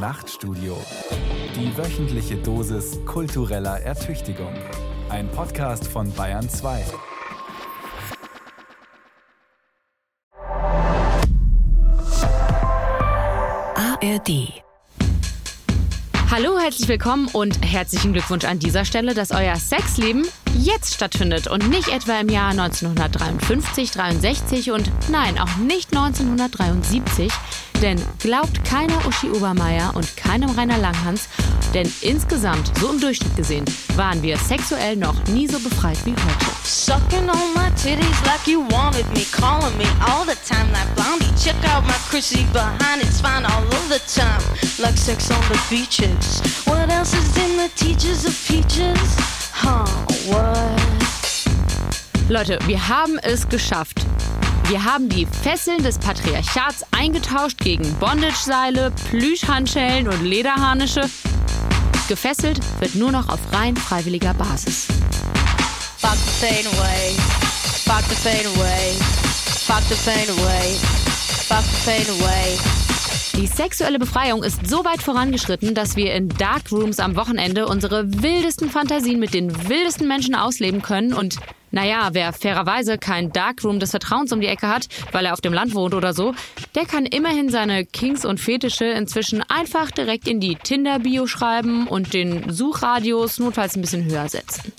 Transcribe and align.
Nachtstudio. 0.00 0.78
Die 1.54 1.76
wöchentliche 1.76 2.36
Dosis 2.36 2.98
kultureller 3.04 3.80
Ertüchtigung. 3.80 4.54
Ein 5.10 5.30
Podcast 5.30 5.86
von 5.86 6.10
Bayern 6.14 6.48
2. 6.48 6.82
ARD. 13.74 14.62
Hallo, 16.30 16.58
herzlich 16.58 16.88
willkommen 16.88 17.28
und 17.34 17.62
herzlichen 17.62 18.14
Glückwunsch 18.14 18.46
an 18.46 18.58
dieser 18.58 18.86
Stelle, 18.86 19.12
dass 19.12 19.32
euer 19.32 19.56
Sexleben 19.56 20.26
jetzt 20.56 20.94
stattfindet 20.94 21.46
und 21.46 21.68
nicht 21.68 21.88
etwa 21.88 22.18
im 22.18 22.30
Jahr 22.30 22.52
1953, 22.52 23.90
63 23.90 24.70
und 24.70 24.90
nein, 25.10 25.38
auch 25.38 25.56
nicht 25.56 25.94
1973. 25.94 27.30
Denn 27.82 27.98
glaubt 28.18 28.62
keiner 28.64 29.06
Uschi 29.06 29.30
Obermeier 29.30 29.92
und 29.94 30.14
keinem 30.14 30.50
Rainer 30.50 30.76
Langhans, 30.76 31.28
denn 31.72 31.90
insgesamt, 32.02 32.70
so 32.78 32.90
im 32.90 33.00
Durchschnitt 33.00 33.34
gesehen, 33.36 33.64
waren 33.96 34.22
wir 34.22 34.36
sexuell 34.36 34.96
noch 34.96 35.14
nie 35.28 35.46
so 35.46 35.58
befreit 35.58 35.96
wie 36.04 36.10
heute. 36.10 36.46
Sucking 36.62 37.30
on 37.30 37.54
my 37.54 37.70
titties 37.76 38.20
like 38.26 38.46
you 38.46 38.60
wanted 38.70 39.06
me, 39.14 39.24
calling 39.32 39.74
me 39.78 39.86
all 40.06 40.26
the 40.26 40.36
time 40.46 40.70
like 40.72 40.94
blondie. 40.94 41.32
Check 41.42 41.56
out 41.74 41.82
my 41.86 41.94
Chrissy 42.10 42.44
behind, 42.52 43.00
it's 43.00 43.22
fine 43.22 43.46
all 43.46 43.62
of 43.62 43.88
the 43.88 44.00
time, 44.14 44.42
like 44.78 44.98
sex 44.98 45.30
on 45.30 45.40
the 45.48 45.58
beaches. 45.70 46.42
What 46.66 46.90
else 46.90 47.14
is 47.14 47.34
in 47.38 47.56
the 47.56 47.70
teachers 47.76 48.26
of 48.26 48.34
peaches? 48.46 49.00
Huh, 49.54 49.86
what? 50.28 50.80
Leute, 52.28 52.58
wir 52.66 52.88
haben 52.88 53.18
es 53.22 53.48
geschafft. 53.48 54.04
Wir 54.70 54.84
haben 54.84 55.08
die 55.08 55.26
Fesseln 55.26 55.82
des 55.82 55.98
Patriarchats 55.98 56.84
eingetauscht 56.92 57.58
gegen 57.58 57.92
Bondage-Seile, 57.98 58.92
Plüschhandschellen 59.08 60.06
und 60.06 60.22
Lederharnische. 60.22 61.10
Gefesselt 62.06 62.60
wird 62.78 62.94
nur 62.94 63.10
noch 63.10 63.28
auf 63.28 63.40
rein 63.52 63.74
freiwilliger 63.76 64.32
Basis. 64.32 64.86
Fuck 65.98 66.14
the 66.14 66.46
pain 66.46 66.66
away, 66.68 67.16
fuck 67.84 68.04
the 68.08 68.14
pain 68.22 68.46
away, 68.46 68.94
fuck 69.66 69.82
the 69.88 69.96
pain 70.08 70.30
away, 70.38 70.76
fuck 71.48 71.64
the 71.64 71.90
pain 71.90 72.06
away. 72.20 72.56
Die 73.40 73.48
sexuelle 73.48 73.98
Befreiung 73.98 74.44
ist 74.44 74.68
so 74.68 74.84
weit 74.84 75.02
vorangeschritten, 75.02 75.74
dass 75.74 75.96
wir 75.96 76.14
in 76.14 76.28
Darkrooms 76.28 77.00
am 77.00 77.16
Wochenende 77.16 77.66
unsere 77.66 78.22
wildesten 78.22 78.70
Fantasien 78.70 79.18
mit 79.18 79.34
den 79.34 79.68
wildesten 79.68 80.06
Menschen 80.06 80.36
ausleben 80.36 80.80
können 80.80 81.12
und 81.12 81.38
naja, 81.70 82.10
wer 82.12 82.32
fairerweise 82.32 82.98
kein 82.98 83.32
Darkroom 83.32 83.80
des 83.80 83.90
Vertrauens 83.90 84.32
um 84.32 84.40
die 84.40 84.46
Ecke 84.46 84.68
hat, 84.68 84.88
weil 85.12 85.26
er 85.26 85.32
auf 85.32 85.40
dem 85.40 85.52
Land 85.52 85.74
wohnt 85.74 85.94
oder 85.94 86.12
so, 86.12 86.34
der 86.74 86.86
kann 86.86 87.06
immerhin 87.06 87.48
seine 87.48 87.84
Kings 87.84 88.24
und 88.24 88.40
Fetische 88.40 88.86
inzwischen 88.86 89.42
einfach 89.48 89.90
direkt 89.90 90.28
in 90.28 90.40
die 90.40 90.56
Tinder-Bio 90.56 91.26
schreiben 91.26 91.86
und 91.86 92.12
den 92.12 92.52
Suchradius 92.52 93.38
notfalls 93.38 93.76
ein 93.76 93.82
bisschen 93.82 94.04
höher 94.04 94.28
setzen. 94.28 94.72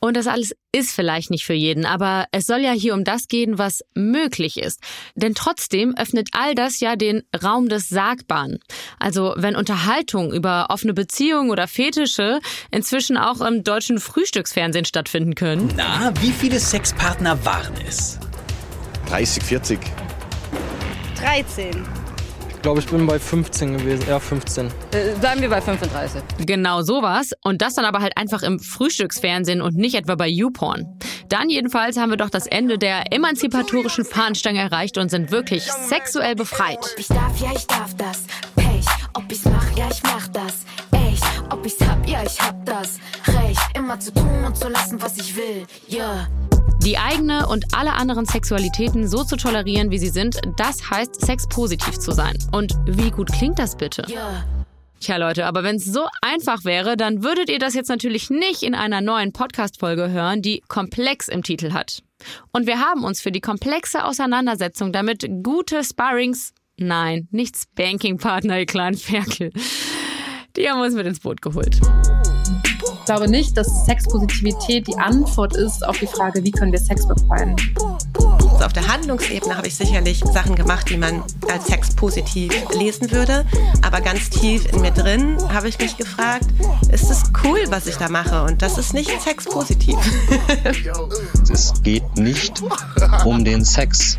Und 0.00 0.16
das 0.16 0.26
alles 0.26 0.54
ist 0.72 0.92
vielleicht 0.92 1.30
nicht 1.30 1.44
für 1.44 1.52
jeden, 1.52 1.84
aber 1.84 2.26
es 2.32 2.46
soll 2.46 2.60
ja 2.60 2.72
hier 2.72 2.94
um 2.94 3.04
das 3.04 3.28
gehen, 3.28 3.58
was 3.58 3.84
möglich 3.94 4.56
ist. 4.58 4.80
Denn 5.14 5.34
trotzdem 5.34 5.94
öffnet 5.94 6.30
all 6.32 6.54
das 6.54 6.80
ja 6.80 6.96
den 6.96 7.22
Raum 7.42 7.68
des 7.68 7.90
Sagbaren. 7.90 8.58
Also 8.98 9.34
wenn 9.36 9.56
Unterhaltung 9.56 10.32
über 10.32 10.68
offene 10.70 10.94
Beziehungen 10.94 11.50
oder 11.50 11.68
Fetische 11.68 12.40
inzwischen 12.70 13.18
auch 13.18 13.42
im 13.42 13.62
deutschen 13.62 14.00
Frühstücksfernsehen 14.00 14.86
stattfinden 14.86 15.34
können. 15.34 15.70
Na, 15.76 16.12
wie 16.22 16.32
viele 16.32 16.58
Sexpartner 16.58 17.44
waren 17.44 17.74
es? 17.86 18.18
30, 19.08 19.42
40. 19.42 19.78
13. 21.16 21.99
Ich 22.60 22.62
glaube, 22.62 22.80
ich 22.80 22.88
bin 22.88 23.06
bei 23.06 23.18
15 23.18 23.78
gewesen. 23.78 24.04
Ja, 24.06 24.20
15. 24.20 24.66
Äh, 24.66 25.18
bleiben 25.18 25.40
wir 25.40 25.48
bei 25.48 25.62
35. 25.62 26.20
Genau 26.44 26.82
sowas. 26.82 27.30
Und 27.42 27.62
das 27.62 27.72
dann 27.72 27.86
aber 27.86 28.00
halt 28.00 28.18
einfach 28.18 28.42
im 28.42 28.58
Frühstücksfernsehen 28.58 29.62
und 29.62 29.76
nicht 29.76 29.94
etwa 29.94 30.14
bei 30.14 30.28
YouPorn. 30.28 30.84
Dann 31.30 31.48
jedenfalls 31.48 31.96
haben 31.96 32.10
wir 32.10 32.18
doch 32.18 32.28
das 32.28 32.46
Ende 32.46 32.76
der 32.76 33.14
emanzipatorischen 33.14 34.04
Fahnenstange 34.04 34.60
erreicht 34.60 34.98
und 34.98 35.10
sind 35.10 35.30
wirklich 35.30 35.62
sexuell 35.62 36.34
befreit. 36.34 36.80
Ich 36.98 37.08
darf, 37.08 37.40
ja, 37.40 37.48
ich 37.56 37.66
darf 37.66 37.94
das. 37.96 38.24
Pech, 38.54 38.84
ob 39.14 39.24
ich's 39.32 39.46
mach, 39.46 39.78
ja, 39.78 39.88
ich 39.90 40.02
mach 40.02 40.28
das. 40.28 40.66
Ob 41.60 41.66
ich's 41.66 41.86
hab, 41.86 42.08
ja, 42.08 42.22
ich 42.24 42.40
hab 42.40 42.64
das. 42.64 42.98
Recht, 43.26 43.60
immer 43.76 44.00
zu 44.00 44.14
tun 44.14 44.44
und 44.46 44.56
zu 44.56 44.70
lassen, 44.70 45.02
was 45.02 45.18
ich 45.18 45.36
will. 45.36 45.66
Ja. 45.88 46.26
Die 46.82 46.96
eigene 46.96 47.46
und 47.48 47.74
alle 47.74 47.92
anderen 47.92 48.24
Sexualitäten 48.24 49.06
so 49.06 49.24
zu 49.24 49.36
tolerieren, 49.36 49.90
wie 49.90 49.98
sie 49.98 50.08
sind, 50.08 50.40
das 50.56 50.90
heißt, 50.90 51.20
sexpositiv 51.20 51.98
zu 51.98 52.12
sein. 52.12 52.38
Und 52.50 52.72
wie 52.86 53.10
gut 53.10 53.30
klingt 53.30 53.58
das 53.58 53.76
bitte? 53.76 54.06
Ja. 54.08 54.42
Tja, 55.00 55.18
Leute, 55.18 55.44
aber 55.44 55.62
wenn 55.62 55.76
es 55.76 55.84
so 55.84 56.06
einfach 56.22 56.64
wäre, 56.64 56.96
dann 56.96 57.22
würdet 57.22 57.50
ihr 57.50 57.58
das 57.58 57.74
jetzt 57.74 57.90
natürlich 57.90 58.30
nicht 58.30 58.62
in 58.62 58.74
einer 58.74 59.02
neuen 59.02 59.34
Podcast-Folge 59.34 60.08
hören, 60.08 60.40
die 60.40 60.62
komplex 60.66 61.28
im 61.28 61.42
Titel 61.42 61.74
hat. 61.74 62.02
Und 62.52 62.66
wir 62.66 62.80
haben 62.80 63.04
uns 63.04 63.20
für 63.20 63.32
die 63.32 63.42
komplexe 63.42 64.06
Auseinandersetzung 64.06 64.94
damit 64.94 65.28
gute 65.42 65.84
Sparrings, 65.84 66.54
nein, 66.78 67.28
nicht 67.30 67.54
Spanking-Partner, 67.58 68.60
ihr 68.60 68.66
kleinen 68.66 68.96
Ferkel. 68.96 69.52
Die 70.56 70.68
haben 70.68 70.80
uns 70.80 70.94
mit 70.94 71.06
ins 71.06 71.20
Boot 71.20 71.40
geholt. 71.42 71.80
Ich 72.82 73.04
glaube 73.06 73.28
nicht, 73.28 73.56
dass 73.56 73.86
Sexpositivität 73.86 74.86
die 74.86 74.96
Antwort 74.98 75.56
ist 75.56 75.86
auf 75.86 75.98
die 75.98 76.06
Frage, 76.06 76.42
wie 76.44 76.50
können 76.50 76.72
wir 76.72 76.78
Sex 76.78 77.06
befreien. 77.06 77.56
So 78.18 78.64
auf 78.64 78.72
der 78.72 78.86
Handlungsebene 78.86 79.56
habe 79.56 79.68
ich 79.68 79.74
sicherlich 79.74 80.18
Sachen 80.18 80.54
gemacht, 80.54 80.90
die 80.90 80.96
man 80.96 81.22
als 81.50 81.66
sexpositiv 81.66 82.52
lesen 82.76 83.10
würde. 83.10 83.44
Aber 83.82 84.00
ganz 84.00 84.30
tief 84.30 84.66
in 84.72 84.80
mir 84.80 84.90
drin 84.90 85.38
habe 85.52 85.68
ich 85.68 85.78
mich 85.78 85.96
gefragt, 85.96 86.46
ist 86.92 87.10
es 87.10 87.22
cool, 87.44 87.60
was 87.68 87.86
ich 87.86 87.96
da 87.96 88.08
mache? 88.08 88.42
Und 88.44 88.60
das 88.60 88.76
ist 88.78 88.92
nicht 88.92 89.10
sexpositiv. 89.20 89.96
Es 91.50 91.82
geht 91.82 92.16
nicht 92.16 92.62
um 93.24 93.44
den 93.44 93.64
Sex. 93.64 94.18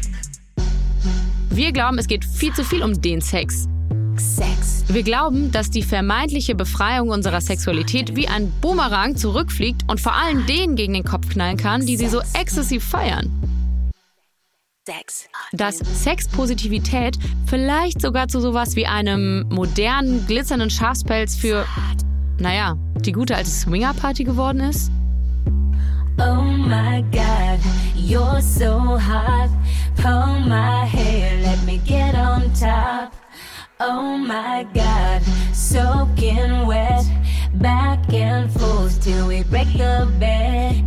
Wir 1.50 1.72
glauben, 1.72 1.98
es 1.98 2.08
geht 2.08 2.26
viel 2.26 2.54
zu 2.54 2.64
viel 2.64 2.84
um 2.84 3.02
den 3.02 3.22
Sex. 3.22 3.68
Sex. 4.18 4.51
Wir 4.94 5.04
glauben, 5.04 5.54
dass 5.54 5.70
die 5.70 5.84
vermeintliche 5.84 6.54
Befreiung 6.54 7.12
unserer 7.12 7.40
Sexualität 7.40 8.18
wie 8.18 8.28
ein 8.28 8.52
Boomerang 8.60 9.16
zurückfliegt 9.16 9.90
und 9.90 10.02
vor 10.02 10.14
allem 10.14 10.46
denen 10.48 10.76
gegen 10.76 10.92
den 10.92 11.06
Kopf 11.06 11.30
knallen 11.30 11.56
kann, 11.56 11.86
die 11.86 11.96
sie 11.96 12.10
so 12.10 12.20
exzessiv 12.34 12.84
feiern. 12.84 13.32
Dass 15.54 15.78
Sexpositivität 15.78 17.18
vielleicht 17.46 18.02
sogar 18.02 18.28
zu 18.28 18.42
sowas 18.42 18.76
wie 18.76 18.86
einem 18.86 19.48
modernen, 19.48 20.28
glitzernden 20.28 20.70
Schafspelz 20.70 21.38
für, 21.38 21.66
naja, 22.38 22.76
die 23.00 23.14
gute 23.14 23.38
alte 23.38 23.50
Swingerparty 23.50 24.26
geworden 24.26 24.60
ist? 24.60 24.92
Oh 26.20 26.42
my 26.42 27.02
god, 27.14 27.62
you're 27.96 28.42
so 28.42 29.00
hot. 29.00 29.50
Pull 29.96 30.42
my 30.50 30.86
hair, 30.86 31.42
let 31.44 31.64
me 31.64 31.80
get 31.86 32.14
on 32.14 32.54
top. 32.54 33.21
Oh 33.84 34.16
my 34.16 34.68
god, 34.76 35.24
soaking 35.54 36.68
wet. 36.68 37.04
Back 37.56 38.14
and 38.14 38.52
forth 38.52 39.04
till 39.04 39.28
we 39.28 39.44
break 39.50 39.68
the 39.74 40.08
bed. 40.20 40.84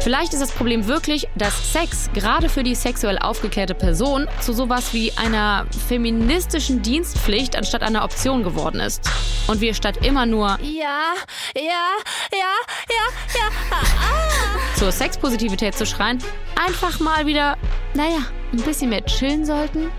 Vielleicht 0.00 0.32
ist 0.32 0.40
das 0.40 0.52
Problem 0.52 0.86
wirklich, 0.86 1.28
dass 1.34 1.72
Sex 1.72 2.08
gerade 2.14 2.48
für 2.48 2.62
die 2.62 2.74
sexuell 2.74 3.18
aufgeklärte 3.18 3.74
Person 3.74 4.26
zu 4.40 4.54
sowas 4.54 4.94
wie 4.94 5.12
einer 5.16 5.66
feministischen 5.88 6.80
Dienstpflicht 6.80 7.56
anstatt 7.56 7.82
einer 7.82 8.02
Option 8.02 8.42
geworden 8.42 8.80
ist. 8.80 9.02
Und 9.48 9.60
wir 9.60 9.74
statt 9.74 9.98
immer 10.06 10.24
nur 10.24 10.58
Ja, 10.62 11.12
ja, 11.54 11.90
ja, 12.32 12.54
ja, 12.88 13.34
ja. 13.34 13.48
Ah. 13.70 14.78
zur 14.78 14.92
Sexpositivität 14.92 15.74
zu 15.74 15.84
schreien, 15.84 16.22
einfach 16.54 17.00
mal 17.00 17.26
wieder, 17.26 17.58
naja, 17.94 18.24
ein 18.52 18.62
bisschen 18.62 18.90
mehr 18.90 19.04
chillen 19.04 19.44
sollten. 19.44 19.90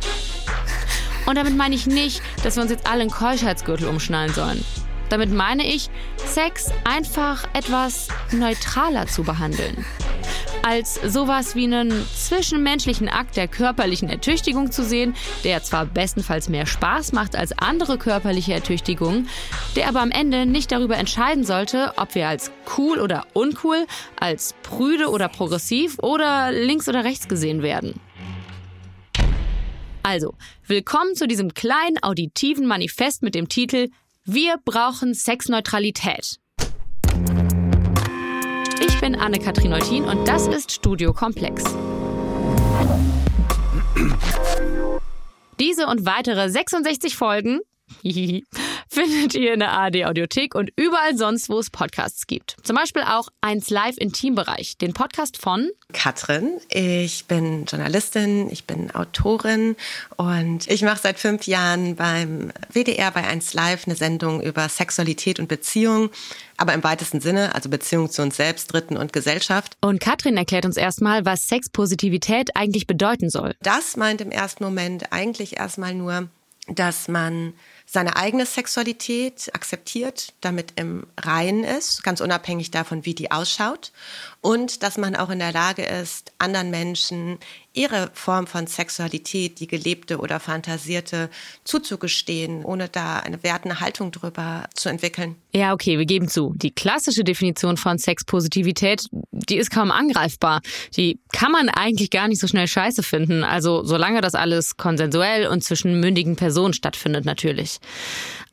Und 1.27 1.35
damit 1.35 1.57
meine 1.57 1.75
ich 1.75 1.85
nicht, 1.87 2.21
dass 2.43 2.55
wir 2.55 2.63
uns 2.63 2.71
jetzt 2.71 2.87
alle 2.87 3.01
einen 3.01 3.11
Keuschheitsgürtel 3.11 3.89
umschnallen 3.89 4.33
sollen. 4.33 4.63
Damit 5.09 5.31
meine 5.31 5.65
ich, 5.67 5.89
Sex 6.25 6.71
einfach 6.85 7.43
etwas 7.53 8.07
neutraler 8.31 9.07
zu 9.07 9.23
behandeln. 9.23 9.85
Als 10.63 10.95
sowas 11.05 11.55
wie 11.55 11.65
einen 11.65 12.05
zwischenmenschlichen 12.15 13.07
Akt 13.07 13.37
der 13.37 13.47
körperlichen 13.47 14.09
Ertüchtigung 14.09 14.71
zu 14.71 14.83
sehen, 14.83 15.15
der 15.43 15.63
zwar 15.63 15.85
bestenfalls 15.85 16.49
mehr 16.49 16.65
Spaß 16.65 17.11
macht 17.11 17.35
als 17.35 17.57
andere 17.57 17.97
körperliche 17.97 18.53
Ertüchtigungen, 18.53 19.29
der 19.75 19.87
aber 19.89 20.01
am 20.01 20.11
Ende 20.11 20.45
nicht 20.45 20.71
darüber 20.71 20.97
entscheiden 20.97 21.43
sollte, 21.43 21.93
ob 21.97 22.15
wir 22.15 22.27
als 22.27 22.51
cool 22.77 22.99
oder 22.99 23.25
uncool, 23.33 23.85
als 24.19 24.55
prüde 24.63 25.09
oder 25.09 25.27
progressiv 25.29 25.99
oder 25.99 26.51
links 26.51 26.87
oder 26.87 27.03
rechts 27.03 27.27
gesehen 27.27 27.61
werden. 27.61 27.99
Also, 30.03 30.35
willkommen 30.65 31.15
zu 31.15 31.27
diesem 31.27 31.53
kleinen 31.53 32.01
auditiven 32.01 32.65
Manifest 32.65 33.23
mit 33.23 33.35
dem 33.35 33.49
Titel 33.49 33.89
Wir 34.25 34.57
brauchen 34.63 35.13
Sexneutralität. 35.13 36.37
Ich 38.79 38.99
bin 39.01 39.15
Anne-Kathrin 39.15 39.71
Neutin 39.71 40.03
und 40.05 40.27
das 40.27 40.47
ist 40.47 40.71
Studio 40.71 41.13
Komplex. 41.13 41.63
Diese 45.59 45.87
und 45.87 46.05
weitere 46.05 46.49
66 46.49 47.15
Folgen 47.15 47.59
findet 48.89 49.35
ihr 49.35 49.53
in 49.53 49.59
der 49.59 49.71
ARD 49.71 50.05
Audiothek 50.05 50.55
und 50.55 50.71
überall 50.75 51.17
sonst, 51.17 51.49
wo 51.49 51.59
es 51.59 51.69
Podcasts 51.69 52.27
gibt. 52.27 52.55
Zum 52.63 52.75
Beispiel 52.75 53.03
auch 53.03 53.29
1 53.41 53.69
Live 53.69 53.97
Intimbereich, 53.97 54.77
den 54.77 54.93
Podcast 54.93 55.37
von 55.37 55.69
Katrin. 55.93 56.59
Ich 56.69 57.25
bin 57.25 57.65
Journalistin, 57.65 58.49
ich 58.51 58.65
bin 58.65 58.91
Autorin 58.91 59.75
und 60.15 60.67
ich 60.69 60.81
mache 60.81 60.99
seit 61.01 61.19
fünf 61.19 61.47
Jahren 61.47 61.95
beim 61.95 62.51
WDR 62.71 63.11
bei 63.11 63.25
1 63.25 63.53
Live 63.53 63.87
eine 63.87 63.95
Sendung 63.95 64.41
über 64.41 64.67
Sexualität 64.69 65.39
und 65.39 65.47
Beziehung, 65.47 66.09
aber 66.57 66.73
im 66.73 66.83
weitesten 66.83 67.21
Sinne, 67.21 67.55
also 67.55 67.69
Beziehung 67.69 68.09
zu 68.09 68.21
uns 68.21 68.37
selbst, 68.37 68.73
Dritten 68.73 68.97
und 68.97 69.13
Gesellschaft. 69.13 69.77
Und 69.81 69.99
Katrin 69.99 70.37
erklärt 70.37 70.65
uns 70.65 70.77
erstmal, 70.77 71.25
was 71.25 71.47
Sexpositivität 71.47 72.55
eigentlich 72.55 72.87
bedeuten 72.87 73.29
soll. 73.29 73.55
Das 73.61 73.95
meint 73.97 74.21
im 74.21 74.31
ersten 74.31 74.63
Moment 74.63 75.11
eigentlich 75.11 75.57
erstmal 75.57 75.93
nur, 75.93 76.29
dass 76.67 77.07
man 77.07 77.53
seine 77.89 78.17
eigene 78.17 78.45
Sexualität 78.45 79.49
akzeptiert, 79.55 80.33
damit 80.41 80.73
im 80.75 81.07
Reinen 81.17 81.63
ist, 81.63 82.03
ganz 82.03 82.19
unabhängig 82.19 82.69
davon, 82.69 83.05
wie 83.05 83.15
die 83.15 83.31
ausschaut. 83.31 83.93
Und 84.41 84.83
dass 84.83 84.97
man 84.97 85.15
auch 85.15 85.29
in 85.29 85.39
der 85.39 85.53
Lage 85.53 85.85
ist, 85.85 86.33
anderen 86.37 86.69
Menschen 86.69 87.39
ihre 87.77 88.09
Form 88.13 88.47
von 88.47 88.67
Sexualität, 88.67 89.59
die 89.59 89.67
gelebte 89.67 90.17
oder 90.17 90.39
fantasierte, 90.39 91.29
zuzugestehen, 91.63 92.65
ohne 92.65 92.89
da 92.89 93.19
eine 93.19 93.43
wertende 93.43 93.79
Haltung 93.79 94.11
drüber 94.11 94.65
zu 94.73 94.89
entwickeln. 94.89 95.35
Ja, 95.53 95.73
okay, 95.73 95.97
wir 95.97 96.05
geben 96.05 96.27
zu. 96.27 96.53
Die 96.55 96.71
klassische 96.71 97.23
Definition 97.23 97.77
von 97.77 97.97
Sexpositivität, 97.99 99.05
die 99.31 99.57
ist 99.57 99.69
kaum 99.69 99.91
angreifbar. 99.91 100.61
Die 100.95 101.19
kann 101.31 101.51
man 101.51 101.69
eigentlich 101.69 102.09
gar 102.09 102.27
nicht 102.27 102.41
so 102.41 102.47
schnell 102.47 102.67
scheiße 102.67 103.03
finden. 103.03 103.43
Also 103.43 103.83
solange 103.83 104.21
das 104.21 104.33
alles 104.33 104.77
konsensuell 104.77 105.47
und 105.47 105.63
zwischen 105.63 105.99
mündigen 105.99 106.35
Personen 106.35 106.73
stattfindet 106.73 107.25
natürlich. 107.25 107.79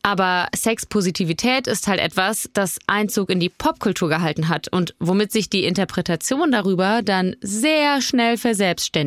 Aber 0.06 0.48
Sexpositivität 0.54 1.66
ist 1.66 1.88
halt 1.88 1.98
etwas, 1.98 2.50
das 2.52 2.78
Einzug 2.86 3.30
in 3.30 3.40
die 3.40 3.48
Popkultur 3.48 4.10
gehalten 4.10 4.50
hat 4.50 4.68
und 4.68 4.94
womit 5.00 5.32
sich 5.32 5.48
die 5.48 5.64
Interpretation 5.64 6.52
darüber 6.52 7.00
dann 7.02 7.36
sehr 7.40 8.02
schnell 8.02 8.36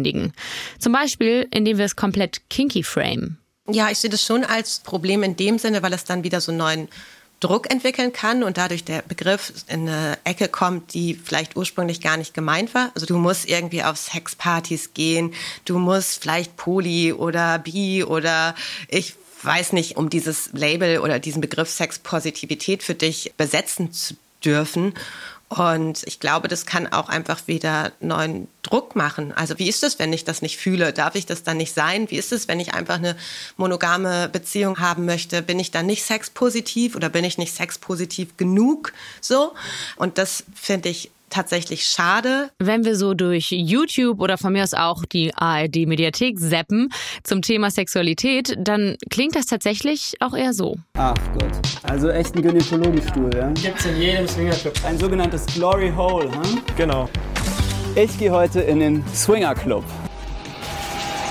verselbstständigen. 0.07 0.33
Zum 0.79 0.93
Beispiel, 0.93 1.47
indem 1.51 1.77
wir 1.77 1.85
es 1.85 1.95
komplett 1.95 2.49
kinky 2.49 2.83
frame. 2.83 3.37
Ja, 3.69 3.89
ich 3.91 3.97
sehe 3.99 4.09
das 4.09 4.23
schon 4.23 4.43
als 4.43 4.79
Problem 4.79 5.23
in 5.23 5.35
dem 5.35 5.59
Sinne, 5.59 5.83
weil 5.83 5.93
es 5.93 6.05
dann 6.05 6.23
wieder 6.23 6.39
so 6.39 6.51
einen 6.51 6.59
neuen 6.59 6.87
Druck 7.39 7.69
entwickeln 7.69 8.13
kann 8.13 8.41
und 8.41 8.57
dadurch 8.57 8.83
der 8.83 9.03
Begriff 9.03 9.53
in 9.67 9.87
eine 9.87 10.17
Ecke 10.23 10.47
kommt, 10.47 10.93
die 10.93 11.13
vielleicht 11.13 11.55
ursprünglich 11.55 12.01
gar 12.01 12.17
nicht 12.17 12.33
gemeint 12.33 12.73
war. 12.73 12.91
Also 12.95 13.05
du 13.05 13.17
musst 13.17 13.47
irgendwie 13.47 13.83
auf 13.83 13.97
Sexpartys 13.97 14.93
gehen, 14.93 15.33
du 15.65 15.77
musst 15.77 16.21
vielleicht 16.21 16.57
Poly 16.57 17.13
oder 17.13 17.59
Bi 17.59 18.03
oder 18.03 18.55
ich 18.87 19.13
weiß 19.43 19.73
nicht, 19.73 19.97
um 19.97 20.09
dieses 20.09 20.49
Label 20.53 20.99
oder 20.99 21.19
diesen 21.19 21.41
Begriff 21.41 21.69
Sexpositivität 21.69 22.81
für 22.81 22.95
dich 22.95 23.33
besetzen 23.37 23.91
zu 23.91 24.15
dürfen. 24.43 24.93
Und 25.49 26.03
ich 26.05 26.19
glaube, 26.19 26.49
das 26.49 26.65
kann 26.65 26.91
auch 26.91 27.07
einfach 27.07 27.47
wieder 27.47 27.93
neuen 28.01 28.49
Druck 28.63 28.97
machen. 28.97 29.31
Also 29.31 29.57
wie 29.59 29.69
ist 29.69 29.81
es, 29.81 29.97
wenn 29.97 30.11
ich 30.11 30.25
das 30.25 30.41
nicht 30.41 30.57
fühle? 30.57 30.91
Darf 30.91 31.15
ich 31.15 31.25
das 31.25 31.43
dann 31.43 31.55
nicht 31.55 31.73
sein? 31.73 32.11
Wie 32.11 32.17
ist 32.17 32.33
es, 32.33 32.49
wenn 32.49 32.59
ich 32.59 32.73
einfach 32.73 32.95
eine 32.95 33.15
monogame 33.55 34.27
Beziehung 34.27 34.79
haben 34.79 35.05
möchte? 35.05 35.41
Bin 35.41 35.57
ich 35.57 35.71
dann 35.71 35.85
nicht 35.85 36.03
sexpositiv 36.03 36.97
oder 36.97 37.07
bin 37.07 37.23
ich 37.23 37.37
nicht 37.37 37.53
sexpositiv 37.53 38.35
genug? 38.35 38.91
So. 39.21 39.53
Und 39.95 40.17
das 40.17 40.43
finde 40.53 40.89
ich 40.89 41.11
tatsächlich 41.29 41.83
schade. 41.83 42.49
Wenn 42.59 42.85
wir 42.85 42.95
so 42.95 43.13
durch 43.13 43.51
YouTube 43.51 44.19
oder 44.19 44.37
von 44.37 44.53
mir 44.53 44.63
aus 44.63 44.73
auch 44.73 45.05
die 45.05 45.33
ARD-Mediathek 45.35 46.39
zappen 46.39 46.89
zum 47.23 47.41
Thema 47.41 47.71
Sexualität, 47.71 48.55
dann 48.59 48.97
klingt 49.09 49.35
das 49.35 49.45
tatsächlich 49.45 50.13
auch 50.19 50.33
eher 50.33 50.53
so. 50.53 50.75
Ach 50.95 51.15
Gott, 51.33 51.51
also 51.83 52.09
echt 52.09 52.35
ein 52.35 52.41
Gynäkologenstuhl, 52.41 53.29
ja? 53.35 53.49
Gibt's 53.51 53.85
in 53.85 53.97
jedem 53.97 54.27
Swingerclub. 54.27 54.73
Ein 54.85 54.97
sogenanntes 54.97 55.45
Glory 55.47 55.91
Hole, 55.95 56.31
hm? 56.31 56.61
Genau. 56.75 57.09
Ich 57.95 58.17
gehe 58.17 58.31
heute 58.31 58.61
in 58.61 58.79
den 58.79 59.03
Swinger 59.13 59.55
Club. 59.55 59.83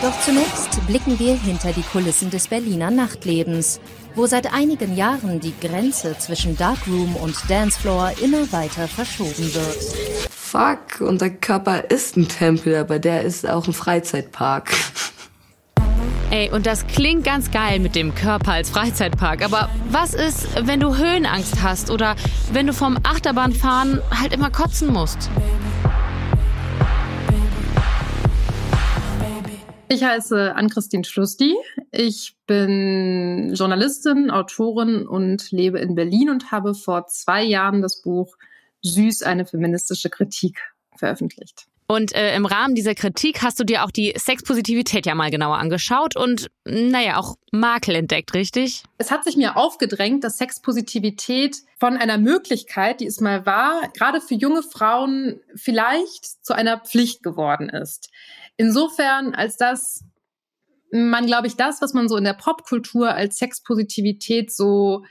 Doch 0.03 0.21
zunächst 0.21 0.87
blicken 0.87 1.19
wir 1.19 1.35
hinter 1.35 1.73
die 1.73 1.83
Kulissen 1.83 2.29
des 2.31 2.49
Berliner 2.49 2.91
Nachtlebens, 2.91 3.81
wo 4.17 4.27
seit 4.27 4.53
einigen 4.53 4.97
Jahren 4.97 5.41
die 5.41 5.55
Grenze 5.61 6.17
zwischen 6.19 6.57
Darkroom 6.57 7.15
und 7.17 7.37
Dancefloor 7.49 8.13
immer 8.23 8.51
weiter 8.51 8.89
verschoben 8.89 9.55
wird. 9.55 9.85
Fuck, 10.31 11.01
unser 11.01 11.31
Körper 11.31 11.91
ist 11.91 12.17
ein 12.17 12.27
Tempel, 12.27 12.77
aber 12.77 12.99
der 12.99 13.23
ist 13.23 13.49
auch 13.49 13.67
ein 13.67 13.75
Freizeitpark. 13.75 14.71
Ey, 16.31 16.51
und 16.51 16.67
das 16.67 16.87
klingt 16.89 17.25
ganz 17.25 17.53
geil 17.53 17.79
mit 17.79 17.95
dem 17.95 18.15
Körper 18.15 18.53
als 18.53 18.71
Freizeitpark. 18.71 19.45
Aber 19.45 19.69
was 19.91 20.13
ist, 20.13 20.49
wenn 20.67 20.81
du 20.81 20.97
Höhenangst 20.97 21.63
hast 21.63 21.91
oder 21.91 22.17
wenn 22.53 22.67
du 22.67 22.73
vom 22.73 22.99
Achterbahnfahren 23.05 24.03
halt 24.11 24.33
immer 24.33 24.51
kotzen 24.51 24.93
musst? 24.93 25.31
Ich 29.89 30.03
heiße 30.03 30.55
Ann-Christine 30.55 31.05
Schlusti. 31.05 31.55
Ich 31.93 32.37
bin 32.47 33.55
Journalistin, 33.55 34.31
Autorin 34.31 35.07
und 35.07 35.53
lebe 35.53 35.79
in 35.79 35.95
Berlin 35.95 36.29
und 36.29 36.51
habe 36.51 36.75
vor 36.75 37.07
zwei 37.07 37.45
Jahren 37.45 37.83
das 37.83 38.03
Buch 38.03 38.37
Süß, 38.83 39.23
eine 39.23 39.47
feministische 39.47 40.11
Kritik 40.11 40.59
veröffentlicht. 40.97 41.67
Und 41.89 42.13
äh, 42.17 42.35
im 42.35 42.47
Rahmen 42.47 42.75
dieser 42.75 42.97
Kritik 42.97 43.43
hast 43.43 43.61
du 43.61 43.65
dir 43.65 43.85
auch 43.85 43.93
die 43.93 44.13
Sexpositivität 44.17 45.07
ja 45.07 45.15
mal 45.15 45.31
genauer 45.31 45.59
angeschaut 45.59 46.17
und 46.17 46.51
naja, 46.65 47.17
auch 47.17 47.37
Makel 47.53 47.95
entdeckt, 47.95 48.35
richtig? 48.35 48.83
Es 48.99 49.13
hat 49.13 49.23
sich 49.23 49.37
mir 49.37 49.57
aufgedrängt, 49.57 50.25
dass 50.25 50.39
Sexpositivität 50.39 51.59
von 51.79 51.97
einer 51.97 52.19
Möglichkeit, 52.19 53.01
die 53.01 53.07
es 53.07 53.21
mal 53.21 53.47
war, 53.47 53.89
gerade 53.95 54.21
für 54.21 54.35
junge 54.35 54.65
Frauen 54.65 55.41
vielleicht 55.55 56.45
zu 56.45 56.55
einer 56.55 56.79
Pflicht 56.79 57.23
geworden 57.23 57.69
ist. 57.69 58.11
Insofern, 58.57 59.35
als 59.35 59.57
dass 59.57 60.05
man, 60.93 61.27
glaube 61.27 61.47
ich, 61.47 61.57
das, 61.57 61.83
was 61.83 61.95
man 61.95 62.09
so 62.09 62.17
in 62.17 62.25
der 62.25 62.35
Popkultur 62.35 63.13
als 63.13 63.37
Sexpositivität 63.39 64.53
so 64.53 65.05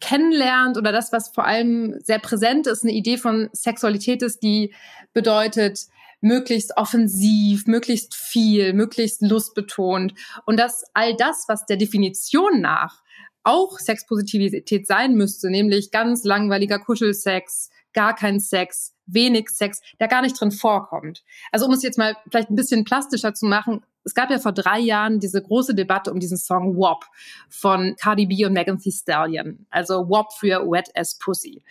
kennenlernt 0.00 0.76
oder 0.76 0.92
das, 0.92 1.12
was 1.12 1.30
vor 1.34 1.46
allem 1.46 1.98
sehr 2.02 2.18
präsent 2.18 2.66
ist, 2.66 2.82
eine 2.82 2.92
Idee 2.92 3.16
von 3.16 3.48
Sexualität 3.52 4.22
ist, 4.22 4.42
die 4.42 4.74
bedeutet, 5.12 5.80
möglichst 6.20 6.76
offensiv, 6.76 7.66
möglichst 7.66 8.14
viel, 8.14 8.72
möglichst 8.72 9.22
lustbetont. 9.22 10.14
Und 10.44 10.58
dass 10.58 10.84
all 10.94 11.14
das, 11.16 11.44
was 11.48 11.66
der 11.66 11.76
Definition 11.76 12.60
nach 12.60 13.02
auch 13.42 13.78
Sexpositivität 13.78 14.86
sein 14.86 15.14
müsste, 15.14 15.50
nämlich 15.50 15.90
ganz 15.90 16.24
langweiliger 16.24 16.78
Kuschelsex, 16.78 17.70
gar 17.96 18.14
kein 18.14 18.38
Sex, 18.40 18.94
wenig 19.06 19.48
Sex, 19.48 19.80
der 19.98 20.06
gar 20.06 20.20
nicht 20.20 20.38
drin 20.38 20.52
vorkommt. 20.52 21.24
Also 21.50 21.64
um 21.66 21.72
es 21.72 21.82
jetzt 21.82 21.96
mal 21.96 22.14
vielleicht 22.30 22.50
ein 22.50 22.56
bisschen 22.56 22.84
plastischer 22.84 23.32
zu 23.34 23.46
machen, 23.46 23.82
es 24.04 24.14
gab 24.14 24.30
ja 24.30 24.38
vor 24.38 24.52
drei 24.52 24.78
Jahren 24.78 25.18
diese 25.18 25.42
große 25.42 25.74
Debatte 25.74 26.12
um 26.12 26.20
diesen 26.20 26.36
Song 26.36 26.76
WAP 26.76 27.04
von 27.48 27.96
Cardi 27.96 28.26
B 28.26 28.44
und 28.44 28.52
Megan 28.52 28.78
Thee 28.78 28.92
Stallion. 28.92 29.66
Also 29.70 30.08
WAP 30.08 30.32
für 30.34 30.60
Wet 30.70 30.90
as 30.94 31.18
Pussy. 31.18 31.62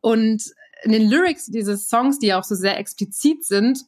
Und 0.00 0.42
in 0.84 0.92
den 0.92 1.10
Lyrics 1.10 1.46
dieses 1.46 1.88
Songs, 1.88 2.18
die 2.18 2.28
ja 2.28 2.38
auch 2.38 2.44
so 2.44 2.54
sehr 2.54 2.78
explizit 2.78 3.44
sind, 3.44 3.84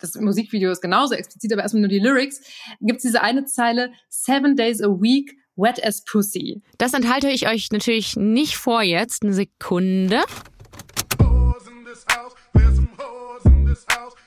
das 0.00 0.14
Musikvideo 0.16 0.72
ist 0.72 0.80
genauso 0.80 1.14
explizit, 1.14 1.52
aber 1.52 1.62
erstmal 1.62 1.82
nur 1.82 1.88
die 1.88 2.00
Lyrics, 2.00 2.40
gibt 2.80 2.98
es 2.98 3.02
diese 3.02 3.22
eine 3.22 3.44
Zeile, 3.44 3.92
Seven 4.08 4.56
Days 4.56 4.82
a 4.82 4.88
Week, 4.88 5.36
Wet 5.56 5.84
as 5.84 6.04
Pussy. 6.04 6.62
Das 6.78 6.94
enthalte 6.94 7.28
ich 7.28 7.46
euch 7.48 7.70
natürlich 7.70 8.16
nicht 8.16 8.56
vor 8.56 8.82
jetzt. 8.82 9.22
Eine 9.22 9.34
Sekunde. 9.34 10.22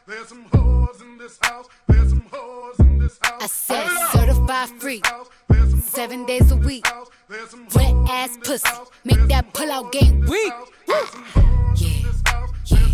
I 0.10 0.14
said 3.48 3.90
certified 4.14 4.70
free, 4.80 5.02
seven 5.82 6.26
days 6.26 6.50
a 6.50 6.56
week. 6.56 6.88
Wet 7.76 7.94
ass 8.10 8.38
pussy, 8.42 8.70
make 9.04 9.28
that 9.28 9.52
pull 9.54 9.70
out 9.70 9.92
game 9.92 10.22
weak. 10.22 10.54
Yeah, 10.88 11.06
yeah, 11.76 12.14
yeah, 12.66 12.88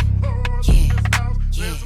yeah. 1.53 1.77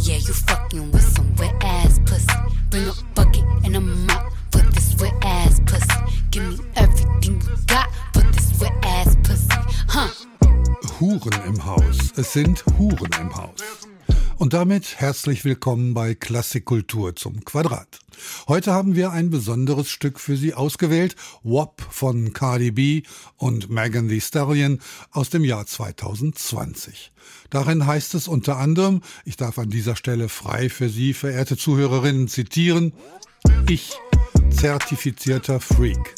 Yeah, 0.00 0.16
you 0.16 0.34
fucking 0.34 0.92
with 0.92 1.02
some 1.02 1.34
wet 1.36 1.54
ass 1.62 1.98
pussy. 2.04 2.26
Bring 2.68 2.88
a 2.88 2.92
bucket 3.14 3.44
and 3.64 3.74
a 3.74 3.80
mop 3.80 4.30
for 4.52 4.58
this 4.58 4.94
wet 5.00 5.14
ass 5.22 5.60
pussy. 5.64 5.88
Give 6.30 6.46
me 6.46 6.58
everything 6.76 7.40
you 7.40 7.56
got 7.66 7.88
for 8.12 8.20
this 8.20 8.60
wet 8.60 8.74
ass 8.82 9.16
pussy, 9.22 9.48
huh? 9.88 10.10
Huren 10.98 11.42
im 11.46 11.64
Haus. 11.64 12.12
Es 12.18 12.34
sind 12.34 12.62
Huren 12.76 13.10
im 13.18 13.34
Haus. 13.34 13.88
Und 14.38 14.52
damit 14.52 15.00
herzlich 15.00 15.44
willkommen 15.44 15.94
bei 15.94 16.14
Klassikkultur 16.14 17.16
zum 17.16 17.44
Quadrat. 17.44 17.98
Heute 18.46 18.72
haben 18.72 18.94
wir 18.94 19.10
ein 19.10 19.30
besonderes 19.30 19.90
Stück 19.90 20.20
für 20.20 20.36
Sie 20.36 20.54
ausgewählt, 20.54 21.16
WAP 21.42 21.82
von 21.90 22.32
Cardi 22.32 22.70
B 22.70 23.02
und 23.36 23.68
Megan 23.68 24.08
Thee 24.08 24.20
Stallion 24.20 24.78
aus 25.10 25.30
dem 25.30 25.42
Jahr 25.42 25.66
2020. 25.66 27.10
Darin 27.50 27.84
heißt 27.84 28.14
es 28.14 28.28
unter 28.28 28.58
anderem, 28.58 29.02
ich 29.24 29.36
darf 29.36 29.58
an 29.58 29.70
dieser 29.70 29.96
Stelle 29.96 30.28
frei 30.28 30.68
für 30.68 30.88
Sie, 30.88 31.14
verehrte 31.14 31.56
Zuhörerinnen, 31.56 32.28
zitieren, 32.28 32.92
Ich, 33.68 33.90
zertifizierter 34.50 35.58
Freak. 35.58 36.14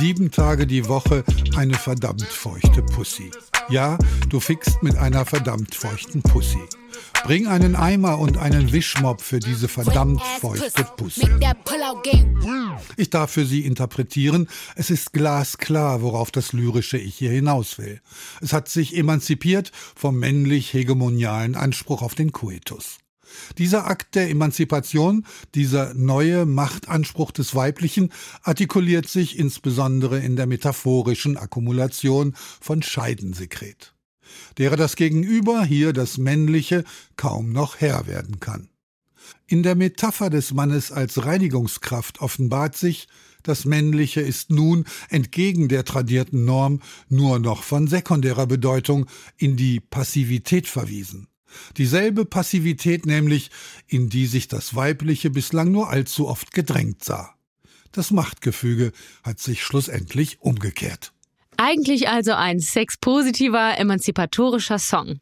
Sieben 0.00 0.32
Tage 0.32 0.66
die 0.66 0.88
Woche 0.88 1.22
eine 1.54 1.74
verdammt 1.74 2.24
feuchte 2.24 2.82
Pussy. 2.82 3.30
Ja, 3.68 3.96
du 4.28 4.40
fickst 4.40 4.82
mit 4.82 4.96
einer 4.96 5.24
verdammt 5.24 5.76
feuchten 5.76 6.20
Pussy. 6.22 6.58
Bring 7.24 7.46
einen 7.46 7.76
Eimer 7.76 8.18
und 8.18 8.38
einen 8.38 8.72
Wischmopp 8.72 9.20
für 9.20 9.38
diese 9.38 9.68
verdammt 9.68 10.22
feuchte 10.40 10.84
Pussy. 10.96 11.28
Ich 12.96 13.10
darf 13.10 13.30
für 13.30 13.46
Sie 13.46 13.64
interpretieren, 13.64 14.48
es 14.74 14.90
ist 14.90 15.12
glasklar, 15.12 16.02
worauf 16.02 16.30
das 16.30 16.52
lyrische 16.52 16.98
Ich 16.98 17.16
hier 17.16 17.30
hinaus 17.30 17.78
will. 17.78 18.00
Es 18.40 18.52
hat 18.52 18.68
sich 18.68 18.96
emanzipiert 18.96 19.72
vom 19.94 20.18
männlich-hegemonialen 20.18 21.54
Anspruch 21.54 22.02
auf 22.02 22.14
den 22.14 22.32
Coitus. 22.32 22.98
Dieser 23.58 23.86
Akt 23.86 24.14
der 24.14 24.28
Emanzipation, 24.30 25.24
dieser 25.54 25.94
neue 25.94 26.46
Machtanspruch 26.46 27.30
des 27.30 27.54
Weiblichen 27.54 28.12
artikuliert 28.42 29.08
sich 29.08 29.38
insbesondere 29.38 30.18
in 30.20 30.36
der 30.36 30.46
metaphorischen 30.46 31.36
Akkumulation 31.36 32.34
von 32.60 32.82
Scheidensekret, 32.82 33.94
derer 34.58 34.76
das 34.76 34.96
Gegenüber, 34.96 35.64
hier 35.64 35.92
das 35.92 36.18
Männliche, 36.18 36.84
kaum 37.16 37.52
noch 37.52 37.80
Herr 37.80 38.06
werden 38.06 38.40
kann. 38.40 38.68
In 39.46 39.62
der 39.62 39.74
Metapher 39.74 40.30
des 40.30 40.52
Mannes 40.52 40.92
als 40.92 41.24
Reinigungskraft 41.24 42.20
offenbart 42.20 42.76
sich, 42.76 43.08
das 43.42 43.64
Männliche 43.64 44.20
ist 44.20 44.50
nun, 44.50 44.84
entgegen 45.08 45.68
der 45.68 45.84
tradierten 45.84 46.44
Norm, 46.44 46.80
nur 47.08 47.38
noch 47.38 47.62
von 47.62 47.88
sekundärer 47.88 48.46
Bedeutung 48.46 49.06
in 49.38 49.56
die 49.56 49.80
Passivität 49.80 50.66
verwiesen. 50.66 51.26
Dieselbe 51.76 52.24
Passivität 52.24 53.06
nämlich, 53.06 53.50
in 53.88 54.08
die 54.08 54.26
sich 54.26 54.46
das 54.46 54.74
Weibliche 54.74 55.30
bislang 55.30 55.72
nur 55.72 55.90
allzu 55.90 56.28
oft 56.28 56.52
gedrängt 56.52 57.02
sah. 57.02 57.34
Das 57.92 58.12
Machtgefüge 58.12 58.92
hat 59.22 59.40
sich 59.40 59.64
schlussendlich 59.64 60.40
umgekehrt. 60.40 61.12
Eigentlich 61.62 62.08
also 62.08 62.32
ein 62.32 62.58
sexpositiver, 62.58 63.76
emanzipatorischer 63.76 64.78
Song. 64.78 65.20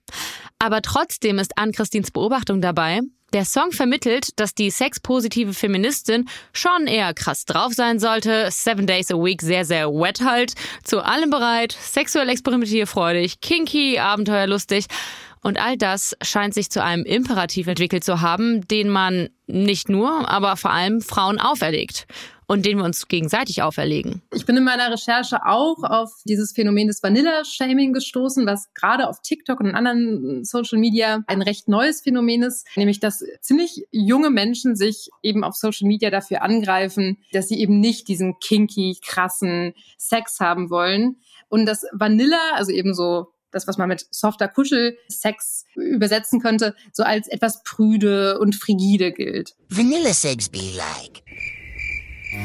Aber 0.60 0.82
trotzdem 0.82 1.40
ist 1.40 1.58
Ann-Christins 1.58 2.12
Beobachtung 2.12 2.60
dabei, 2.60 3.00
der 3.32 3.44
Song 3.44 3.72
vermittelt, 3.72 4.38
dass 4.38 4.54
die 4.54 4.70
sexpositive 4.70 5.52
Feministin 5.52 6.26
schon 6.52 6.86
eher 6.86 7.12
krass 7.12 7.44
drauf 7.44 7.72
sein 7.72 7.98
sollte, 7.98 8.50
seven 8.52 8.86
days 8.86 9.10
a 9.10 9.16
week 9.16 9.42
sehr, 9.42 9.64
sehr 9.64 9.88
wet 9.88 10.20
halt, 10.20 10.52
zu 10.84 11.04
allem 11.04 11.30
bereit, 11.30 11.72
sexuell 11.72 12.28
experimentierfreudig, 12.28 13.40
kinky, 13.40 13.98
abenteuerlustig. 13.98 14.86
Und 15.42 15.60
all 15.60 15.76
das 15.76 16.16
scheint 16.22 16.54
sich 16.54 16.70
zu 16.70 16.80
einem 16.80 17.04
Imperativ 17.04 17.66
entwickelt 17.66 18.04
zu 18.04 18.20
haben, 18.20 18.66
den 18.68 18.90
man 18.90 19.28
nicht 19.48 19.88
nur, 19.88 20.28
aber 20.28 20.56
vor 20.56 20.70
allem 20.70 21.00
Frauen 21.00 21.40
auferlegt 21.40 22.06
und 22.48 22.64
den 22.64 22.78
wir 22.78 22.84
uns 22.84 23.06
gegenseitig 23.06 23.62
auferlegen. 23.62 24.22
Ich 24.34 24.46
bin 24.46 24.56
in 24.56 24.64
meiner 24.64 24.90
Recherche 24.90 25.44
auch 25.44 25.84
auf 25.84 26.10
dieses 26.24 26.52
Phänomen 26.52 26.88
des 26.88 27.02
Vanilla-Shaming 27.02 27.92
gestoßen, 27.92 28.46
was 28.46 28.72
gerade 28.74 29.08
auf 29.08 29.20
TikTok 29.20 29.60
und 29.60 29.74
anderen 29.74 30.44
Social 30.44 30.78
Media 30.78 31.22
ein 31.26 31.42
recht 31.42 31.68
neues 31.68 32.00
Phänomen 32.00 32.42
ist, 32.42 32.66
nämlich 32.74 33.00
dass 33.00 33.22
ziemlich 33.42 33.86
junge 33.92 34.30
Menschen 34.30 34.76
sich 34.76 35.10
eben 35.22 35.44
auf 35.44 35.54
Social 35.54 35.86
Media 35.86 36.10
dafür 36.10 36.42
angreifen, 36.42 37.18
dass 37.32 37.48
sie 37.48 37.60
eben 37.60 37.80
nicht 37.80 38.08
diesen 38.08 38.38
kinky, 38.40 38.98
krassen 39.04 39.74
Sex 39.98 40.40
haben 40.40 40.70
wollen. 40.70 41.16
Und 41.50 41.66
das 41.66 41.84
Vanilla, 41.92 42.40
also 42.54 42.72
eben 42.72 42.94
so 42.94 43.28
das, 43.50 43.66
was 43.66 43.76
man 43.76 43.88
mit 43.88 44.06
softer 44.10 44.48
Kuschelsex 44.48 45.64
übersetzen 45.74 46.40
könnte, 46.40 46.74
so 46.92 47.02
als 47.02 47.28
etwas 47.28 47.62
prüde 47.62 48.38
und 48.38 48.54
frigide 48.54 49.12
gilt. 49.12 49.54
Vanilla 49.68 50.14
sex 50.14 50.48
be 50.48 50.72
like. 50.76 51.22
Ladies, 52.30 52.44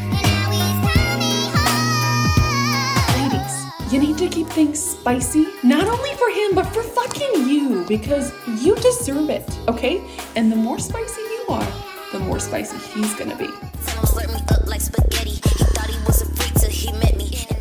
you 3.91 3.99
need 3.99 4.17
to 4.17 4.29
keep 4.29 4.47
things 4.47 4.79
spicy, 4.79 5.45
not 5.61 5.85
only 5.87 6.13
for 6.13 6.29
him, 6.29 6.55
but 6.55 6.63
for 6.67 6.83
fucking 6.83 7.49
you, 7.49 7.83
because 7.85 8.31
you 8.63 8.75
deserve 8.75 9.29
it, 9.29 9.43
okay? 9.67 10.01
And 10.37 10.49
the 10.49 10.55
more 10.55 10.79
spicy 10.79 11.19
you 11.21 11.45
are, 11.49 11.67
the 12.13 12.19
more 12.19 12.39
spicy 12.39 12.77
he's 12.93 13.13
gonna 13.15 13.35
be. 13.35 13.49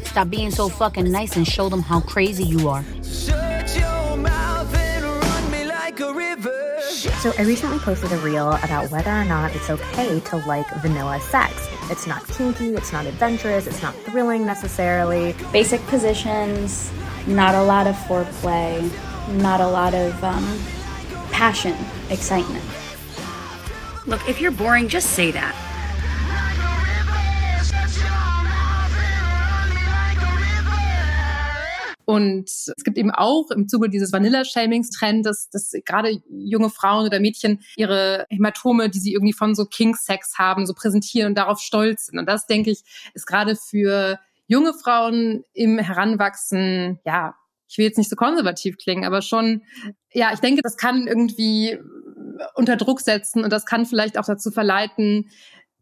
Stop 0.05 0.31
being 0.31 0.53
so 0.53 0.69
fucking 0.69 1.11
nice 1.11 1.37
and 1.37 1.49
show 1.49 1.69
them 1.69 1.83
how 1.83 2.01
crazy 2.03 2.45
you 2.45 2.69
are. 2.69 2.85
So 7.23 7.33
I 7.39 7.43
recently 7.43 7.79
posted 7.79 8.13
a 8.13 8.19
reel 8.19 8.53
about 8.53 8.91
whether 8.93 9.11
or 9.11 9.25
not 9.25 9.57
it's 9.57 9.71
okay 9.71 10.21
to 10.21 10.37
like 10.47 10.69
vanilla 10.83 11.19
sex. 11.21 11.69
It's 11.91 12.07
not 12.07 12.27
kinky, 12.29 12.75
it's 12.75 12.93
not 12.93 13.07
adventurous, 13.07 13.67
it's 13.67 13.83
not 13.83 13.95
thrilling 13.95 14.47
necessarily. 14.47 15.35
Basic 15.53 15.85
positions, 15.87 16.93
not 17.27 17.55
a 17.55 17.63
lot 17.63 17.87
of 17.87 17.95
foreplay, 17.95 18.83
not 19.41 19.61
a 19.61 19.67
lot 19.67 19.95
of 19.95 20.23
um, 20.25 20.59
passion, 21.31 21.77
excitement. 22.11 22.65
Look, 24.07 24.29
if 24.29 24.41
you're 24.41 24.51
boring, 24.51 24.89
just 24.89 25.11
say 25.11 25.31
that. 25.33 25.55
Und 32.13 32.51
es 32.51 32.85
gibt 32.85 32.99
eben 32.99 33.11
auch 33.11 33.51
im 33.53 33.69
Zuge 33.69 33.89
dieses 33.89 34.13
Vanilla-Shamings-Trend, 34.13 35.25
dass, 35.25 35.49
dass 35.49 35.73
gerade 35.87 36.21
junge 36.29 36.69
Frauen 36.69 37.07
oder 37.07 37.21
Mädchen 37.21 37.63
ihre 37.75 38.27
Hämatome, 38.29 38.91
die 38.91 38.99
sie 38.99 39.15
irgendwie 39.15 39.33
von 39.33 39.55
so 39.55 39.65
King-Sex 39.65 40.37
haben, 40.37 40.67
so 40.67 40.75
präsentieren 40.75 41.29
und 41.29 41.39
darauf 41.39 41.59
stolz 41.61 42.09
sind. 42.09 42.19
Und 42.19 42.29
das, 42.29 42.47
denke 42.47 42.71
ich, 42.71 42.83
ist 43.15 43.27
gerade 43.27 43.57
für 43.57 44.19
junge 44.47 44.75
Frauen 44.75 45.45
im 45.55 45.79
Heranwachsen, 45.79 46.99
ja, 47.07 47.35
ich 47.67 47.79
will 47.79 47.87
jetzt 47.87 47.97
nicht 47.97 48.11
so 48.11 48.17
konservativ 48.17 48.77
klingen, 48.77 49.07
aber 49.07 49.23
schon, 49.23 49.63
ja, 50.13 50.35
ich 50.35 50.41
denke, 50.41 50.61
das 50.61 50.77
kann 50.77 51.07
irgendwie 51.07 51.79
unter 52.55 52.77
Druck 52.77 53.01
setzen 53.01 53.43
und 53.43 53.51
das 53.51 53.65
kann 53.65 53.87
vielleicht 53.87 54.19
auch 54.19 54.27
dazu 54.27 54.51
verleiten, 54.51 55.31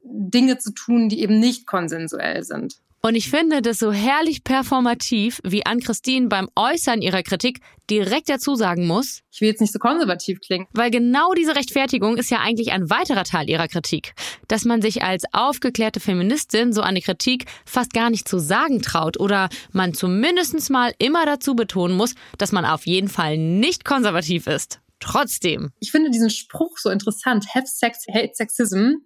Dinge 0.05 0.59
zu 0.59 0.73
tun, 0.73 1.09
die 1.09 1.23
eben 1.23 1.41
nicht 1.41 1.67
konsensuell 1.67 2.45
sind. 2.45 2.77
Und 3.03 3.15
ich 3.15 3.31
finde 3.31 3.63
das 3.63 3.79
so 3.79 3.93
herrlich 3.93 4.45
performativ, 4.45 5.41
wie 5.43 5.65
Ann-Christine 5.65 6.29
beim 6.29 6.51
Äußern 6.55 7.01
ihrer 7.01 7.23
Kritik 7.23 7.61
direkt 7.89 8.29
dazu 8.29 8.57
sagen 8.57 8.87
muss. 8.87 9.23
Ich 9.33 9.41
will 9.41 9.49
jetzt 9.49 9.63
nicht 9.63 9.73
so 9.73 9.79
konservativ 9.79 10.41
klingen. 10.41 10.67
Weil 10.73 10.91
genau 10.91 11.33
diese 11.33 11.57
Rechtfertigung 11.57 12.19
ist 12.19 12.31
ja 12.31 12.41
eigentlich 12.41 12.73
ein 12.73 12.91
weiterer 12.91 13.25
Teil 13.25 13.49
ihrer 13.49 13.69
Kritik. 13.69 14.13
Dass 14.49 14.67
man 14.67 14.83
sich 14.83 15.03
als 15.03 15.25
aufgeklärte 15.33 15.99
Feministin 15.99 16.75
so 16.75 16.83
eine 16.83 17.01
Kritik 17.01 17.47
fast 17.65 17.95
gar 17.95 18.11
nicht 18.11 18.29
zu 18.29 18.39
sagen 18.39 18.83
traut 18.83 19.19
oder 19.19 19.49
man 19.73 19.95
zumindest 19.95 20.69
mal 20.69 20.93
immer 20.99 21.25
dazu 21.25 21.55
betonen 21.55 21.97
muss, 21.97 22.15
dass 22.37 22.53
man 22.53 22.67
auf 22.67 22.87
jeden 22.87 23.09
Fall 23.09 23.39
nicht 23.39 23.87
konservativ 23.87 24.47
ist. 24.47 24.81
Trotzdem. 25.01 25.73
Ich 25.81 25.91
finde 25.91 26.11
diesen 26.11 26.29
Spruch 26.29 26.77
so 26.77 26.91
interessant. 26.91 27.47
Have 27.55 27.67
sex, 27.67 28.05
hate 28.13 28.33
sexism 28.35 28.97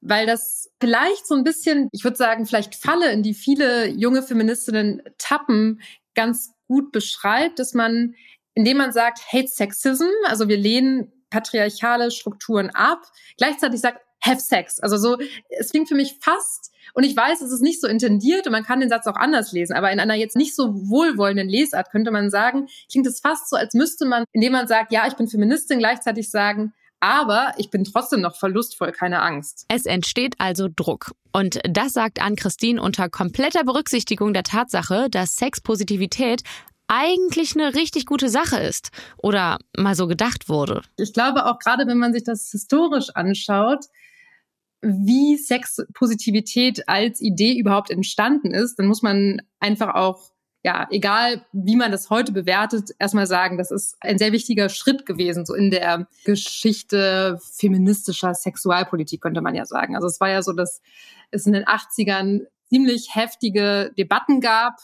weil 0.00 0.26
das 0.26 0.70
vielleicht 0.80 1.26
so 1.26 1.34
ein 1.34 1.44
bisschen, 1.44 1.88
ich 1.92 2.04
würde 2.04 2.16
sagen, 2.16 2.46
vielleicht 2.46 2.74
Falle, 2.74 3.10
in 3.12 3.22
die 3.22 3.34
viele 3.34 3.88
junge 3.88 4.22
Feministinnen 4.22 5.02
tappen, 5.18 5.80
ganz 6.14 6.52
gut 6.66 6.92
beschreibt, 6.92 7.58
dass 7.58 7.74
man, 7.74 8.14
indem 8.54 8.78
man 8.78 8.92
sagt, 8.92 9.20
hate 9.32 9.48
sexism, 9.48 10.08
also 10.26 10.48
wir 10.48 10.56
lehnen 10.56 11.12
patriarchale 11.30 12.10
Strukturen 12.10 12.70
ab, 12.70 13.02
gleichzeitig 13.36 13.80
sagt, 13.80 14.00
have 14.20 14.40
sex. 14.40 14.80
Also 14.80 14.96
so, 14.96 15.16
es 15.50 15.70
klingt 15.70 15.88
für 15.88 15.94
mich 15.94 16.16
fast, 16.20 16.72
und 16.94 17.04
ich 17.04 17.16
weiß, 17.16 17.40
es 17.42 17.52
ist 17.52 17.60
nicht 17.60 17.80
so 17.80 17.86
intendiert 17.86 18.46
und 18.46 18.52
man 18.52 18.64
kann 18.64 18.80
den 18.80 18.88
Satz 18.88 19.06
auch 19.06 19.16
anders 19.16 19.52
lesen, 19.52 19.74
aber 19.74 19.92
in 19.92 20.00
einer 20.00 20.14
jetzt 20.14 20.36
nicht 20.36 20.56
so 20.56 20.74
wohlwollenden 20.74 21.48
Lesart 21.48 21.90
könnte 21.90 22.10
man 22.10 22.30
sagen, 22.30 22.68
klingt 22.90 23.06
es 23.06 23.20
fast 23.20 23.48
so, 23.50 23.56
als 23.56 23.74
müsste 23.74 24.06
man, 24.06 24.24
indem 24.32 24.52
man 24.52 24.66
sagt, 24.66 24.92
ja, 24.92 25.06
ich 25.06 25.14
bin 25.14 25.28
Feministin, 25.28 25.78
gleichzeitig 25.78 26.30
sagen, 26.30 26.72
aber 27.00 27.52
ich 27.58 27.70
bin 27.70 27.84
trotzdem 27.84 28.20
noch 28.20 28.36
verlustvoll, 28.36 28.92
keine 28.92 29.22
Angst. 29.22 29.64
Es 29.68 29.86
entsteht 29.86 30.34
also 30.38 30.68
Druck. 30.74 31.12
Und 31.32 31.60
das 31.68 31.92
sagt 31.92 32.20
Ann-Christine 32.20 32.80
unter 32.80 33.08
kompletter 33.08 33.64
Berücksichtigung 33.64 34.32
der 34.32 34.42
Tatsache, 34.42 35.08
dass 35.10 35.36
Sexpositivität 35.36 36.42
eigentlich 36.88 37.54
eine 37.54 37.74
richtig 37.74 38.06
gute 38.06 38.28
Sache 38.28 38.58
ist 38.58 38.90
oder 39.18 39.58
mal 39.76 39.94
so 39.94 40.06
gedacht 40.06 40.48
wurde. 40.48 40.82
Ich 40.96 41.12
glaube 41.12 41.46
auch 41.46 41.58
gerade, 41.58 41.86
wenn 41.86 41.98
man 41.98 42.12
sich 42.12 42.24
das 42.24 42.50
historisch 42.50 43.10
anschaut, 43.14 43.84
wie 44.80 45.36
Sexpositivität 45.36 46.88
als 46.88 47.20
Idee 47.20 47.58
überhaupt 47.58 47.90
entstanden 47.90 48.52
ist, 48.52 48.78
dann 48.78 48.86
muss 48.86 49.02
man 49.02 49.42
einfach 49.60 49.94
auch 49.94 50.30
ja, 50.64 50.88
egal 50.90 51.44
wie 51.52 51.76
man 51.76 51.92
das 51.92 52.10
heute 52.10 52.32
bewertet, 52.32 52.90
erstmal 52.98 53.26
sagen, 53.26 53.58
das 53.58 53.70
ist 53.70 53.96
ein 54.00 54.18
sehr 54.18 54.32
wichtiger 54.32 54.68
Schritt 54.68 55.06
gewesen, 55.06 55.46
so 55.46 55.54
in 55.54 55.70
der 55.70 56.08
Geschichte 56.24 57.38
feministischer 57.54 58.34
Sexualpolitik, 58.34 59.20
könnte 59.20 59.40
man 59.40 59.54
ja 59.54 59.66
sagen. 59.66 59.94
Also 59.94 60.08
es 60.08 60.20
war 60.20 60.30
ja 60.30 60.42
so, 60.42 60.52
dass 60.52 60.82
es 61.30 61.46
in 61.46 61.52
den 61.52 61.64
80ern 61.64 62.46
ziemlich 62.68 63.14
heftige 63.14 63.92
Debatten 63.96 64.40
gab. 64.40 64.74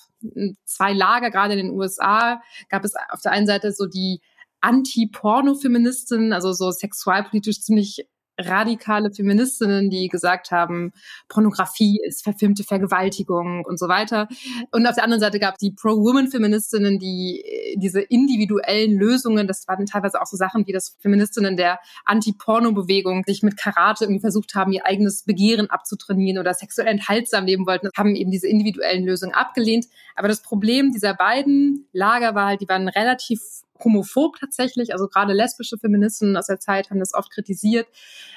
Zwei 0.65 0.93
Lager, 0.93 1.31
gerade 1.31 1.55
in 1.55 1.67
den 1.67 1.77
USA, 1.77 2.41
gab 2.69 2.85
es 2.85 2.95
auf 3.11 3.21
der 3.21 3.33
einen 3.33 3.47
Seite 3.47 3.73
so 3.73 3.87
die 3.87 4.21
Anti-Porno-Feministinnen, 4.61 6.33
also 6.33 6.53
so 6.53 6.71
sexualpolitisch 6.71 7.61
ziemlich 7.61 8.09
radikale 8.39 9.13
Feministinnen, 9.13 9.91
die 9.91 10.09
gesagt 10.09 10.51
haben, 10.51 10.93
Pornografie 11.29 12.01
ist 12.05 12.25
verfilmte 12.25 12.65
Vergewaltigung 12.65 13.65
und 13.65 13.79
so 13.79 13.89
weiter. 13.89 14.29
Und 14.71 14.87
auf 14.87 14.95
der 14.95 15.05
anderen 15.05 15.21
Seite 15.21 15.39
gab 15.39 15.55
es 15.55 15.59
die 15.59 15.71
Pro-Woman-Feministinnen, 15.71 16.99
die 16.99 17.43
äh, 17.45 17.77
diese 17.77 18.01
individuellen 18.01 18.99
Lösungen, 18.99 19.47
das 19.47 19.67
waren 19.69 19.87
teilweise 19.87 20.21
auch 20.21 20.27
so 20.27 20.37
Sachen 20.37 20.67
wie 20.67 20.73
das 20.73 20.97
Feministinnen 21.01 21.57
der 21.57 21.79
Anti-Porno-Bewegung, 22.05 23.25
sich 23.27 23.43
mit 23.43 23.57
Karate 23.57 24.05
irgendwie 24.05 24.21
versucht 24.21 24.55
haben, 24.55 24.73
ihr 24.73 24.87
eigenes 24.87 25.23
Begehren 25.23 25.71
abzutrainieren 25.71 26.39
oder 26.39 26.55
sexuell 26.55 26.89
enthaltsam 26.89 27.45
leben 27.47 27.67
wollten, 27.67 27.89
haben 27.97 28.17
eben 28.17 28.31
diese 28.31 28.49
individuellen 28.49 29.05
Lösungen 29.05 29.35
abgelehnt. 29.35 29.87
Aber 30.17 30.29
das 30.29 30.43
Problem 30.43 30.93
dieser 30.93 31.15
beiden 31.15 31.87
Lager 31.93 32.35
war 32.35 32.47
halt, 32.47 32.61
die 32.61 32.69
waren 32.69 32.89
relativ 32.89 33.41
homophob 33.83 34.37
tatsächlich. 34.39 34.93
Also 34.93 35.09
gerade 35.09 35.33
lesbische 35.33 35.79
Feministinnen 35.79 36.37
aus 36.37 36.47
der 36.47 36.61
Zeit 36.61 36.91
haben 36.91 37.01
das 37.01 37.15
oft 37.15 37.31
kritisiert. 37.31 37.87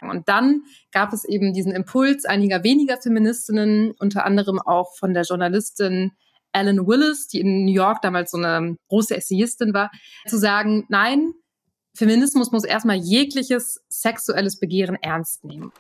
Und 0.02 0.28
dann 0.28 0.64
gab 0.92 1.14
es 1.14 1.26
eben 1.26 1.54
diesen 1.54 1.72
Impuls 1.72 2.26
einiger 2.26 2.64
weniger 2.64 2.98
Feministinnen, 2.98 3.92
unter 4.00 4.26
anderem 4.26 4.60
auch 4.60 4.96
von 4.96 5.14
der 5.14 5.24
Journalistin 5.24 6.12
Ellen 6.54 6.88
Willis, 6.88 7.28
die 7.28 7.42
in 7.42 7.66
New 7.66 7.74
York 7.74 8.02
damals 8.02 8.32
so 8.32 8.38
eine 8.38 8.78
große 8.90 9.16
Essayistin 9.16 9.74
war, 9.74 9.92
zu 10.28 10.38
sagen, 10.38 10.86
nein, 10.90 11.34
Feminismus 11.96 12.52
muss 12.52 12.64
erstmal 12.64 12.98
jegliches 12.98 13.82
sexuelles 13.90 14.60
Begehren 14.60 14.98
ernst 15.02 15.44
nehmen. 15.44 15.72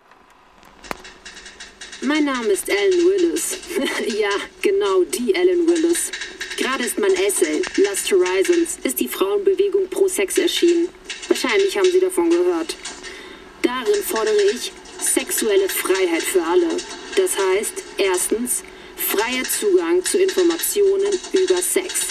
Mein 2.01 2.25
Name 2.25 2.47
ist 2.47 2.69
Ellen 2.69 3.05
Willis. 3.05 3.57
ja, 4.19 4.29
genau 4.61 5.03
die 5.03 5.33
Ellen 5.33 5.67
Willis. 5.67 6.11
Gerade 6.57 6.83
ist 6.85 6.97
mein 6.97 7.13
Essay, 7.13 7.61
Last 7.83 8.11
Horizons, 8.11 8.79
ist 8.83 8.99
die 8.99 9.07
Frauenbewegung 9.07 9.87
pro 9.89 10.07
Sex 10.07 10.39
erschienen. 10.39 10.89
Wahrscheinlich 11.27 11.77
haben 11.77 11.89
Sie 11.91 11.99
davon 11.99 12.31
gehört. 12.31 12.75
Darin 13.61 14.01
fordere 14.03 14.41
ich 14.51 14.71
sexuelle 14.99 15.69
Freiheit 15.69 16.23
für 16.23 16.41
alle. 16.41 16.69
Das 17.15 17.37
heißt, 17.37 17.73
erstens, 17.99 18.63
freier 18.95 19.43
Zugang 19.43 20.03
zu 20.03 20.17
Informationen 20.17 21.13
über 21.33 21.61
Sex. 21.61 22.07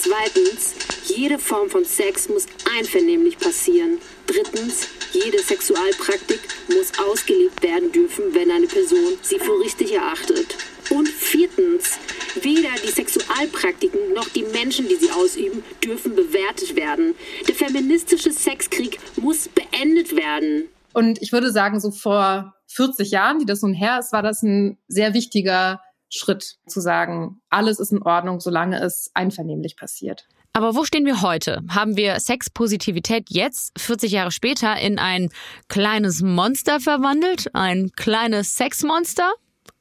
Zweitens, 0.00 0.74
jede 1.06 1.40
Form 1.40 1.68
von 1.68 1.84
Sex 1.84 2.28
muss 2.28 2.46
einvernehmlich 2.78 3.36
passieren. 3.36 3.98
Drittens, 4.28 4.86
jede 5.12 5.42
Sexualpraktik 5.42 6.40
muss 6.68 6.96
ausgelebt 7.04 7.60
werden 7.64 7.90
dürfen, 7.90 8.32
wenn 8.32 8.52
eine 8.52 8.68
Person 8.68 9.18
sie 9.22 9.40
für 9.40 9.58
richtig 9.58 9.92
erachtet. 9.92 10.54
Und 10.90 11.08
viertens, 11.08 11.98
weder 12.42 12.70
die 12.82 12.90
Sexualpraktiken 12.90 14.12
noch 14.14 14.28
die 14.28 14.44
Menschen, 14.44 14.88
die 14.88 14.96
sie 14.96 15.10
ausüben, 15.10 15.62
dürfen 15.84 16.14
bewertet 16.14 16.76
werden. 16.76 17.14
Der 17.46 17.54
feministische 17.54 18.32
Sexkrieg 18.32 18.98
muss 19.16 19.48
beendet 19.48 20.16
werden. 20.16 20.68
Und 20.92 21.20
ich 21.20 21.32
würde 21.32 21.52
sagen, 21.52 21.80
so 21.80 21.90
vor 21.90 22.54
40 22.68 23.10
Jahren, 23.10 23.40
wie 23.40 23.46
das 23.46 23.62
nun 23.62 23.74
her 23.74 23.98
ist, 23.98 24.12
war 24.12 24.22
das 24.22 24.42
ein 24.42 24.78
sehr 24.88 25.14
wichtiger 25.14 25.80
Schritt 26.10 26.56
zu 26.66 26.80
sagen, 26.80 27.40
alles 27.50 27.78
ist 27.78 27.92
in 27.92 28.02
Ordnung, 28.02 28.40
solange 28.40 28.80
es 28.80 29.10
einvernehmlich 29.14 29.76
passiert. 29.76 30.26
Aber 30.54 30.74
wo 30.74 30.84
stehen 30.84 31.04
wir 31.04 31.22
heute? 31.22 31.62
Haben 31.68 31.96
wir 31.96 32.18
Sexpositivität 32.18 33.26
jetzt, 33.28 33.78
40 33.78 34.10
Jahre 34.10 34.32
später, 34.32 34.76
in 34.80 34.98
ein 34.98 35.28
kleines 35.68 36.22
Monster 36.22 36.80
verwandelt? 36.80 37.54
Ein 37.54 37.90
kleines 37.94 38.56
Sexmonster? 38.56 39.30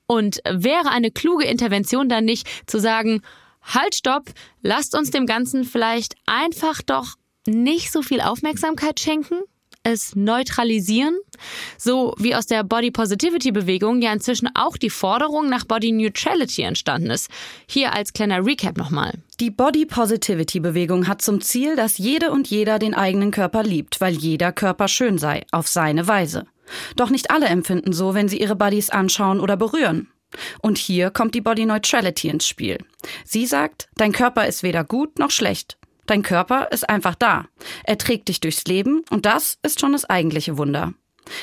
Und 0.08 0.40
wäre 0.50 0.90
eine 0.90 1.12
kluge 1.12 1.46
Intervention 1.46 2.10
dann 2.10 2.26
nicht 2.26 2.48
zu 2.66 2.80
sagen, 2.80 3.22
halt, 3.62 3.96
stopp, 3.96 4.32
lasst 4.62 4.96
uns 4.96 5.12
dem 5.12 5.26
Ganzen 5.26 5.66
vielleicht 5.66 6.16
einfach 6.26 6.82
doch 6.82 7.16
nicht 7.46 7.92
so 7.92 8.02
viel 8.02 8.22
Aufmerksamkeit 8.22 9.00
schenken? 9.00 9.36
es 9.88 10.16
neutralisieren, 10.16 11.18
so 11.78 12.14
wie 12.18 12.36
aus 12.36 12.46
der 12.46 12.64
Body 12.64 12.92
Positivity 12.92 13.52
Bewegung 13.52 14.02
ja 14.02 14.12
inzwischen 14.12 14.50
auch 14.54 14.76
die 14.76 14.90
Forderung 14.90 15.50
nach 15.50 15.64
Body 15.64 15.94
Neutrality 15.94 16.64
entstanden 16.64 17.10
ist. 17.10 17.30
Hier 17.68 17.94
als 17.94 18.12
kleiner 18.12 18.46
Recap 18.46 18.78
nochmal. 18.78 19.14
Die 19.40 19.50
Body 19.50 19.86
Positivity 19.86 20.60
Bewegung 20.60 21.08
hat 21.08 21.22
zum 21.22 21.40
Ziel, 21.40 21.78
dass 21.78 21.98
jede 21.98 22.32
und 22.32 22.48
jeder 22.48 22.80
den 22.80 22.96
eigenen 22.96 23.32
Körper 23.32 23.64
liebt, 23.64 24.02
weil 24.02 24.14
jeder 24.14 24.52
Körper 24.52 24.90
schön 24.90 25.18
sei, 25.18 25.46
auf 25.52 25.70
seine 25.70 26.08
Weise. 26.08 26.46
Doch 26.96 27.10
nicht 27.10 27.32
alle 27.32 27.48
empfinden 27.48 27.94
so, 27.94 28.14
wenn 28.14 28.30
sie 28.30 28.40
ihre 28.40 28.56
Bodies 28.56 28.90
anschauen 28.90 29.40
oder 29.40 29.58
berühren. 29.58 30.10
Und 30.62 30.78
hier 30.78 31.10
kommt 31.10 31.36
die 31.36 31.42
Body 31.42 31.66
Neutrality 31.66 32.30
ins 32.30 32.48
Spiel. 32.48 32.78
Sie 33.24 33.46
sagt, 33.46 33.90
dein 33.96 34.12
Körper 34.12 34.46
ist 34.46 34.64
weder 34.64 34.84
gut 34.84 35.20
noch 35.20 35.32
schlecht. 35.32 35.78
Dein 36.06 36.24
Körper 36.24 36.70
ist 36.72 36.90
einfach 36.90 37.16
da. 37.16 37.46
Er 37.84 37.98
trägt 37.98 38.30
dich 38.30 38.40
durchs 38.40 38.66
Leben 38.66 39.04
und 39.10 39.26
das 39.26 39.58
ist 39.64 39.80
schon 39.80 39.92
das 39.92 40.06
eigentliche 40.06 40.58
Wunder. 40.58 40.94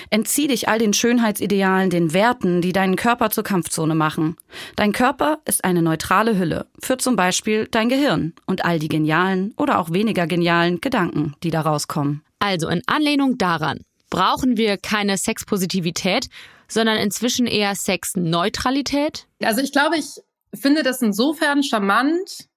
Entzieh 0.08 0.46
dich 0.46 0.66
all 0.68 0.78
den 0.78 0.94
Schönheitsidealen, 0.94 1.90
den 1.90 2.14
Werten, 2.14 2.62
die 2.62 2.72
deinen 2.72 2.96
Körper 2.96 3.28
zur 3.28 3.44
Kampfzone 3.44 3.94
machen. 3.94 4.36
Dein 4.76 4.92
Körper 4.92 5.40
ist 5.44 5.64
eine 5.64 5.82
neutrale 5.82 6.38
Hülle 6.38 6.66
für 6.80 6.96
zum 6.96 7.16
Beispiel 7.16 7.68
dein 7.70 7.90
Gehirn 7.90 8.32
und 8.46 8.64
all 8.64 8.78
die 8.78 8.88
genialen 8.88 9.52
oder 9.58 9.78
auch 9.78 9.92
weniger 9.92 10.26
genialen 10.26 10.80
Gedanken, 10.80 11.34
die 11.42 11.50
da 11.50 11.60
rauskommen. 11.60 12.22
Also 12.38 12.68
in 12.68 12.82
Anlehnung 12.86 13.36
daran 13.36 13.80
brauchen 14.14 14.56
wir 14.56 14.78
keine 14.78 15.18
Sexpositivität, 15.18 16.28
sondern 16.68 16.98
inzwischen 16.98 17.46
eher 17.46 17.74
Sexneutralität? 17.74 19.26
Also 19.42 19.60
ich 19.60 19.72
glaube, 19.72 19.96
ich 19.96 20.20
finde 20.54 20.84
das 20.84 21.02
insofern 21.02 21.64
charmant, 21.64 22.48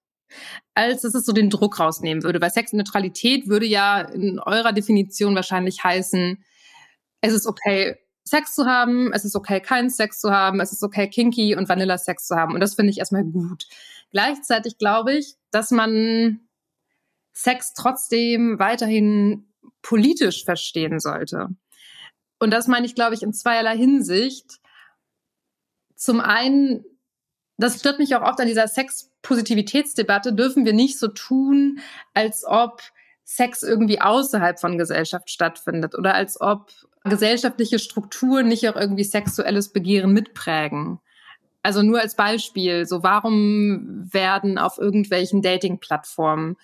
als 0.75 1.01
dass 1.01 1.15
es 1.15 1.25
so 1.25 1.33
den 1.33 1.49
Druck 1.49 1.79
rausnehmen 1.79 2.23
würde. 2.23 2.39
Weil 2.39 2.51
Sexneutralität 2.51 3.47
würde 3.47 3.65
ja 3.65 4.01
in 4.01 4.39
eurer 4.39 4.71
Definition 4.71 5.33
wahrscheinlich 5.33 5.83
heißen, 5.83 6.43
es 7.21 7.33
ist 7.33 7.47
okay, 7.47 7.95
Sex 8.23 8.53
zu 8.53 8.65
haben, 8.67 9.11
es 9.13 9.25
ist 9.25 9.35
okay, 9.35 9.59
keinen 9.59 9.89
Sex 9.89 10.19
zu 10.19 10.29
haben, 10.29 10.59
es 10.59 10.71
ist 10.71 10.83
okay, 10.83 11.09
kinky 11.09 11.55
und 11.55 11.67
Vanilla-Sex 11.67 12.27
zu 12.27 12.35
haben. 12.35 12.53
Und 12.53 12.59
das 12.59 12.75
finde 12.75 12.91
ich 12.91 12.99
erstmal 12.99 13.23
gut. 13.23 13.65
Gleichzeitig 14.11 14.77
glaube 14.77 15.13
ich, 15.13 15.37
dass 15.49 15.71
man 15.71 16.41
Sex 17.33 17.73
trotzdem 17.73 18.59
weiterhin 18.59 19.46
politisch 19.81 20.45
verstehen 20.45 20.99
sollte. 20.99 21.49
Und 22.39 22.51
das 22.51 22.67
meine 22.67 22.85
ich, 22.85 22.95
glaube 22.95 23.15
ich, 23.15 23.23
in 23.23 23.33
zweierlei 23.33 23.75
Hinsicht. 23.75 24.59
Zum 25.95 26.19
einen, 26.19 26.85
das 27.57 27.79
stört 27.79 27.99
mich 27.99 28.15
auch 28.15 28.21
oft 28.21 28.39
an 28.39 28.47
dieser 28.47 28.67
Sexpositivitätsdebatte, 28.67 30.33
dürfen 30.33 30.65
wir 30.65 30.73
nicht 30.73 30.99
so 30.99 31.07
tun, 31.07 31.79
als 32.13 32.45
ob 32.45 32.81
Sex 33.23 33.63
irgendwie 33.63 33.99
außerhalb 33.99 34.59
von 34.59 34.77
Gesellschaft 34.77 35.29
stattfindet 35.29 35.95
oder 35.95 36.13
als 36.13 36.39
ob 36.39 36.71
gesellschaftliche 37.03 37.79
Strukturen 37.79 38.47
nicht 38.47 38.67
auch 38.69 38.75
irgendwie 38.75 39.03
sexuelles 39.03 39.73
Begehren 39.73 40.13
mitprägen. 40.13 40.99
Also 41.63 41.81
nur 41.81 41.99
als 41.99 42.15
Beispiel, 42.15 42.85
so 42.85 43.03
warum 43.03 44.07
werden 44.13 44.57
auf 44.57 44.77
irgendwelchen 44.77 45.41
Dating-Plattformen 45.41 46.55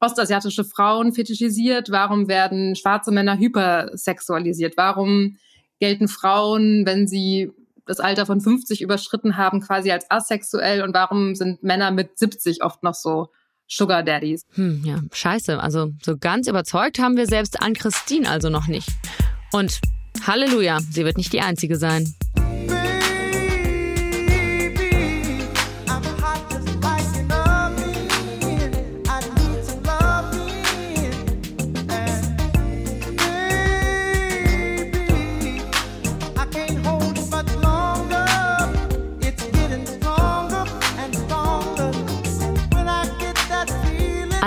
ostasiatische 0.00 0.64
Frauen 0.64 1.12
fetischisiert? 1.12 1.90
Warum 1.90 2.28
werden 2.28 2.76
schwarze 2.76 3.10
Männer 3.10 3.38
hypersexualisiert? 3.38 4.76
Warum 4.76 5.36
gelten 5.80 6.08
Frauen, 6.08 6.84
wenn 6.86 7.06
sie 7.06 7.50
das 7.86 8.00
Alter 8.00 8.26
von 8.26 8.40
50 8.40 8.82
überschritten 8.82 9.36
haben, 9.36 9.60
quasi 9.60 9.90
als 9.90 10.10
asexuell? 10.10 10.82
Und 10.82 10.94
warum 10.94 11.34
sind 11.34 11.62
Männer 11.62 11.90
mit 11.90 12.18
70 12.18 12.62
oft 12.62 12.82
noch 12.82 12.94
so 12.94 13.28
Sugar 13.66 14.02
Daddies? 14.02 14.46
Hm, 14.54 14.82
ja, 14.84 15.00
scheiße. 15.12 15.60
Also 15.60 15.92
so 16.02 16.16
ganz 16.16 16.48
überzeugt 16.48 16.98
haben 16.98 17.16
wir 17.16 17.26
selbst 17.26 17.60
an 17.60 17.74
Christine 17.74 18.28
also 18.28 18.50
noch 18.50 18.68
nicht. 18.68 18.88
Und 19.52 19.80
Halleluja, 20.26 20.78
sie 20.90 21.04
wird 21.04 21.16
nicht 21.16 21.32
die 21.32 21.40
Einzige 21.40 21.76
sein. 21.76 22.14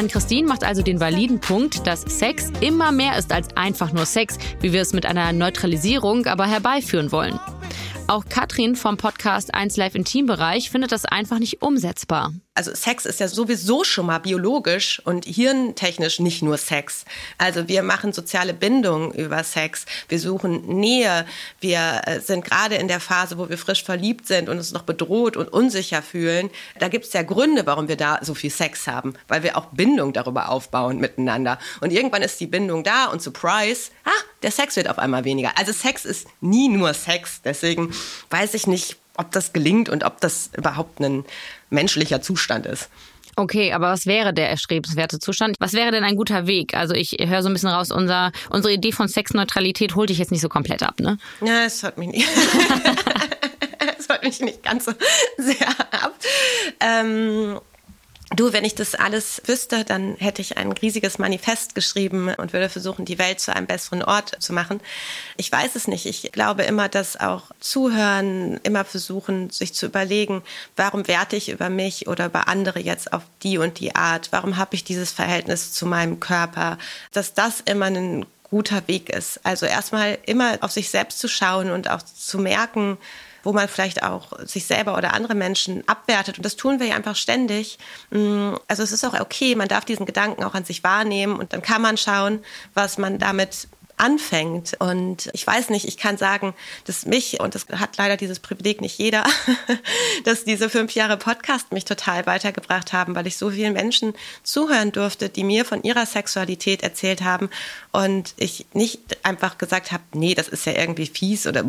Ann-Christine 0.01 0.47
macht 0.47 0.63
also 0.63 0.81
den 0.81 0.99
validen 0.99 1.39
Punkt, 1.39 1.85
dass 1.85 2.01
Sex 2.01 2.51
immer 2.59 2.91
mehr 2.91 3.19
ist 3.19 3.31
als 3.31 3.55
einfach 3.55 3.93
nur 3.93 4.07
Sex, 4.07 4.39
wie 4.59 4.73
wir 4.73 4.81
es 4.81 4.93
mit 4.93 5.05
einer 5.05 5.31
Neutralisierung 5.31 6.25
aber 6.25 6.47
herbeiführen 6.47 7.11
wollen. 7.11 7.39
Auch 8.07 8.25
Katrin 8.27 8.75
vom 8.75 8.97
Podcast 8.97 9.53
1 9.53 9.77
Live 9.77 9.93
Intimbereich 9.93 10.71
findet 10.71 10.91
das 10.91 11.05
einfach 11.05 11.37
nicht 11.37 11.61
umsetzbar. 11.61 12.33
Also 12.53 12.75
Sex 12.75 13.05
ist 13.05 13.21
ja 13.21 13.29
sowieso 13.29 13.85
schon 13.85 14.07
mal 14.07 14.19
biologisch 14.19 15.01
und 15.05 15.23
hirntechnisch 15.23 16.19
nicht 16.19 16.41
nur 16.41 16.57
Sex. 16.57 17.05
Also 17.37 17.69
wir 17.69 17.81
machen 17.81 18.11
soziale 18.11 18.53
Bindungen 18.53 19.13
über 19.13 19.41
Sex. 19.45 19.85
Wir 20.09 20.19
suchen 20.19 20.67
Nähe. 20.67 21.25
Wir 21.61 22.01
äh, 22.05 22.19
sind 22.19 22.43
gerade 22.43 22.75
in 22.75 22.89
der 22.89 22.99
Phase, 22.99 23.37
wo 23.37 23.47
wir 23.47 23.57
frisch 23.57 23.85
verliebt 23.85 24.27
sind 24.27 24.49
und 24.49 24.57
uns 24.57 24.73
noch 24.73 24.81
bedroht 24.81 25.37
und 25.37 25.47
unsicher 25.47 26.01
fühlen. 26.01 26.49
Da 26.77 26.89
gibt 26.89 27.05
es 27.05 27.13
ja 27.13 27.23
Gründe, 27.23 27.65
warum 27.65 27.87
wir 27.87 27.95
da 27.95 28.19
so 28.21 28.33
viel 28.33 28.51
Sex 28.51 28.85
haben, 28.85 29.13
weil 29.29 29.43
wir 29.43 29.55
auch 29.55 29.67
Bindung 29.67 30.11
darüber 30.11 30.49
aufbauen 30.49 30.97
miteinander. 30.97 31.57
Und 31.79 31.93
irgendwann 31.93 32.21
ist 32.21 32.37
die 32.41 32.47
Bindung 32.47 32.83
da 32.83 33.05
und 33.05 33.21
surprise, 33.21 33.91
ah, 34.03 34.09
der 34.43 34.51
Sex 34.51 34.75
wird 34.75 34.89
auf 34.89 34.99
einmal 34.99 35.23
weniger. 35.23 35.57
Also 35.57 35.71
Sex 35.71 36.03
ist 36.03 36.27
nie 36.41 36.67
nur 36.67 36.93
Sex. 36.93 37.41
Deswegen 37.45 37.93
weiß 38.29 38.55
ich 38.55 38.67
nicht, 38.67 38.97
ob 39.15 39.31
das 39.31 39.53
gelingt 39.53 39.87
und 39.87 40.03
ob 40.03 40.19
das 40.19 40.49
überhaupt 40.57 40.99
ein 40.99 41.23
menschlicher 41.71 42.21
Zustand 42.21 42.65
ist. 42.65 42.89
Okay, 43.35 43.71
aber 43.73 43.91
was 43.91 44.05
wäre 44.05 44.33
der 44.33 44.49
erstrebenswerte 44.49 45.19
Zustand? 45.19 45.55
Was 45.59 45.73
wäre 45.73 45.91
denn 45.91 46.03
ein 46.03 46.15
guter 46.15 46.47
Weg? 46.47 46.75
Also 46.75 46.93
ich 46.93 47.17
höre 47.19 47.41
so 47.41 47.49
ein 47.49 47.53
bisschen 47.53 47.69
raus, 47.69 47.91
unser, 47.91 48.31
unsere 48.49 48.73
Idee 48.73 48.91
von 48.91 49.07
Sexneutralität 49.07 49.95
holt 49.95 50.09
dich 50.09 50.17
jetzt 50.17 50.31
nicht 50.31 50.41
so 50.41 50.49
komplett 50.49 50.83
ab, 50.83 50.99
ne? 50.99 51.17
Ja, 51.43 51.63
es 51.65 51.81
hört 51.81 51.97
mich 51.97 52.09
nicht. 52.09 52.27
es 53.97 54.09
hört 54.09 54.23
mich 54.23 54.41
nicht 54.41 54.63
ganz 54.63 54.85
so 54.85 54.91
sehr 55.37 55.69
ab. 55.69 56.13
Ähm, 56.81 57.59
Du, 58.33 58.53
wenn 58.53 58.63
ich 58.63 58.75
das 58.75 58.95
alles 58.95 59.41
wüsste, 59.45 59.83
dann 59.83 60.15
hätte 60.15 60.41
ich 60.41 60.57
ein 60.57 60.71
riesiges 60.71 61.17
Manifest 61.17 61.75
geschrieben 61.75 62.33
und 62.37 62.53
würde 62.53 62.69
versuchen, 62.69 63.03
die 63.03 63.19
Welt 63.19 63.41
zu 63.41 63.53
einem 63.53 63.67
besseren 63.67 64.03
Ort 64.03 64.41
zu 64.41 64.53
machen. 64.53 64.79
Ich 65.35 65.51
weiß 65.51 65.75
es 65.75 65.89
nicht. 65.89 66.05
Ich 66.05 66.31
glaube 66.31 66.63
immer, 66.63 66.87
dass 66.87 67.19
auch 67.19 67.51
Zuhören, 67.59 68.57
immer 68.63 68.85
versuchen, 68.85 69.49
sich 69.49 69.73
zu 69.73 69.87
überlegen, 69.87 70.43
warum 70.77 71.09
werte 71.09 71.35
ich 71.35 71.49
über 71.49 71.69
mich 71.69 72.07
oder 72.07 72.27
über 72.27 72.47
andere 72.47 72.79
jetzt 72.79 73.11
auf 73.11 73.23
die 73.43 73.57
und 73.57 73.81
die 73.81 73.95
Art? 73.95 74.29
Warum 74.31 74.55
habe 74.55 74.75
ich 74.75 74.85
dieses 74.85 75.11
Verhältnis 75.11 75.73
zu 75.73 75.85
meinem 75.85 76.21
Körper? 76.21 76.77
Dass 77.11 77.33
das 77.33 77.59
immer 77.59 77.87
ein 77.87 78.25
guter 78.43 78.87
Weg 78.87 79.09
ist. 79.09 79.41
Also 79.43 79.65
erstmal 79.65 80.17
immer 80.25 80.57
auf 80.61 80.71
sich 80.71 80.89
selbst 80.89 81.19
zu 81.19 81.27
schauen 81.27 81.69
und 81.69 81.89
auch 81.89 82.01
zu 82.01 82.37
merken, 82.37 82.97
wo 83.43 83.53
man 83.53 83.67
vielleicht 83.67 84.03
auch 84.03 84.39
sich 84.45 84.65
selber 84.65 84.97
oder 84.97 85.13
andere 85.13 85.35
Menschen 85.35 85.87
abwertet. 85.87 86.37
Und 86.37 86.45
das 86.45 86.55
tun 86.55 86.79
wir 86.79 86.87
ja 86.87 86.95
einfach 86.95 87.15
ständig. 87.15 87.77
Mm, 88.09 88.53
also 88.67 88.83
es 88.83 88.91
ist 88.91 89.03
auch 89.03 89.19
okay, 89.19 89.55
man 89.55 89.67
darf 89.67 89.85
diesen 89.85 90.05
Gedanken 90.05 90.43
auch 90.43 90.53
an 90.53 90.65
sich 90.65 90.83
wahrnehmen 90.83 91.35
und 91.35 91.53
dann 91.53 91.61
kann 91.61 91.81
man 91.81 91.97
schauen, 91.97 92.43
was 92.73 92.97
man 92.97 93.19
damit 93.19 93.67
anfängt. 94.01 94.75
Und 94.79 95.29
ich 95.33 95.45
weiß 95.45 95.69
nicht, 95.69 95.87
ich 95.87 95.97
kann 95.97 96.17
sagen, 96.17 96.53
dass 96.85 97.05
mich, 97.05 97.39
und 97.39 97.55
das 97.55 97.67
hat 97.69 97.97
leider 97.97 98.17
dieses 98.17 98.39
Privileg 98.39 98.81
nicht 98.81 98.97
jeder, 98.97 99.23
dass 100.25 100.43
diese 100.43 100.69
fünf 100.69 100.93
Jahre 100.93 101.17
Podcast 101.17 101.71
mich 101.71 101.85
total 101.85 102.25
weitergebracht 102.25 102.93
haben, 102.93 103.15
weil 103.15 103.27
ich 103.27 103.37
so 103.37 103.51
vielen 103.51 103.73
Menschen 103.73 104.13
zuhören 104.43 104.91
durfte, 104.91 105.29
die 105.29 105.43
mir 105.43 105.65
von 105.65 105.83
ihrer 105.83 106.05
Sexualität 106.05 106.81
erzählt 106.81 107.21
haben 107.21 107.49
und 107.91 108.33
ich 108.37 108.65
nicht 108.73 109.23
einfach 109.23 109.57
gesagt 109.57 109.91
habe, 109.91 110.03
nee, 110.13 110.33
das 110.33 110.47
ist 110.47 110.65
ja 110.65 110.73
irgendwie 110.73 111.05
fies 111.05 111.45
oder 111.45 111.63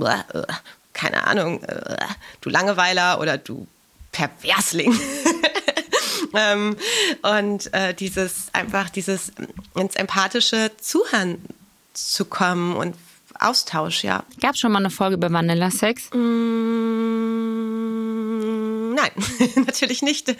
keine 0.92 1.26
Ahnung, 1.26 1.62
äh, 1.64 1.96
du 2.40 2.50
Langeweiler 2.50 3.20
oder 3.20 3.38
du 3.38 3.66
Perversling. 4.12 4.98
ähm, 6.34 6.76
und 7.22 7.72
äh, 7.72 7.94
dieses 7.94 8.48
einfach 8.52 8.90
dieses 8.90 9.32
ins 9.74 9.96
empathische 9.96 10.70
Zuhören 10.78 11.42
zu 11.94 12.24
kommen 12.24 12.76
und 12.76 12.96
Austausch, 13.38 14.04
ja. 14.04 14.24
Gab 14.40 14.56
schon 14.56 14.72
mal 14.72 14.78
eine 14.78 14.90
Folge 14.90 15.16
über 15.16 15.32
Vanilla-Sex? 15.32 16.10
Mm, 16.12 16.18
nein, 18.94 19.10
natürlich 19.66 20.02
nicht. 20.02 20.34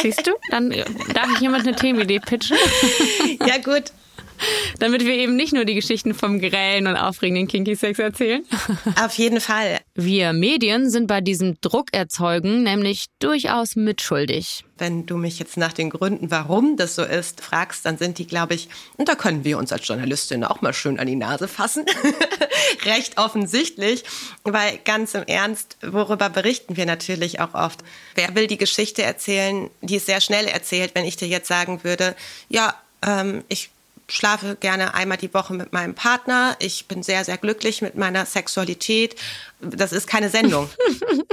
Siehst 0.00 0.26
du? 0.26 0.32
Dann 0.50 0.70
darf 0.70 1.28
ich 1.34 1.40
jemand 1.40 1.66
eine 1.66 1.74
Themenidee 1.74 2.20
pitchen. 2.20 2.56
ja 3.46 3.58
gut, 3.58 3.92
damit 4.78 5.04
wir 5.04 5.14
eben 5.14 5.36
nicht 5.36 5.52
nur 5.52 5.64
die 5.64 5.74
Geschichten 5.74 6.14
vom 6.14 6.40
grellen 6.40 6.86
und 6.86 6.96
aufregenden 6.96 7.48
Kinky-Sex 7.48 7.98
erzählen. 7.98 8.44
Auf 9.04 9.14
jeden 9.14 9.40
Fall. 9.40 9.80
Wir 9.94 10.32
Medien 10.32 10.90
sind 10.90 11.06
bei 11.06 11.20
diesem 11.20 11.60
Druckerzeugen 11.60 12.62
nämlich 12.62 13.06
durchaus 13.18 13.76
mitschuldig. 13.76 14.64
Wenn 14.78 15.06
du 15.06 15.16
mich 15.16 15.38
jetzt 15.38 15.56
nach 15.56 15.72
den 15.72 15.88
Gründen, 15.88 16.30
warum 16.30 16.76
das 16.76 16.96
so 16.96 17.02
ist, 17.02 17.40
fragst, 17.40 17.86
dann 17.86 17.96
sind 17.96 18.18
die, 18.18 18.26
glaube 18.26 18.54
ich, 18.54 18.68
und 18.98 19.08
da 19.08 19.14
können 19.14 19.42
wir 19.42 19.56
uns 19.56 19.72
als 19.72 19.88
Journalistin 19.88 20.44
auch 20.44 20.60
mal 20.60 20.74
schön 20.74 20.98
an 20.98 21.06
die 21.06 21.16
Nase 21.16 21.48
fassen, 21.48 21.86
recht 22.84 23.16
offensichtlich, 23.16 24.04
weil 24.44 24.78
ganz 24.84 25.14
im 25.14 25.22
Ernst, 25.22 25.78
worüber 25.80 26.28
berichten 26.28 26.76
wir 26.76 26.84
natürlich 26.84 27.40
auch 27.40 27.54
oft? 27.54 27.82
Wer 28.16 28.34
will 28.34 28.48
die 28.48 28.58
Geschichte 28.58 29.02
erzählen, 29.02 29.70
die 29.80 29.96
ist 29.96 30.06
sehr 30.06 30.20
schnell 30.20 30.46
erzählt, 30.46 30.90
wenn 30.94 31.06
ich 31.06 31.16
dir 31.16 31.28
jetzt 31.28 31.48
sagen 31.48 31.82
würde, 31.82 32.14
ja, 32.50 32.74
ähm, 33.02 33.44
ich 33.48 33.70
schlafe 34.08 34.56
gerne 34.56 34.94
einmal 34.94 35.18
die 35.18 35.32
Woche 35.34 35.54
mit 35.54 35.72
meinem 35.72 35.94
Partner. 35.94 36.56
Ich 36.58 36.86
bin 36.86 37.02
sehr, 37.02 37.24
sehr 37.24 37.38
glücklich 37.38 37.82
mit 37.82 37.96
meiner 37.96 38.24
Sexualität. 38.26 39.16
Das 39.60 39.92
ist 39.92 40.06
keine 40.06 40.28
Sendung. 40.28 40.68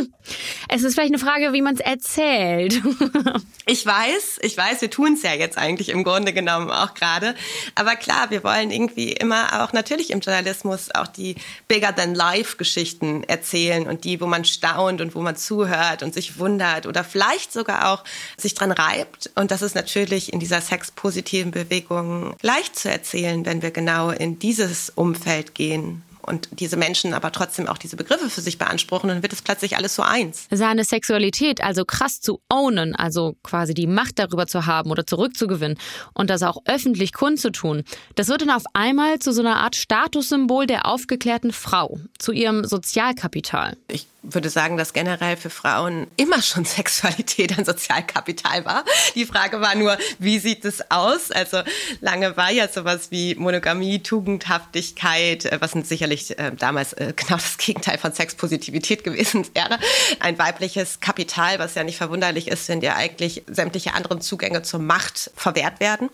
es 0.69 0.83
ist 0.83 0.93
vielleicht 0.93 1.13
eine 1.13 1.19
Frage, 1.19 1.51
wie 1.51 1.61
man 1.61 1.73
es 1.73 1.81
erzählt. 1.81 2.81
ich 3.65 3.85
weiß, 3.85 4.39
ich 4.41 4.55
weiß, 4.55 4.81
wir 4.81 4.89
tun 4.89 5.13
es 5.13 5.23
ja 5.23 5.33
jetzt 5.33 5.57
eigentlich 5.57 5.89
im 5.89 6.05
Grunde 6.05 6.31
genommen 6.31 6.69
auch 6.71 6.93
gerade. 6.93 7.35
Aber 7.75 7.95
klar, 7.97 8.29
wir 8.29 8.43
wollen 8.43 8.71
irgendwie 8.71 9.11
immer 9.11 9.63
auch 9.63 9.73
natürlich 9.73 10.11
im 10.11 10.21
Journalismus 10.21 10.89
auch 10.95 11.07
die 11.07 11.35
Bigger-than-Life-Geschichten 11.67 13.25
erzählen 13.25 13.87
und 13.87 14.05
die, 14.05 14.21
wo 14.21 14.25
man 14.25 14.45
staunt 14.45 15.01
und 15.01 15.15
wo 15.15 15.21
man 15.21 15.35
zuhört 15.35 16.01
und 16.01 16.13
sich 16.13 16.39
wundert 16.39 16.85
oder 16.85 17.03
vielleicht 17.03 17.51
sogar 17.51 17.91
auch 17.91 18.05
sich 18.37 18.53
dran 18.53 18.71
reibt. 18.71 19.31
Und 19.35 19.51
das 19.51 19.61
ist 19.61 19.75
natürlich 19.75 20.31
in 20.31 20.39
dieser 20.39 20.61
sexpositiven 20.61 21.51
Bewegung 21.51 22.37
leicht 22.41 22.79
zu 22.79 22.89
erzählen, 22.89 23.45
wenn 23.45 23.61
wir 23.61 23.71
genau 23.71 24.11
in 24.11 24.39
dieses 24.39 24.89
Umfeld 24.89 25.55
gehen 25.55 26.03
und 26.25 26.49
diese 26.59 26.77
Menschen 26.77 27.13
aber 27.13 27.31
trotzdem 27.31 27.67
auch 27.67 27.77
diese 27.77 27.95
Begriffe 27.95 28.29
für 28.29 28.41
sich 28.41 28.57
beanspruchen, 28.57 29.09
dann 29.09 29.21
wird 29.21 29.33
es 29.33 29.41
plötzlich 29.41 29.77
alles 29.77 29.95
so 29.95 30.03
eins. 30.03 30.47
Seine 30.51 30.83
Sexualität 30.83 31.61
also 31.61 31.85
krass 31.85 32.21
zu 32.21 32.41
ownen, 32.49 32.95
also 32.95 33.35
quasi 33.43 33.73
die 33.73 33.87
Macht 33.87 34.19
darüber 34.19 34.47
zu 34.47 34.65
haben 34.65 34.91
oder 34.91 35.05
zurückzugewinnen 35.05 35.77
und 36.13 36.29
das 36.29 36.43
auch 36.43 36.57
öffentlich 36.65 37.13
kundzutun, 37.13 37.83
das 38.15 38.27
wird 38.27 38.41
dann 38.41 38.51
auf 38.51 38.63
einmal 38.73 39.19
zu 39.19 39.33
so 39.33 39.41
einer 39.41 39.57
Art 39.57 39.75
Statussymbol 39.75 40.67
der 40.67 40.85
aufgeklärten 40.85 41.51
Frau, 41.51 41.99
zu 42.17 42.31
ihrem 42.31 42.65
Sozialkapital. 42.65 43.77
Ich 43.87 44.07
würde 44.23 44.49
sagen, 44.49 44.77
dass 44.77 44.93
generell 44.93 45.35
für 45.35 45.49
Frauen 45.49 46.07
immer 46.15 46.41
schon 46.41 46.65
Sexualität 46.65 47.57
ein 47.57 47.65
Sozialkapital 47.65 48.65
war. 48.65 48.85
Die 49.15 49.25
Frage 49.25 49.61
war 49.61 49.75
nur, 49.75 49.97
wie 50.19 50.39
sieht 50.39 50.65
es 50.65 50.89
aus? 50.89 51.31
Also 51.31 51.61
lange 51.99 52.35
war 52.37 52.51
ja 52.51 52.67
sowas 52.67 53.11
wie 53.11 53.35
Monogamie, 53.35 53.99
Tugendhaftigkeit, 53.99 55.45
äh, 55.45 55.57
was 55.59 55.71
sicherlich 55.71 56.12
äh, 56.37 56.51
damals 56.57 56.93
äh, 56.93 57.13
genau 57.15 57.37
das 57.37 57.57
Gegenteil 57.57 57.97
von 57.97 58.13
Sexpositivität 58.13 59.03
gewesen 59.03 59.45
wäre. 59.53 59.79
Ein 60.19 60.37
weibliches 60.37 60.99
Kapital, 60.99 61.59
was 61.59 61.75
ja 61.75 61.83
nicht 61.83 61.97
verwunderlich 61.97 62.47
ist, 62.47 62.69
wenn 62.69 62.81
dir 62.81 62.95
eigentlich 62.95 63.43
sämtliche 63.47 63.93
anderen 63.93 64.21
Zugänge 64.21 64.61
zur 64.63 64.79
Macht 64.79 65.31
verwehrt 65.35 65.79
werden. 65.79 66.09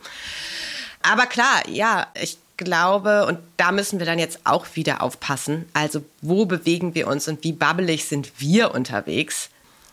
Aber 1.02 1.26
klar, 1.28 1.68
ja, 1.70 2.08
ich 2.22 2.38
glaube, 2.58 3.26
und 3.26 3.40
da 3.58 3.72
müssen 3.72 4.00
wir 4.00 4.06
dann 4.06 4.20
jetzt 4.20 4.40
auch 4.44 4.66
wieder 4.74 5.02
aufpassen, 5.02 5.70
also 5.74 6.04
wo 6.22 6.46
bewegen 6.46 6.94
wir 6.94 7.08
uns 7.08 7.28
und 7.28 7.44
wie 7.44 7.54
babbelig 7.54 8.06
sind 8.06 8.34
wir 8.38 8.76
unterwegs, 8.76 9.50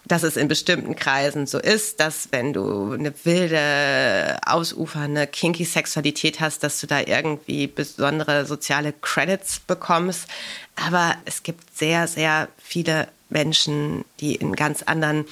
dass 0.06 0.22
es 0.22 0.36
in 0.36 0.46
bestimmten 0.46 0.94
Kreisen 0.94 1.46
so 1.46 1.58
ist, 1.58 1.98
dass 1.98 2.28
wenn 2.30 2.52
du 2.52 2.92
eine 2.92 3.12
wilde, 3.24 4.38
ausufernde, 4.46 5.26
kinky 5.26 5.64
Sexualität 5.64 6.40
hast, 6.40 6.62
dass 6.62 6.80
du 6.80 6.86
da 6.86 7.00
irgendwie 7.00 7.66
besondere 7.66 8.46
soziale 8.46 8.92
Credits 8.92 9.58
bekommst. 9.60 10.28
Aber 10.76 11.16
es 11.24 11.42
gibt 11.42 11.76
sehr, 11.76 12.06
sehr 12.06 12.48
viele 12.58 13.08
Menschen, 13.30 14.04
die 14.20 14.36
in 14.36 14.54
ganz 14.54 14.82
anderen 14.82 15.24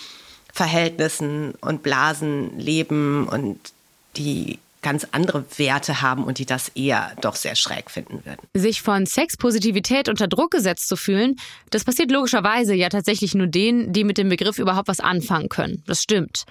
Verhältnissen 0.52 1.54
und 1.60 1.82
Blasen 1.82 2.58
leben 2.58 3.28
und 3.28 3.72
die 4.16 4.58
ganz 4.84 5.08
andere 5.10 5.44
Werte 5.56 6.00
haben 6.02 6.22
und 6.22 6.38
die 6.38 6.46
das 6.46 6.68
eher 6.68 7.12
doch 7.20 7.34
sehr 7.34 7.56
schräg 7.56 7.90
finden 7.90 8.24
würden. 8.24 8.46
Sich 8.54 8.82
von 8.82 9.06
Sexpositivität 9.06 10.08
unter 10.08 10.28
Druck 10.28 10.52
gesetzt 10.52 10.86
zu 10.86 10.94
fühlen, 10.96 11.34
das 11.70 11.82
passiert 11.82 12.12
logischerweise 12.12 12.74
ja 12.74 12.88
tatsächlich 12.88 13.34
nur 13.34 13.48
denen, 13.48 13.92
die 13.92 14.04
mit 14.04 14.18
dem 14.18 14.28
Begriff 14.28 14.58
überhaupt 14.58 14.86
was 14.86 15.00
anfangen 15.00 15.48
können. 15.48 15.82
Das 15.86 16.02
stimmt. 16.02 16.44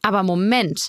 Aber 0.00 0.24
Moment, 0.24 0.88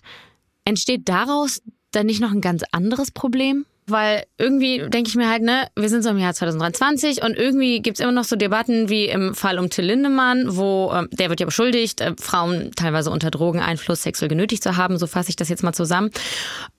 entsteht 0.65 1.07
daraus 1.07 1.61
dann 1.91 2.07
nicht 2.07 2.21
noch 2.21 2.31
ein 2.31 2.41
ganz 2.41 2.63
anderes 2.71 3.11
Problem? 3.11 3.65
Weil 3.85 4.23
irgendwie 4.37 4.79
denke 4.87 5.09
ich 5.09 5.15
mir 5.15 5.29
halt, 5.29 5.41
ne, 5.41 5.67
wir 5.75 5.89
sind 5.89 6.03
so 6.03 6.09
im 6.09 6.17
Jahr 6.17 6.33
2023 6.33 7.21
und 7.21 7.35
irgendwie 7.35 7.81
gibt 7.81 7.99
es 7.99 8.03
immer 8.03 8.13
noch 8.13 8.23
so 8.23 8.37
Debatten 8.37 8.89
wie 8.89 9.05
im 9.05 9.35
Fall 9.35 9.59
um 9.59 9.69
Till 9.69 9.85
Lindemann, 9.85 10.55
wo 10.55 10.91
äh, 10.93 11.07
der 11.11 11.29
wird 11.29 11.41
ja 11.41 11.45
beschuldigt, 11.45 11.99
äh, 11.99 12.13
Frauen 12.17 12.71
teilweise 12.75 13.11
unter 13.11 13.29
Drogeneinfluss 13.29 14.03
sexuell 14.03 14.29
genötigt 14.29 14.63
zu 14.63 14.77
haben, 14.77 14.97
so 14.97 15.05
fasse 15.05 15.29
ich 15.29 15.35
das 15.35 15.49
jetzt 15.49 15.63
mal 15.63 15.73
zusammen. 15.73 16.11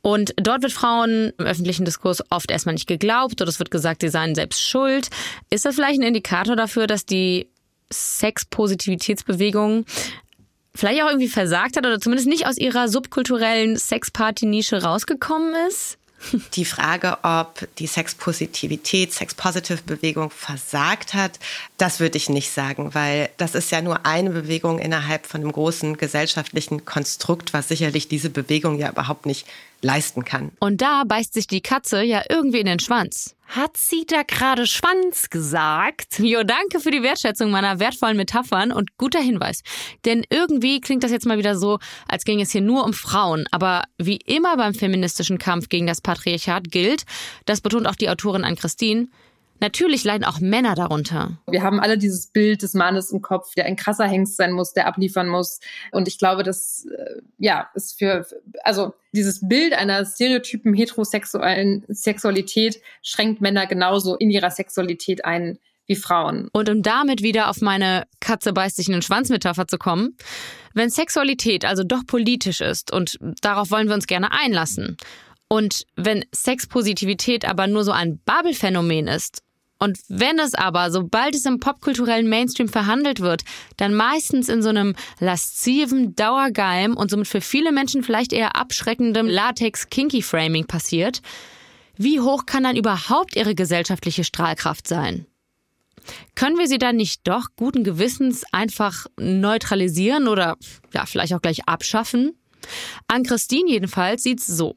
Und 0.01 0.33
dort 0.37 0.63
wird 0.63 0.73
Frauen 0.73 1.33
im 1.39 1.45
öffentlichen 1.45 1.85
Diskurs 1.85 2.23
oft 2.31 2.51
erstmal 2.51 2.75
nicht 2.75 2.87
geglaubt 2.87 3.43
oder 3.43 3.51
es 3.51 3.59
wird 3.59 3.71
gesagt, 3.71 4.01
sie 4.01 4.09
seien 4.09 4.35
selbst 4.35 4.63
schuld. 4.63 5.11
Ist 5.51 5.67
das 5.67 5.75
vielleicht 5.75 6.01
ein 6.01 6.07
Indikator 6.07 6.57
dafür, 6.57 6.87
dass 6.87 7.05
die 7.05 7.49
Sexpositivitätsbewegung 7.93 9.85
vielleicht 10.75 11.03
auch 11.03 11.09
irgendwie 11.09 11.29
versagt 11.29 11.77
hat 11.77 11.87
oder 11.87 12.01
zumindest 12.01 12.29
nicht 12.29 12.47
aus 12.47 12.57
ihrer 12.57 12.89
subkulturellen 12.89 13.77
Sexparty-Nische 13.77 14.83
rausgekommen 14.83 15.55
ist? 15.69 15.99
Die 16.55 16.65
Frage, 16.65 17.19
ob 17.23 17.69
die 17.79 17.87
Sexpositivität, 17.87 19.13
Sex-Positive-Bewegung 19.13 20.31
versagt 20.31 21.15
hat, 21.15 21.39
das 21.79 22.01
würde 22.01 22.17
ich 22.17 22.29
nicht 22.29 22.51
sagen, 22.51 22.95
weil 22.95 23.31
das 23.37 23.55
ist 23.55 23.71
ja 23.71 23.83
nur 23.83 24.07
eine 24.07 24.31
Bewegung 24.31 24.79
innerhalb 24.79 25.27
von 25.27 25.41
einem 25.41 25.53
großen 25.53 25.97
gesellschaftlichen 25.97 26.85
Konstrukt, 26.85 27.53
was 27.53 27.69
sicherlich 27.69 28.09
diese 28.09 28.31
Bewegung 28.31 28.79
ja 28.79 28.91
überhaupt 28.91 29.27
nicht 29.27 29.47
leisten 29.83 30.25
kann. 30.25 30.51
Und 30.61 30.81
da 30.81 31.05
beißt 31.05 31.35
sich 31.35 31.47
die 31.47 31.61
Katze 31.61 32.03
ja 32.03 32.23
irgendwie 32.29 32.61
in 32.61 32.67
den 32.67 32.81
Schwanz. 32.81 33.35
Hat 33.55 33.77
sie 33.77 34.05
da 34.05 34.25
gerade 34.25 34.67
Schwanz 34.67 35.31
gesagt? 35.31 36.19
Jo, 36.19 36.43
danke 36.43 36.81
für 36.81 36.91
die 36.91 37.05
Wertschätzung 37.05 37.53
meiner 37.53 37.79
wertvollen 37.79 38.17
Metaphern 38.17 38.73
und 38.73 38.97
guter 38.99 39.21
Hinweis. 39.21 39.63
Denn 40.05 40.25
irgendwie 40.29 40.81
klingt 40.81 41.05
das 41.05 41.13
jetzt 41.13 41.25
mal 41.25 41.39
wieder 41.39 41.57
so, 41.57 41.79
als 42.09 42.25
ging 42.25 42.41
es 42.41 42.51
hier 42.51 42.63
nur 42.63 42.85
um 42.85 42.93
Frauen. 42.93 43.47
Aber 43.53 43.85
wie 43.97 44.17
immer 44.17 44.57
beim 44.57 44.75
feministischen 44.75 45.39
Kampf 45.39 45.69
gegen 45.69 45.87
das 45.87 46.01
Patriarchat 46.01 46.73
gilt, 46.73 47.05
das 47.47 47.61
betont 47.61 47.87
auch 47.87 47.95
die 47.95 48.11
Autorin 48.11 48.43
an 48.43 48.57
Christine, 48.57 49.07
Natürlich 49.61 50.05
leiden 50.05 50.25
auch 50.25 50.41
Männer 50.41 50.75
darunter. 50.75 51.39
Wir 51.49 51.63
haben 51.63 51.81
alle 51.81 51.97
dieses 51.97 52.27
Bild 52.27 52.63
des 52.63 52.75
Mannes 52.75 53.11
im 53.11 53.23
Kopf, 53.23 53.55
der 53.55 53.67
ein 53.67 53.77
krasser 53.77 54.07
Hengst 54.07 54.37
sein 54.37 54.53
muss, 54.53 54.73
der 54.73 54.87
abliefern 54.87 55.29
muss. 55.29 55.61
Und 55.93 56.09
ich 56.09 56.19
glaube, 56.19 56.43
das 56.43 56.87
äh, 56.87 57.21
ja 57.39 57.69
ist 57.75 57.99
für 57.99 58.27
also 58.63 58.95
dieses 59.13 59.47
Bild 59.49 59.73
einer 59.73 60.05
stereotypen 60.05 60.75
heterosexuellen 60.75 61.85
Sexualität 61.89 62.81
schränkt 63.03 63.41
Männer 63.41 63.67
genauso 63.67 64.17
in 64.17 64.31
ihrer 64.31 64.51
Sexualität 64.51 65.25
ein 65.25 65.59
wie 65.87 65.97
Frauen. 65.97 66.49
Und 66.53 66.69
um 66.69 66.83
damit 66.83 67.23
wieder 67.23 67.51
auf 67.51 67.61
meine 67.61 68.07
Katze 68.21 68.53
beißt 68.53 68.77
sich 68.77 68.89
in 68.89 68.93
den 68.93 69.03
Schwanz-Metapher 69.03 69.67
zu 69.67 69.79
kommen, 69.79 70.17
wenn 70.73 70.91
Sexualität 70.91 71.65
also 71.65 71.85
doch 71.85 72.07
politisch 72.07 72.61
ist 72.61 72.93
und 72.93 73.19
darauf 73.43 73.71
wollen 73.71 73.89
wir 73.89 73.95
uns 73.95 74.07
gerne 74.07 74.33
einlassen. 74.33 74.97
Und 75.49 75.85
wenn 75.95 76.25
Sexpositivität 76.35 77.45
aber 77.45 77.67
nur 77.67 77.85
so 77.85 77.93
ein 77.93 78.19
Bubble-Phänomen 78.25 79.07
ist 79.07 79.44
und 79.79 79.99
wenn 80.09 80.39
es 80.39 80.55
aber, 80.55 80.91
sobald 80.91 81.35
es 81.35 81.45
im 81.45 81.61
popkulturellen 81.61 82.29
Mainstream 82.29 82.69
verhandelt 82.69 83.21
wird, 83.21 83.43
dann 83.77 83.95
meistens 83.95 84.49
in 84.49 84.63
so 84.63 84.69
einem 84.69 84.95
lasziven 85.21 86.15
Dauergeim 86.15 86.97
und 86.97 87.11
somit 87.11 87.29
für 87.29 87.41
viele 87.41 87.73
Menschen 87.73 88.03
vielleicht 88.03 88.33
eher 88.33 88.57
abschreckendem 88.57 89.27
Latex-Kinky-Framing 89.27 90.67
passiert, 90.67 91.21
wie 91.97 92.21
hoch 92.21 92.47
kann 92.47 92.65
dann 92.65 92.77
überhaupt 92.77 93.37
ihre 93.37 93.55
gesellschaftliche 93.55 94.25
Strahlkraft 94.25 94.89
sein? 94.89 95.27
Können 96.35 96.59
wir 96.59 96.69
sie 96.69 96.79
dann 96.79 96.97
nicht 96.97 97.27
doch 97.27 97.49
guten 97.57 97.85
Gewissens 97.85 98.45
einfach 98.53 99.07
neutralisieren 99.19 100.29
oder 100.29 100.57
ja, 100.93 101.07
vielleicht 101.07 101.35
auch 101.35 101.43
gleich 101.43 101.67
abschaffen? 101.69 102.37
An 103.09 103.23
Christine 103.23 103.71
jedenfalls 103.71 104.23
sieht's 104.23 104.47
so. 104.47 104.75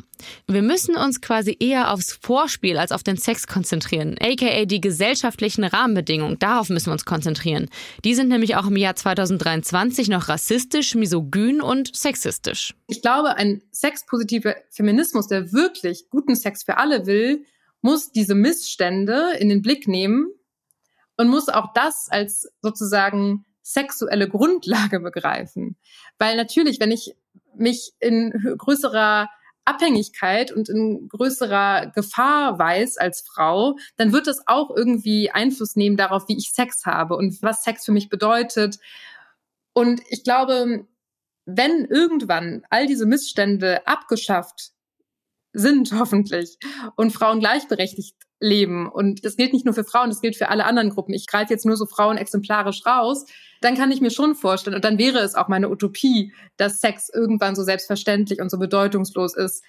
Wir 0.47 0.61
müssen 0.61 0.95
uns 0.95 1.21
quasi 1.21 1.55
eher 1.59 1.91
aufs 1.91 2.13
Vorspiel 2.13 2.77
als 2.77 2.91
auf 2.91 3.03
den 3.03 3.17
Sex 3.17 3.47
konzentrieren, 3.47 4.15
aka 4.19 4.65
die 4.65 4.81
gesellschaftlichen 4.81 5.63
Rahmenbedingungen. 5.63 6.39
Darauf 6.39 6.69
müssen 6.69 6.87
wir 6.87 6.93
uns 6.93 7.05
konzentrieren. 7.05 7.69
Die 8.03 8.15
sind 8.15 8.29
nämlich 8.29 8.55
auch 8.55 8.67
im 8.67 8.77
Jahr 8.77 8.95
2023 8.95 10.09
noch 10.09 10.27
rassistisch, 10.27 10.95
misogyn 10.95 11.61
und 11.61 11.95
sexistisch. 11.95 12.75
Ich 12.87 13.01
glaube, 13.01 13.35
ein 13.35 13.61
sexpositiver 13.71 14.55
Feminismus, 14.69 15.27
der 15.27 15.51
wirklich 15.53 16.09
guten 16.09 16.35
Sex 16.35 16.63
für 16.63 16.77
alle 16.77 17.05
will, 17.05 17.45
muss 17.81 18.11
diese 18.11 18.35
Missstände 18.35 19.33
in 19.39 19.49
den 19.49 19.61
Blick 19.61 19.87
nehmen 19.87 20.27
und 21.15 21.27
muss 21.27 21.49
auch 21.49 21.73
das 21.73 22.07
als 22.09 22.49
sozusagen 22.61 23.45
sexuelle 23.61 24.29
Grundlage 24.29 24.99
begreifen. 24.99 25.75
Weil 26.17 26.37
natürlich, 26.37 26.79
wenn 26.79 26.91
ich 26.91 27.15
mich 27.59 27.93
in 27.99 28.31
größerer 28.57 29.29
Abhängigkeit 29.65 30.51
und 30.51 30.69
in 30.69 31.09
größerer 31.09 31.91
Gefahr 31.93 32.57
weiß 32.57 32.97
als 32.97 33.21
Frau, 33.21 33.77
dann 33.97 34.13
wird 34.13 34.27
das 34.27 34.47
auch 34.47 34.75
irgendwie 34.75 35.29
Einfluss 35.29 35.75
nehmen 35.75 35.97
darauf, 35.97 36.27
wie 36.29 36.37
ich 36.37 36.51
Sex 36.53 36.85
habe 36.85 37.15
und 37.15 37.41
was 37.41 37.63
Sex 37.63 37.83
für 37.83 37.91
mich 37.91 38.09
bedeutet. 38.09 38.79
Und 39.73 40.01
ich 40.09 40.23
glaube, 40.23 40.87
wenn 41.45 41.85
irgendwann 41.85 42.63
all 42.69 42.87
diese 42.87 43.05
Missstände 43.05 43.85
abgeschafft 43.85 44.71
sind, 45.53 45.91
hoffentlich, 45.99 46.57
und 46.95 47.11
Frauen 47.11 47.39
gleichberechtigt 47.39 48.15
leben, 48.39 48.87
und 48.87 49.25
das 49.25 49.35
gilt 49.35 49.53
nicht 49.53 49.65
nur 49.65 49.73
für 49.73 49.83
Frauen, 49.83 50.09
das 50.09 50.21
gilt 50.21 50.35
für 50.35 50.49
alle 50.49 50.65
anderen 50.65 50.89
Gruppen. 50.89 51.13
Ich 51.13 51.27
greife 51.27 51.53
jetzt 51.53 51.65
nur 51.65 51.77
so 51.77 51.85
Frauen 51.85 52.17
exemplarisch 52.17 52.85
raus, 52.85 53.25
dann 53.61 53.75
kann 53.75 53.91
ich 53.91 54.01
mir 54.01 54.11
schon 54.11 54.35
vorstellen, 54.35 54.75
und 54.75 54.85
dann 54.85 54.97
wäre 54.97 55.19
es 55.19 55.35
auch 55.35 55.47
meine 55.47 55.69
Utopie, 55.69 56.33
dass 56.57 56.79
Sex 56.79 57.09
irgendwann 57.13 57.55
so 57.55 57.63
selbstverständlich 57.63 58.39
und 58.39 58.51
so 58.51 58.59
bedeutungslos 58.59 59.35
ist 59.35 59.63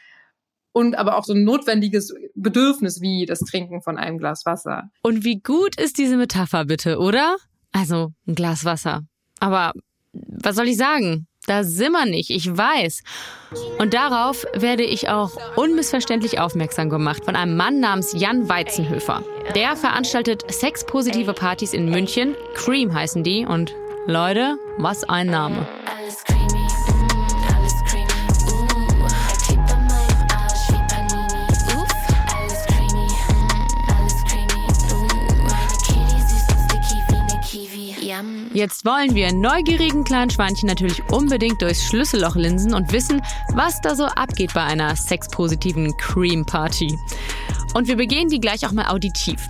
und 0.73 0.97
aber 0.97 1.17
auch 1.17 1.25
so 1.25 1.33
ein 1.33 1.45
notwendiges 1.45 2.15
Bedürfnis 2.35 3.01
wie 3.01 3.27
das 3.27 3.41
Trinken 3.41 3.81
von 3.81 3.97
einem 3.97 4.19
Glas 4.19 4.45
Wasser. 4.45 4.91
Und 5.03 5.25
wie 5.25 5.41
gut 5.41 5.81
ist 5.81 5.99
diese 5.99 6.17
Metapher 6.17 6.65
bitte, 6.65 6.99
oder? 6.99 7.37
Also 7.73 8.13
ein 8.27 8.35
Glas 8.35 8.65
Wasser. 8.65 9.03
Aber 9.41 9.73
was 10.13 10.57
soll 10.57 10.69
ich 10.69 10.77
sagen? 10.77 11.28
Da 11.49 11.65
sind 11.65 11.93
wir 11.93 12.05
nicht, 12.05 12.29
ich 12.29 12.57
weiß. 12.57 13.03
Und 13.79 13.95
darauf 13.95 14.47
werde 14.53 14.85
ich 14.85 15.09
auch 15.09 15.33
unmissverständlich 15.57 16.39
aufmerksam 16.39 16.91
gemacht 16.91 17.25
von 17.25 17.37
einem 17.37 17.57
Mann 17.57 17.81
namens 17.81 18.13
Jan 18.15 18.51
Weizenhöfer. 18.51 19.25
Der 19.55 19.75
veranstaltet 19.75 20.45
sexpositive 20.53 21.33
Partys 21.33 21.73
in 21.73 21.89
München. 21.89 22.35
Cream 22.55 22.93
heißen 22.95 23.25
die. 23.25 23.47
Und 23.47 23.75
Leute, 24.07 24.59
was 24.77 25.05
ein 25.05 25.29
Name. 25.29 25.67
Jetzt 38.55 38.87
wollen 38.87 39.15
wir 39.15 39.33
neugierigen 39.33 40.05
kleinen 40.05 40.31
Schweinchen 40.31 40.69
natürlich 40.69 41.03
unbedingt 41.13 41.61
durchs 41.61 41.85
Schlüsselloch 41.85 42.35
linsen 42.35 42.73
und 42.73 42.93
wissen, 42.93 43.21
was 43.53 43.81
da 43.83 43.95
so 43.95 44.05
abgeht 44.05 44.55
bei 44.55 44.63
einer 44.63 44.97
sexpositiven 44.97 45.95
Cream 45.99 46.47
Party. 46.47 46.99
Und 47.75 47.87
wir 47.87 47.97
begehen 47.97 48.29
die 48.29 48.41
gleich 48.41 48.67
auch 48.67 48.73
mal 48.73 48.89
auditiv. 48.89 49.41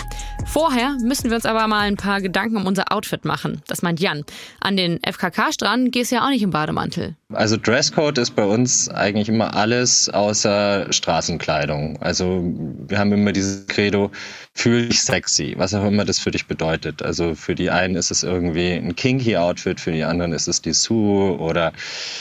Vorher 0.46 0.96
müssen 1.02 1.30
wir 1.30 1.36
uns 1.36 1.46
aber 1.46 1.66
mal 1.68 1.80
ein 1.80 1.96
paar 1.96 2.20
Gedanken 2.20 2.56
um 2.56 2.66
unser 2.66 2.92
Outfit 2.92 3.24
machen. 3.24 3.62
Das 3.66 3.82
meint 3.82 4.00
Jan. 4.00 4.24
An 4.60 4.76
den 4.76 4.98
FKK-Strand 5.02 5.92
gehst 5.92 6.10
du 6.10 6.16
ja 6.16 6.24
auch 6.24 6.30
nicht 6.30 6.42
im 6.42 6.50
Bademantel. 6.50 7.16
Also 7.32 7.58
Dresscode 7.58 8.18
ist 8.18 8.34
bei 8.34 8.44
uns 8.44 8.88
eigentlich 8.88 9.28
immer 9.28 9.54
alles 9.54 10.08
außer 10.08 10.90
Straßenkleidung. 10.90 12.00
Also 12.00 12.42
wir 12.42 12.98
haben 12.98 13.12
immer 13.12 13.32
dieses 13.32 13.66
Credo, 13.66 14.10
fühl 14.54 14.88
dich 14.88 15.02
sexy, 15.02 15.54
was 15.58 15.74
auch 15.74 15.84
immer 15.84 16.06
das 16.06 16.18
für 16.18 16.30
dich 16.30 16.46
bedeutet. 16.46 17.02
Also 17.02 17.34
für 17.34 17.54
die 17.54 17.70
einen 17.70 17.96
ist 17.96 18.10
es 18.10 18.22
irgendwie 18.22 18.72
ein 18.72 18.96
kinky 18.96 19.36
Outfit, 19.36 19.78
für 19.78 19.92
die 19.92 20.04
anderen 20.04 20.32
ist 20.32 20.48
es 20.48 20.62
die 20.62 20.72
Sue 20.72 21.38
oder 21.38 21.72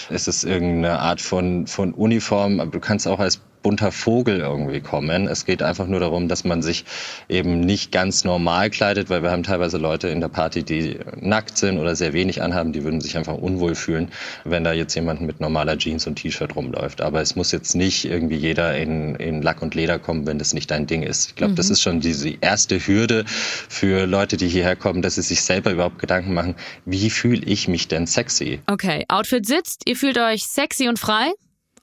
ist 0.09 0.27
es 0.27 0.43
irgendeine 0.43 0.99
Art 0.99 1.21
von, 1.21 1.65
von 1.65 1.93
Uniform. 1.93 2.59
Aber 2.59 2.71
du 2.71 2.81
kannst 2.81 3.07
auch 3.07 3.19
als 3.19 3.39
bunter 3.63 3.91
Vogel 3.91 4.39
irgendwie 4.39 4.81
kommen. 4.81 5.27
Es 5.27 5.45
geht 5.45 5.61
einfach 5.61 5.87
nur 5.87 5.99
darum, 5.99 6.27
dass 6.27 6.43
man 6.43 6.61
sich 6.61 6.85
eben 7.29 7.59
nicht 7.59 7.91
ganz 7.91 8.23
normal 8.23 8.69
kleidet, 8.69 9.09
weil 9.09 9.23
wir 9.23 9.31
haben 9.31 9.43
teilweise 9.43 9.77
Leute 9.77 10.07
in 10.07 10.21
der 10.21 10.29
Party, 10.29 10.63
die 10.63 10.99
nackt 11.19 11.57
sind 11.57 11.77
oder 11.77 11.95
sehr 11.95 12.13
wenig 12.13 12.41
anhaben, 12.41 12.71
die 12.71 12.83
würden 12.83 13.01
sich 13.01 13.17
einfach 13.17 13.35
unwohl 13.35 13.75
fühlen, 13.75 14.11
wenn 14.43 14.63
da 14.63 14.73
jetzt 14.73 14.95
jemand 14.95 15.21
mit 15.21 15.39
normaler 15.39 15.77
Jeans 15.77 16.07
und 16.07 16.15
T-Shirt 16.15 16.55
rumläuft. 16.55 17.01
Aber 17.01 17.21
es 17.21 17.35
muss 17.35 17.51
jetzt 17.51 17.75
nicht 17.75 18.05
irgendwie 18.05 18.37
jeder 18.37 18.77
in, 18.77 19.15
in 19.15 19.41
Lack 19.41 19.61
und 19.61 19.75
Leder 19.75 19.99
kommen, 19.99 20.25
wenn 20.27 20.39
das 20.39 20.53
nicht 20.53 20.71
dein 20.71 20.87
Ding 20.87 21.03
ist. 21.03 21.29
Ich 21.29 21.35
glaube, 21.35 21.51
mhm. 21.51 21.57
das 21.57 21.69
ist 21.69 21.81
schon 21.81 21.99
diese 21.99 22.29
erste 22.41 22.79
Hürde 22.79 23.25
für 23.27 24.05
Leute, 24.05 24.37
die 24.37 24.47
hierher 24.47 24.75
kommen, 24.75 25.01
dass 25.01 25.15
sie 25.15 25.21
sich 25.21 25.41
selber 25.41 25.71
überhaupt 25.71 25.99
Gedanken 25.99 26.33
machen, 26.33 26.55
wie 26.85 27.09
fühle 27.09 27.41
ich 27.45 27.67
mich 27.67 27.87
denn 27.87 28.07
sexy? 28.07 28.59
Okay, 28.67 29.05
Outfit 29.07 29.45
sitzt, 29.45 29.83
ihr 29.85 29.95
fühlt 29.95 30.17
euch 30.17 30.43
sexy 30.45 30.87
und 30.87 30.99
frei? 30.99 31.31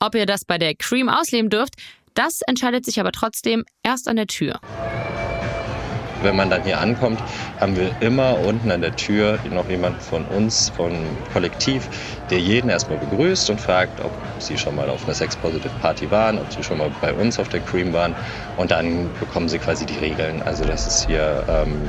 Ob 0.05 0.15
ihr 0.15 0.27
das 0.27 0.45
bei 0.45 0.59
der 0.59 0.75
Cream 0.75 1.09
ausleben 1.09 1.49
dürft, 1.49 1.77
das 2.13 2.43
entscheidet 2.43 2.85
sich 2.85 3.01
aber 3.01 3.11
trotzdem 3.11 3.65
erst 3.83 4.07
an 4.07 4.17
der 4.17 4.27
Tür. 4.27 4.61
Wenn 6.21 6.37
man 6.37 6.51
dann 6.51 6.63
hier 6.63 6.79
ankommt, 6.79 7.19
haben 7.59 7.75
wir 7.75 7.91
immer 8.01 8.39
unten 8.41 8.71
an 8.71 8.83
der 8.83 8.95
Tür 8.97 9.39
noch 9.51 9.67
jemand 9.71 10.03
von 10.03 10.27
uns, 10.27 10.69
von 10.77 10.93
Kollektiv, 11.33 11.89
der 12.29 12.39
jeden 12.39 12.69
erstmal 12.69 12.99
begrüßt 12.99 13.49
und 13.49 13.59
fragt, 13.59 13.99
ob 14.05 14.13
sie 14.41 14.59
schon 14.59 14.77
mal 14.77 14.91
auf 14.91 15.05
einer 15.05 15.15
Sex 15.15 15.37
Positive 15.37 15.73
Party 15.81 16.11
waren, 16.11 16.39
ob 16.39 16.53
sie 16.53 16.63
schon 16.63 16.77
mal 16.77 16.91
bei 17.01 17.15
uns 17.15 17.39
auf 17.39 17.49
der 17.49 17.61
Cream 17.61 17.95
waren. 17.95 18.15
Und 18.59 18.73
dann 18.73 19.09
bekommen 19.19 19.49
sie 19.49 19.59
quasi 19.59 19.87
die 19.87 19.99
Regeln. 20.01 20.43
Also, 20.43 20.67
dass 20.67 20.87
es 20.87 21.07
hier 21.07 21.45
ähm, 21.49 21.81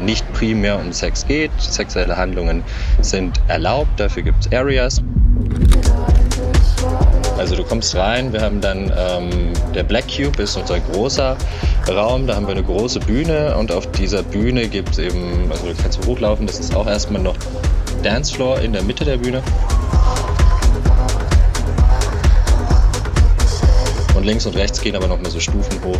nicht 0.00 0.32
primär 0.32 0.78
um 0.78 0.92
Sex 0.92 1.26
geht. 1.26 1.50
Sexuelle 1.58 2.16
Handlungen 2.16 2.62
sind 3.00 3.40
erlaubt, 3.48 3.98
dafür 3.98 4.22
gibt 4.22 4.46
es 4.46 4.52
Areas. 4.52 5.02
Also 7.44 7.56
du 7.56 7.64
kommst 7.64 7.94
rein, 7.94 8.32
wir 8.32 8.40
haben 8.40 8.62
dann 8.62 8.90
ähm, 8.96 9.52
der 9.74 9.82
Black 9.82 10.06
Cube 10.08 10.42
ist 10.42 10.56
unser 10.56 10.80
großer 10.80 11.36
Raum, 11.94 12.26
da 12.26 12.36
haben 12.36 12.46
wir 12.46 12.52
eine 12.52 12.62
große 12.62 13.00
Bühne 13.00 13.54
und 13.58 13.70
auf 13.70 13.86
dieser 13.90 14.22
Bühne 14.22 14.66
gibt 14.66 14.92
es 14.92 14.98
eben, 14.98 15.50
also 15.50 15.66
du 15.66 15.74
kannst 15.74 16.06
hochlaufen, 16.06 16.46
das 16.46 16.58
ist 16.58 16.74
auch 16.74 16.86
erstmal 16.86 17.20
noch 17.20 17.36
Dancefloor 18.02 18.60
in 18.60 18.72
der 18.72 18.82
Mitte 18.82 19.04
der 19.04 19.18
Bühne. 19.18 19.42
Und 24.16 24.24
links 24.24 24.46
und 24.46 24.56
rechts 24.56 24.80
gehen 24.80 24.96
aber 24.96 25.06
nochmal 25.06 25.30
so 25.30 25.38
Stufen 25.38 25.84
hoch. 25.84 25.98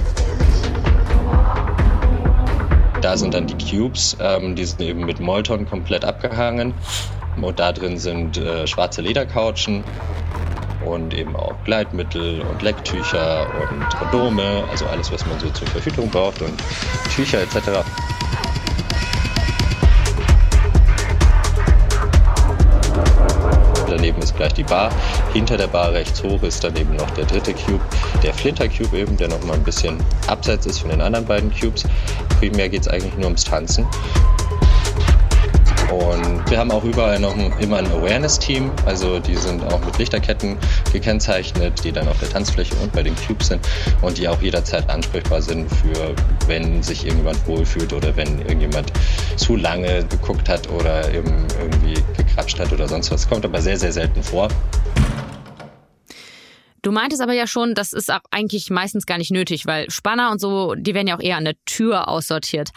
Da 3.03 3.19
sind 3.19 3.35
dann 3.35 3.47
die 3.47 3.59
Cubes, 3.59 4.17
ähm, 4.19 4.57
die 4.57 4.65
sind 4.65 4.81
eben 4.81 5.05
mit 5.05 5.21
Molton 5.21 5.69
komplett 5.69 6.07
abgehangen. 6.07 6.73
Und 7.39 7.59
da 7.59 7.73
drin 7.73 7.99
sind 7.99 8.39
äh, 8.39 8.67
schwarze 8.67 9.03
Ledercouchen 9.03 9.85
und 10.87 11.15
eben 11.15 11.35
auch 11.37 11.55
Gleitmittel 11.65 12.41
und 12.43 12.63
Lecktücher 12.63 13.47
und 13.71 13.89
Kondome, 13.99 14.65
also 14.71 14.87
alles, 14.87 15.13
was 15.13 15.25
man 15.27 15.39
so 15.39 15.49
zur 15.51 15.67
Verhütung 15.69 16.09
braucht 16.11 16.43
und 16.43 16.55
Tücher 17.15 17.43
etc. 17.43 17.85
Daneben 23.89 24.21
ist 24.21 24.37
gleich 24.37 24.53
die 24.53 24.65
Bar. 24.65 24.91
Hinter 25.33 25.57
der 25.57 25.69
Bar 25.69 25.93
rechts 25.93 26.23
hoch 26.23 26.43
ist 26.43 26.63
dann 26.63 26.77
eben 26.77 26.97
noch 26.97 27.11
der 27.11 27.25
dritte 27.25 27.55
Cube, 27.55 27.81
der 28.23 28.35
Flinter 28.35 28.69
Cube 28.69 28.99
eben, 28.99 29.17
der 29.17 29.29
noch 29.29 29.43
mal 29.45 29.55
ein 29.55 29.65
bisschen 29.65 29.99
abseits 30.27 30.67
ist 30.67 30.81
von 30.81 30.91
den 30.91 31.01
anderen 31.01 31.25
beiden 31.27 31.53
Cubes. 31.53 31.85
Primär 32.39 32.69
geht 32.69 32.83
es 32.83 32.89
eigentlich 32.89 33.15
nur 33.15 33.27
ums 33.27 33.45
Tanzen. 33.45 33.87
Und 35.91 36.51
wir 36.51 36.59
haben 36.59 36.71
auch 36.71 36.85
überall 36.85 37.19
noch 37.19 37.37
immer 37.59 37.79
ein 37.79 37.87
Awareness-Team, 37.87 38.71
also 38.87 39.19
die 39.19 39.37
sind 39.37 39.65
auch 39.65 39.85
mit 39.85 39.99
Lichterketten 39.99 40.57
gekennzeichnet, 40.93 41.85
die 41.85 41.93
dann 41.93 42.09
auf 42.09 42.19
der 42.21 42.31
Tanzfläche 42.31 42.75
und 42.77 42.93
bei 42.93 43.03
den 43.03 43.15
Cubes 43.17 43.49
sind 43.49 43.67
und 44.03 44.19
die 44.19 44.29
auch 44.29 44.41
jederzeit 44.41 44.89
ansprechbar 44.89 45.43
sind 45.43 45.69
für, 45.71 46.15
wenn 46.47 46.83
sich 46.83 47.05
irgendjemand 47.05 47.47
wohlfühlt 47.47 47.93
oder 47.93 48.17
wenn 48.17 48.39
irgendjemand 48.41 48.93
zu 49.37 49.57
lange 49.57 50.05
geguckt 50.05 50.49
hat 50.49 50.69
oder 50.71 51.13
eben 51.13 51.47
irgendwie 51.61 52.03
gekrapscht 52.17 52.59
hat 52.59 52.73
oder 52.73 52.89
sonst 52.89 53.11
was. 53.11 53.29
Kommt 53.29 53.45
aber 53.45 53.61
sehr, 53.61 53.79
sehr 53.79 53.93
selten 53.93 54.23
vor. 54.23 54.49
Du 56.85 56.93
meintest 56.93 57.23
aber 57.23 57.33
ja 57.33 57.47
schon, 57.47 57.75
das 57.75 57.95
ist 57.95 58.13
auch 58.13 58.21
eigentlich 58.31 58.69
meistens 58.69 59.07
gar 59.07 59.17
nicht 59.17 59.31
nötig, 59.31 59.65
weil 59.65 59.91
Spanner 59.91 60.31
und 60.31 60.39
so, 60.39 60.75
die 60.75 60.93
werden 60.93 61.07
ja 61.07 61.17
auch 61.17 61.23
eher 61.23 61.39
an 61.39 61.47
der 61.47 61.55
Tür 61.65 62.09
aussortiert. 62.09 62.73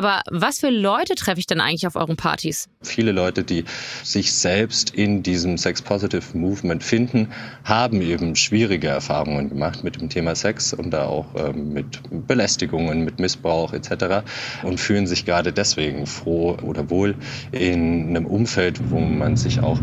Aber 0.00 0.22
was 0.30 0.60
für 0.60 0.70
Leute 0.70 1.14
treffe 1.14 1.40
ich 1.40 1.46
denn 1.46 1.60
eigentlich 1.60 1.86
auf 1.86 1.94
euren 1.94 2.16
Partys? 2.16 2.70
Viele 2.80 3.12
Leute, 3.12 3.44
die 3.44 3.66
sich 4.02 4.32
selbst 4.32 4.94
in 4.94 5.22
diesem 5.22 5.58
Sex-Positive 5.58 6.38
Movement 6.38 6.82
finden, 6.82 7.28
haben 7.64 8.00
eben 8.00 8.34
schwierige 8.34 8.88
Erfahrungen 8.88 9.50
gemacht 9.50 9.84
mit 9.84 10.00
dem 10.00 10.08
Thema 10.08 10.34
Sex 10.34 10.72
und 10.72 10.90
da 10.92 11.04
auch 11.04 11.26
ähm, 11.36 11.74
mit 11.74 12.00
Belästigungen, 12.26 13.04
mit 13.04 13.20
Missbrauch 13.20 13.74
etc. 13.74 14.24
und 14.62 14.80
fühlen 14.80 15.06
sich 15.06 15.26
gerade 15.26 15.52
deswegen 15.52 16.06
froh 16.06 16.56
oder 16.62 16.88
wohl 16.88 17.14
in 17.52 18.08
einem 18.08 18.24
Umfeld, 18.24 18.80
wo 18.90 19.00
man 19.00 19.36
sich 19.36 19.60
auch 19.60 19.78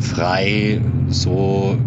frei 0.00 0.80
so 1.10 1.78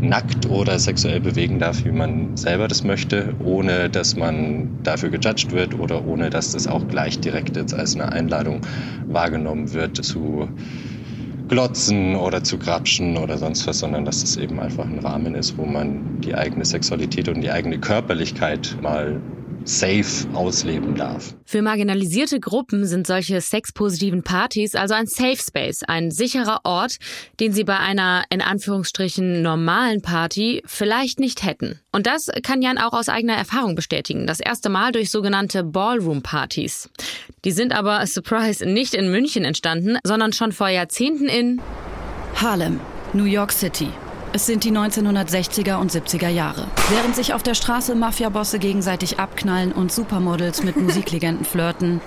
nackt 0.00 0.46
oder 0.46 0.78
sexuell 0.78 1.18
bewegen 1.20 1.58
darf, 1.58 1.84
wie 1.84 1.90
man 1.90 2.36
selber 2.36 2.68
das 2.68 2.84
möchte, 2.84 3.34
ohne 3.42 3.90
dass 3.90 4.14
man 4.14 4.78
dafür 4.84 5.08
gejudged 5.08 5.50
wird 5.50 5.78
oder 5.78 6.04
ohne 6.06 6.30
dass 6.30 6.52
das 6.52 6.66
auch 6.66 6.86
gleich 6.86 7.18
direkt 7.24 7.56
jetzt 7.56 7.74
als 7.74 7.94
eine 7.96 8.12
Einladung 8.12 8.60
wahrgenommen 9.08 9.72
wird 9.72 9.96
zu 10.04 10.50
glotzen 11.48 12.16
oder 12.16 12.42
zu 12.42 12.58
grapschen 12.58 13.16
oder 13.18 13.38
sonst 13.38 13.66
was, 13.66 13.78
sondern 13.78 14.04
dass 14.04 14.24
es 14.24 14.36
eben 14.36 14.60
einfach 14.60 14.88
ein 14.88 14.98
Rahmen 14.98 15.34
ist, 15.34 15.58
wo 15.58 15.66
man 15.66 16.06
die 16.24 16.34
eigene 16.34 16.64
Sexualität 16.64 17.28
und 17.28 17.40
die 17.42 17.50
eigene 17.50 17.78
Körperlichkeit 17.78 18.76
mal 18.80 19.22
safe 19.64 20.28
ausleben 20.34 20.94
darf. 20.94 21.34
Für 21.44 21.62
marginalisierte 21.62 22.40
Gruppen 22.40 22.86
sind 22.86 23.06
solche 23.06 23.40
sexpositiven 23.40 24.22
Partys 24.22 24.74
also 24.74 24.94
ein 24.94 25.06
Safe 25.06 25.36
Space, 25.36 25.82
ein 25.86 26.10
sicherer 26.10 26.60
Ort, 26.64 26.96
den 27.40 27.52
sie 27.52 27.64
bei 27.64 27.78
einer 27.78 28.24
in 28.30 28.40
Anführungsstrichen 28.40 29.42
normalen 29.42 30.02
Party 30.02 30.62
vielleicht 30.66 31.20
nicht 31.20 31.44
hätten. 31.44 31.80
Und 31.92 32.06
das 32.06 32.30
kann 32.42 32.62
Jan 32.62 32.78
auch 32.78 32.92
aus 32.92 33.08
eigener 33.08 33.36
Erfahrung 33.36 33.74
bestätigen. 33.74 34.26
Das 34.26 34.40
erste 34.40 34.68
Mal 34.68 34.92
durch 34.92 35.10
sogenannte 35.10 35.64
Ballroom-Partys. 35.64 36.90
Die 37.44 37.52
sind 37.52 37.72
aber, 37.74 38.06
surprise, 38.06 38.64
nicht 38.66 38.94
in 38.94 39.10
München 39.10 39.44
entstanden, 39.44 39.98
sondern 40.04 40.32
schon 40.32 40.52
vor 40.52 40.68
Jahrzehnten 40.68 41.28
in 41.28 41.60
Harlem, 42.34 42.80
New 43.12 43.24
York 43.24 43.52
City. 43.52 43.88
Es 44.36 44.46
sind 44.46 44.64
die 44.64 44.72
1960er 44.72 45.76
und 45.76 45.92
70er 45.92 46.28
Jahre. 46.28 46.66
Während 46.90 47.14
sich 47.14 47.34
auf 47.34 47.44
der 47.44 47.54
Straße 47.54 47.94
Mafiabosse 47.94 48.58
gegenseitig 48.58 49.20
abknallen 49.20 49.70
und 49.70 49.92
Supermodels 49.92 50.64
mit 50.64 50.74
Musiklegenden 50.74 51.44
flirten, 51.44 52.00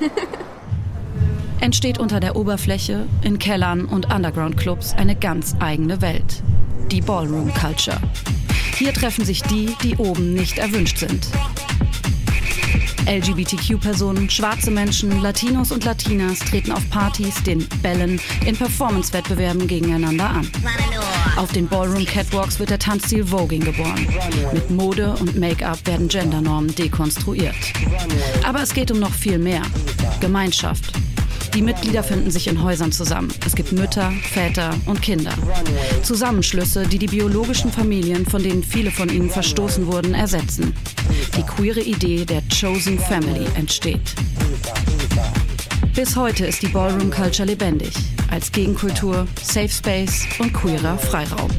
entsteht 1.61 1.99
unter 1.99 2.19
der 2.19 2.35
Oberfläche, 2.35 3.07
in 3.21 3.39
Kellern 3.39 3.85
und 3.85 4.13
Underground-Clubs 4.13 4.93
eine 4.97 5.15
ganz 5.15 5.55
eigene 5.61 6.01
Welt. 6.01 6.43
Die 6.91 6.99
Ballroom 6.99 7.53
Culture. 7.53 8.01
Hier 8.75 8.91
treffen 8.91 9.23
sich 9.23 9.41
die, 9.43 9.73
die 9.81 9.95
oben 9.95 10.33
nicht 10.33 10.57
erwünscht 10.57 10.97
sind. 10.97 11.29
LGBTQ-Personen, 13.07 14.29
schwarze 14.29 14.69
Menschen, 14.69 15.21
Latinos 15.21 15.71
und 15.71 15.85
Latinas 15.85 16.39
treten 16.39 16.71
auf 16.71 16.87
Partys, 16.89 17.41
den 17.43 17.67
Bällen, 17.81 18.19
in 18.45 18.55
Performance-Wettbewerben 18.55 19.67
gegeneinander 19.67 20.29
an. 20.29 20.51
Auf 21.37 21.51
den 21.53 21.67
Ballroom-Catwalks 21.67 22.59
wird 22.59 22.69
der 22.69 22.79
Tanzstil 22.79 23.23
Voging 23.23 23.63
geboren. 23.63 24.07
Mit 24.53 24.69
Mode 24.69 25.15
und 25.19 25.39
Make-up 25.39 25.85
werden 25.87 26.07
Gendernormen 26.09 26.75
dekonstruiert. 26.75 27.55
Aber 28.43 28.61
es 28.61 28.73
geht 28.73 28.91
um 28.91 28.99
noch 28.99 29.13
viel 29.13 29.39
mehr. 29.39 29.61
Gemeinschaft, 30.19 30.91
die 31.57 31.63
Mitglieder 31.63 32.03
finden 32.03 32.29
sich 32.29 32.47
in 32.47 32.61
Häusern 32.61 32.91
zusammen. 32.91 33.33
Es 33.43 33.55
gibt 33.55 33.71
Mütter, 33.71 34.11
Väter 34.31 34.75
und 34.85 35.01
Kinder. 35.01 35.33
Zusammenschlüsse, 36.03 36.85
die 36.85 36.99
die 36.99 37.07
biologischen 37.07 37.71
Familien, 37.71 38.27
von 38.27 38.43
denen 38.43 38.61
viele 38.61 38.91
von 38.91 39.09
ihnen 39.09 39.31
verstoßen 39.31 39.87
wurden, 39.87 40.13
ersetzen. 40.13 40.71
Die 41.35 41.41
queere 41.41 41.81
Idee 41.81 42.25
der 42.25 42.43
Chosen 42.43 42.99
Family 42.99 43.47
entsteht. 43.55 44.13
Bis 45.95 46.15
heute 46.15 46.45
ist 46.45 46.61
die 46.61 46.67
Ballroom 46.67 47.09
Culture 47.09 47.47
lebendig. 47.47 47.93
Als 48.29 48.51
Gegenkultur, 48.51 49.27
Safe 49.41 49.67
Space 49.67 50.27
und 50.37 50.53
queerer 50.53 50.95
Freiraum. 50.99 51.49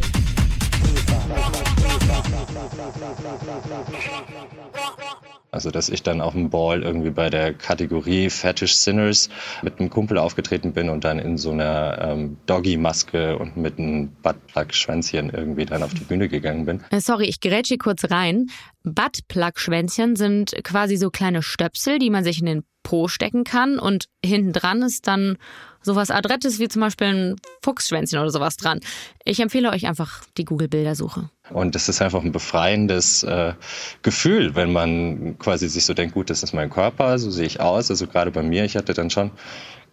Also, 5.50 5.70
dass 5.70 5.88
ich 5.88 6.02
dann 6.02 6.20
auf 6.20 6.34
dem 6.34 6.50
Ball 6.50 6.82
irgendwie 6.82 7.10
bei 7.10 7.30
der 7.30 7.54
Kategorie 7.54 8.28
Fetish 8.28 8.74
Sinners 8.74 9.30
mit 9.62 9.80
einem 9.80 9.88
Kumpel 9.88 10.18
aufgetreten 10.18 10.72
bin 10.72 10.90
und 10.90 11.04
dann 11.04 11.18
in 11.18 11.38
so 11.38 11.52
einer 11.52 11.98
ähm, 12.00 12.36
Doggy-Maske 12.46 13.38
und 13.38 13.56
mit 13.56 13.78
einem 13.78 14.10
Buttplug-Schwänzchen 14.22 15.30
irgendwie 15.30 15.64
dann 15.64 15.82
auf 15.82 15.94
die 15.94 16.04
Bühne 16.04 16.28
gegangen 16.28 16.66
bin. 16.66 16.82
Äh, 16.90 17.00
sorry, 17.00 17.24
ich 17.24 17.40
grätsche 17.40 17.78
kurz 17.78 18.10
rein. 18.10 18.46
Buttplug-Schwänzchen 18.84 20.16
sind 20.16 20.54
quasi 20.64 20.96
so 20.96 21.10
kleine 21.10 21.42
Stöpsel, 21.42 21.98
die 21.98 22.10
man 22.10 22.24
sich 22.24 22.40
in 22.40 22.46
den 22.46 22.64
Po 22.88 23.06
stecken 23.06 23.44
kann 23.44 23.78
und 23.78 24.06
hinten 24.24 24.54
dran 24.54 24.80
ist 24.80 25.06
dann 25.06 25.36
sowas 25.82 26.10
Adrettes 26.10 26.58
wie 26.58 26.68
zum 26.68 26.80
Beispiel 26.80 27.08
ein 27.08 27.36
Fuchsschwänzchen 27.62 28.18
oder 28.18 28.30
sowas 28.30 28.56
dran. 28.56 28.80
Ich 29.26 29.40
empfehle 29.40 29.68
euch 29.68 29.86
einfach 29.86 30.24
die 30.38 30.46
Google-Bildersuche. 30.46 31.28
Und 31.50 31.76
es 31.76 31.90
ist 31.90 32.00
einfach 32.00 32.24
ein 32.24 32.32
befreiendes 32.32 33.24
äh, 33.24 33.52
Gefühl, 34.00 34.54
wenn 34.54 34.72
man 34.72 35.38
quasi 35.38 35.68
sich 35.68 35.84
so 35.84 35.92
denkt, 35.92 36.14
gut, 36.14 36.30
das 36.30 36.42
ist 36.42 36.54
mein 36.54 36.70
Körper, 36.70 37.18
so 37.18 37.30
sehe 37.30 37.44
ich 37.44 37.60
aus. 37.60 37.90
Also 37.90 38.06
gerade 38.06 38.30
bei 38.30 38.42
mir, 38.42 38.64
ich 38.64 38.74
hatte 38.74 38.94
dann 38.94 39.10
schon, 39.10 39.32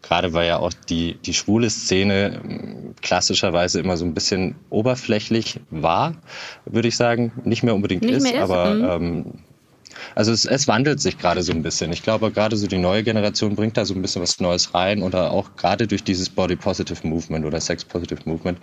gerade 0.01 0.31
weil 0.31 0.47
ja 0.47 0.59
auch 0.59 0.71
die, 0.87 1.15
die 1.15 1.33
schwule 1.33 1.69
Szene 1.69 2.39
ähm, 2.45 2.95
klassischerweise 3.01 3.81
immer 3.81 3.97
so 3.97 4.05
ein 4.05 4.13
bisschen 4.13 4.55
oberflächlich 4.69 5.59
war, 5.69 6.15
würde 6.63 6.87
ich 6.87 6.95
sagen. 6.95 7.33
Nicht 7.43 7.61
mehr 7.61 7.75
unbedingt 7.75 8.03
Nicht 8.03 8.15
ist, 8.15 8.23
mehr 8.23 8.35
ist, 8.35 8.49
aber 8.49 8.73
mhm. 8.73 9.05
ähm, 9.05 9.33
also 10.15 10.31
es, 10.31 10.45
es 10.45 10.67
wandelt 10.67 10.99
sich 10.99 11.17
gerade 11.17 11.41
so 11.43 11.51
ein 11.51 11.61
bisschen. 11.61 11.91
Ich 11.91 12.03
glaube, 12.03 12.31
gerade 12.31 12.55
so 12.55 12.67
die 12.67 12.77
neue 12.77 13.03
Generation 13.03 13.55
bringt 13.55 13.77
da 13.77 13.85
so 13.85 13.93
ein 13.93 14.01
bisschen 14.01 14.21
was 14.21 14.39
Neues 14.39 14.73
rein 14.73 15.01
oder 15.01 15.31
auch 15.31 15.55
gerade 15.55 15.87
durch 15.87 16.03
dieses 16.03 16.29
Body 16.29 16.55
Positive 16.55 17.07
Movement 17.07 17.45
oder 17.45 17.59
Sex 17.59 17.85
Positive 17.85 18.21
Movement 18.25 18.59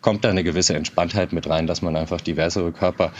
kommt 0.00 0.24
da 0.24 0.30
eine 0.30 0.44
gewisse 0.44 0.74
Entspanntheit 0.74 1.32
mit 1.32 1.48
rein, 1.48 1.66
dass 1.66 1.82
man 1.82 1.96
einfach 1.96 2.20
diversere 2.20 2.72
Körper 2.72 3.12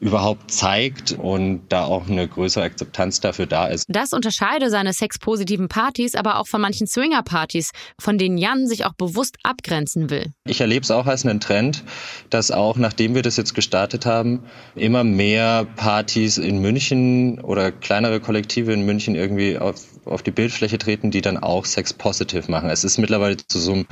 überhaupt 0.00 0.50
zeigt 0.50 1.12
und 1.12 1.62
da 1.68 1.84
auch 1.84 2.08
eine 2.08 2.26
größere 2.26 2.64
Akzeptanz 2.64 3.20
dafür 3.20 3.46
da 3.46 3.66
ist. 3.66 3.84
Das 3.88 4.12
unterscheide 4.12 4.70
seine 4.70 4.92
sexpositiven 4.92 5.68
Partys 5.68 6.14
aber 6.14 6.38
auch 6.38 6.48
von 6.48 6.60
manchen 6.60 6.86
Swinger-Partys, 6.86 7.70
von 8.00 8.16
denen 8.16 8.38
Jan 8.38 8.66
sich 8.66 8.86
auch 8.86 8.94
bewusst 8.94 9.36
abgrenzen 9.42 10.10
will. 10.10 10.32
Ich 10.46 10.60
erlebe 10.60 10.82
es 10.84 10.90
auch 10.90 11.06
als 11.06 11.24
einen 11.26 11.40
Trend, 11.40 11.84
dass 12.30 12.50
auch 12.50 12.76
nachdem 12.76 13.14
wir 13.14 13.22
das 13.22 13.36
jetzt 13.36 13.54
gestartet 13.54 14.06
haben, 14.06 14.42
immer 14.74 15.04
mehr 15.04 15.66
Partys 15.76 16.38
in 16.38 16.60
München 16.60 17.40
oder 17.40 17.70
kleinere 17.70 18.20
Kollektive 18.20 18.72
in 18.72 18.86
München 18.86 19.14
irgendwie 19.14 19.58
auf, 19.58 19.84
auf 20.06 20.22
die 20.22 20.30
Bildfläche 20.30 20.78
treten, 20.78 21.10
die 21.10 21.20
dann 21.20 21.36
auch 21.36 21.66
sex-positive 21.66 22.50
machen. 22.50 22.70
Es 22.70 22.84
ist 22.84 22.98
mittlerweile 22.98 23.36
zu 23.36 23.58
so 23.58 23.72
einem 23.72 23.86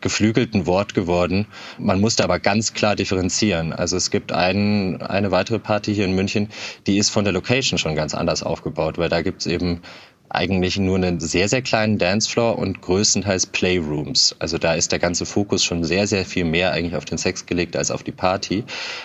geflügelten 0.00 0.66
Wort 0.66 0.94
geworden. 0.94 1.46
Man 1.78 2.00
muss 2.00 2.16
da 2.16 2.24
aber 2.24 2.38
ganz 2.38 2.74
klar 2.74 2.96
differenzieren. 2.96 3.72
Also 3.72 3.96
es 3.96 4.10
gibt 4.10 4.32
einen, 4.32 5.00
eine 5.00 5.30
weitere 5.30 5.53
Party 5.58 5.94
hier 5.94 6.04
in 6.04 6.14
München, 6.14 6.48
die 6.86 6.98
ist 6.98 7.10
von 7.10 7.24
der 7.24 7.32
Location 7.32 7.78
schon 7.78 7.94
ganz 7.94 8.14
anders 8.14 8.42
aufgebaut, 8.42 8.98
weil 8.98 9.08
da 9.08 9.22
gibt 9.22 9.42
es 9.42 9.46
eben 9.46 9.80
eigentlich 10.30 10.78
nur 10.78 10.96
einen 10.96 11.20
sehr, 11.20 11.48
sehr 11.48 11.62
kleinen 11.62 11.98
Dancefloor 11.98 12.58
und 12.58 12.80
größtenteils 12.82 13.46
Playrooms. 13.46 14.34
Also 14.40 14.58
da 14.58 14.74
ist 14.74 14.90
der 14.90 14.98
ganze 14.98 15.26
Fokus 15.26 15.62
schon 15.62 15.84
sehr, 15.84 16.06
sehr 16.06 16.24
viel 16.24 16.44
mehr 16.44 16.72
eigentlich 16.72 16.96
auf 16.96 17.04
den 17.04 17.18
Sex 17.18 17.46
gelegt 17.46 17.76
als 17.76 17.90
auf 17.90 18.02
die 18.02 18.12
Party. 18.12 18.64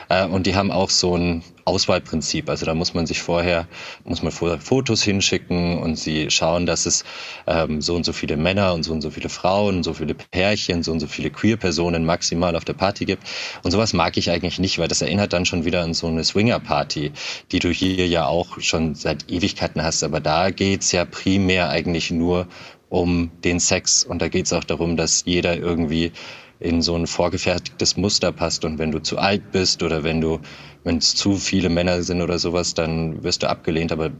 Äh, 0.09 0.25
Und 0.25 0.47
die 0.47 0.55
haben 0.55 0.71
auch 0.71 0.89
so 0.89 1.15
ein 1.15 1.43
Auswahlprinzip. 1.69 2.49
Also 2.49 2.65
da 2.65 2.73
muss 2.73 2.93
man 2.93 3.05
sich 3.05 3.21
vorher, 3.21 3.67
muss 4.03 4.23
man 4.23 4.31
Fotos 4.31 5.03
hinschicken 5.03 5.77
und 5.77 5.95
sie 5.95 6.29
schauen, 6.31 6.65
dass 6.65 6.85
es 6.85 7.05
ähm, 7.47 7.81
so 7.81 7.95
und 7.95 8.03
so 8.03 8.11
viele 8.11 8.37
Männer 8.37 8.73
und 8.73 8.83
so 8.83 8.91
und 8.91 9.01
so 9.01 9.11
viele 9.11 9.29
Frauen, 9.29 9.83
so 9.83 9.93
viele 9.93 10.15
Pärchen, 10.15 10.83
so 10.83 10.91
und 10.91 10.99
so 10.99 11.07
viele 11.07 11.29
Queer-Personen 11.29 12.05
maximal 12.05 12.55
auf 12.55 12.65
der 12.65 12.73
Party 12.73 13.05
gibt. 13.05 13.23
Und 13.63 13.71
sowas 13.71 13.93
mag 13.93 14.17
ich 14.17 14.31
eigentlich 14.31 14.59
nicht, 14.59 14.79
weil 14.79 14.87
das 14.87 15.01
erinnert 15.01 15.31
dann 15.33 15.45
schon 15.45 15.63
wieder 15.63 15.83
an 15.83 15.93
so 15.93 16.07
eine 16.07 16.23
Swinger-Party, 16.23 17.11
die 17.51 17.59
du 17.59 17.69
hier 17.69 18.07
ja 18.07 18.25
auch 18.25 18.59
schon 18.59 18.95
seit 18.95 19.29
Ewigkeiten 19.29 19.83
hast. 19.83 20.03
Aber 20.03 20.19
da 20.19 20.49
geht's 20.49 20.91
ja 20.91 21.05
primär 21.05 21.69
eigentlich 21.69 22.11
nur 22.11 22.47
um 22.89 23.29
den 23.43 23.59
Sex 23.59 24.03
und 24.03 24.21
da 24.21 24.27
geht's 24.27 24.51
auch 24.51 24.63
darum, 24.63 24.97
dass 24.97 25.23
jeder 25.25 25.55
irgendwie 25.55 26.11
in 26.59 26.81
so 26.81 26.95
ein 26.95 27.07
vorgefertigtes 27.07 27.95
Muster 27.95 28.31
passt. 28.31 28.65
Und 28.65 28.79
wenn 28.79 28.91
du 28.91 28.99
zu 28.99 29.17
alt 29.17 29.51
bist 29.51 29.81
oder 29.81 30.03
wenn 30.03 30.19
du, 30.19 30.39
wenn 30.83 30.97
es 30.97 31.15
zu 31.15 31.35
viele 31.35 31.69
Männer 31.69 32.03
sind 32.03 32.21
oder 32.21 32.37
sowas, 32.37 32.73
dann 32.73 33.23
wirst 33.23 33.43
du 33.43 33.49
abgelehnt. 33.49 33.91
Aber 33.91 34.11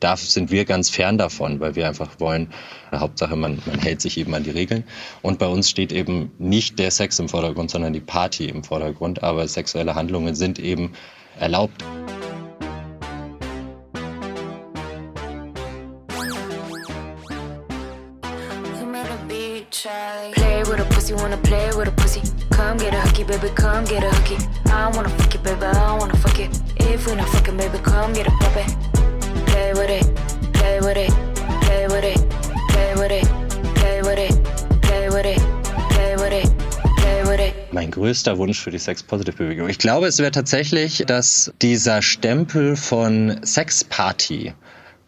da 0.00 0.16
sind 0.16 0.50
wir 0.50 0.64
ganz 0.64 0.90
fern 0.90 1.16
davon, 1.16 1.60
weil 1.60 1.76
wir 1.76 1.86
einfach 1.86 2.18
wollen, 2.18 2.48
Hauptsache 2.92 3.36
man, 3.36 3.62
man 3.66 3.78
hält 3.78 4.00
sich 4.00 4.18
eben 4.18 4.34
an 4.34 4.42
die 4.42 4.50
Regeln. 4.50 4.84
Und 5.22 5.38
bei 5.38 5.46
uns 5.46 5.70
steht 5.70 5.92
eben 5.92 6.32
nicht 6.38 6.78
der 6.78 6.90
Sex 6.90 7.18
im 7.20 7.28
Vordergrund, 7.28 7.70
sondern 7.70 7.92
die 7.92 8.00
Party 8.00 8.46
im 8.46 8.64
Vordergrund. 8.64 9.22
Aber 9.22 9.46
sexuelle 9.46 9.94
Handlungen 9.94 10.34
sind 10.34 10.58
eben 10.58 10.92
erlaubt. 11.38 11.84
Get 22.80 22.94
a 22.94 23.00
hooky, 23.00 23.24
baby, 23.24 23.48
come 23.54 23.84
get 23.84 24.02
a 24.02 24.10
hooky. 24.10 24.36
I 24.66 24.90
wanna 24.94 25.10
fuck 25.10 25.34
it, 25.34 25.42
baby, 25.42 25.64
I 25.64 25.98
wanna 25.98 26.16
fuck 26.16 26.38
it. 26.38 26.50
If 26.76 27.06
we 27.06 27.14
not 27.14 27.28
fucking, 27.28 27.56
baby, 27.56 27.78
come 27.78 28.12
get 28.14 28.26
a 28.26 28.30
puppy. 28.40 28.64
Play 29.46 29.72
with 29.74 29.90
it, 29.90 30.06
play 30.54 30.80
with 30.80 30.96
it, 30.96 31.12
play 31.62 31.86
with 31.88 32.04
it, 32.04 32.18
play 32.72 32.94
with 32.94 33.12
it, 33.12 33.26
play 33.74 34.00
with 34.00 34.18
it, 34.18 34.32
play 34.82 35.10
with 35.10 35.26
it, 35.26 35.40
play 35.90 37.22
with 37.24 37.40
it. 37.40 37.54
Mein 37.72 37.90
größter 37.90 38.38
Wunsch 38.38 38.60
für 38.60 38.70
die 38.70 38.78
Sex-Positive-Bewegung. 38.78 39.68
Ich 39.68 39.78
glaube, 39.78 40.06
es 40.06 40.18
wäre 40.18 40.30
tatsächlich, 40.30 41.04
dass 41.06 41.52
dieser 41.60 42.02
Stempel 42.02 42.76
von 42.76 43.40
Sexparty 43.44 44.54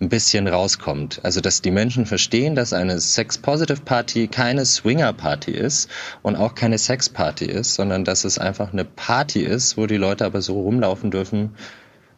ein 0.03 0.09
bisschen 0.09 0.49
rauskommt. 0.49 1.21
Also 1.23 1.41
dass 1.41 1.63
die 1.63 1.71
Menschen 1.71 2.07
verstehen, 2.07 2.55
dass 2.55 2.73
eine 2.73 3.01
Sex-Positive-Party 3.01 4.29
keine 4.29 4.67
Swinger-Party 4.67 5.53
ist 5.53 5.89
und 6.23 6.37
auch 6.37 6.55
keine 6.55 6.79
Sex-Party 6.79 7.47
ist, 7.47 7.75
sondern 7.75 8.05
dass 8.05 8.25
es 8.25 8.39
einfach 8.39 8.73
eine 8.73 8.85
Party 8.85 9.41
ist, 9.41 9.77
wo 9.77 9.87
die 9.87 9.97
Leute 9.97 10.25
aber 10.25 10.43
so 10.43 10.61
rumlaufen 10.61 11.11
dürfen, 11.11 11.55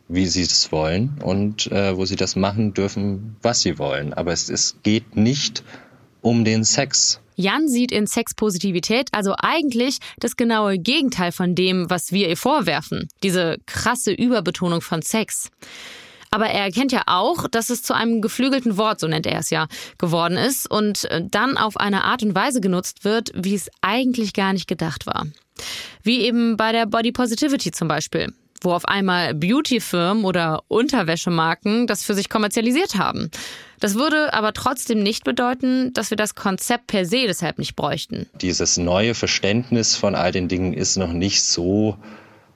wie 0.09 0.27
sie 0.27 0.43
es 0.43 0.73
wollen 0.73 1.19
und 1.23 1.71
äh, 1.71 1.97
wo 1.97 2.07
sie 2.07 2.17
das 2.17 2.37
machen 2.37 2.75
dürfen, 2.75 3.37
was 3.43 3.61
sie 3.61 3.79
wollen. 3.79 4.15
Aber 4.15 4.33
es, 4.33 4.49
es 4.49 4.77
geht 4.83 5.17
nicht 5.17 5.63
um 6.23 6.45
den 6.45 6.65
Sex. 6.65 7.21
Jan 7.37 7.69
sieht 7.69 7.93
in 7.93 8.07
Sexpositivität 8.07 9.09
also 9.13 9.35
eigentlich 9.37 9.99
das 10.19 10.37
genaue 10.37 10.79
Gegenteil 10.79 11.33
von 11.33 11.55
dem, 11.55 11.91
was 11.91 12.13
wir 12.13 12.29
ihr 12.29 12.37
vorwerfen. 12.37 13.09
Diese 13.23 13.59
krasse 13.67 14.13
Überbetonung 14.13 14.81
von 14.81 15.03
Sex. 15.03 15.51
Aber 16.35 16.47
er 16.47 16.65
erkennt 16.65 16.91
ja 16.91 17.03
auch, 17.07 17.47
dass 17.47 17.71
es 17.71 17.85
zu 17.85 17.95
einem 17.95 18.21
geflügelten 18.21 18.77
Wort, 18.77 18.99
so 18.99 19.07
nennt 19.07 19.25
er 19.25 19.39
es 19.39 19.51
ja, 19.51 19.69
geworden 19.99 20.37
ist 20.37 20.69
und 20.69 21.05
äh, 21.05 21.23
dann 21.31 21.57
auf 21.57 21.77
eine 21.77 22.03
Art 22.03 22.25
und 22.25 22.35
Weise 22.35 22.61
genutzt 22.61 23.05
wird, 23.05 23.31
wie 23.37 23.55
es 23.55 23.71
eigentlich 23.83 24.33
gar 24.33 24.53
nicht 24.53 24.67
gedacht 24.67 25.07
war. 25.07 25.27
Wie 26.03 26.23
eben 26.23 26.57
bei 26.57 26.73
der 26.73 26.87
Body 26.87 27.13
Positivity 27.13 27.71
zum 27.71 27.87
Beispiel, 27.87 28.33
wo 28.63 28.73
auf 28.73 28.85
einmal 28.87 29.33
Beautyfirmen 29.33 30.25
oder 30.25 30.65
Unterwäschemarken 30.67 31.87
das 31.87 32.03
für 32.03 32.15
sich 32.15 32.29
kommerzialisiert 32.29 32.97
haben. 32.97 33.31
Das 33.79 33.95
würde 33.95 34.35
aber 34.35 34.55
trotzdem 34.55 35.05
nicht 35.05 35.23
bedeuten, 35.23 35.93
dass 35.93 36.11
wir 36.11 36.17
das 36.17 36.35
Konzept 36.35 36.89
per 36.89 37.07
se 37.07 37.29
deshalb 37.29 37.61
nicht 37.61 37.77
bräuchten. 37.77 38.27
Dieses 38.41 38.77
neue 38.77 39.15
Verständnis 39.15 39.95
von 39.95 40.17
all 40.17 40.33
den 40.33 40.49
Dingen 40.49 40.73
ist 40.73 40.97
noch 40.97 41.13
nicht 41.13 41.45
so 41.45 41.97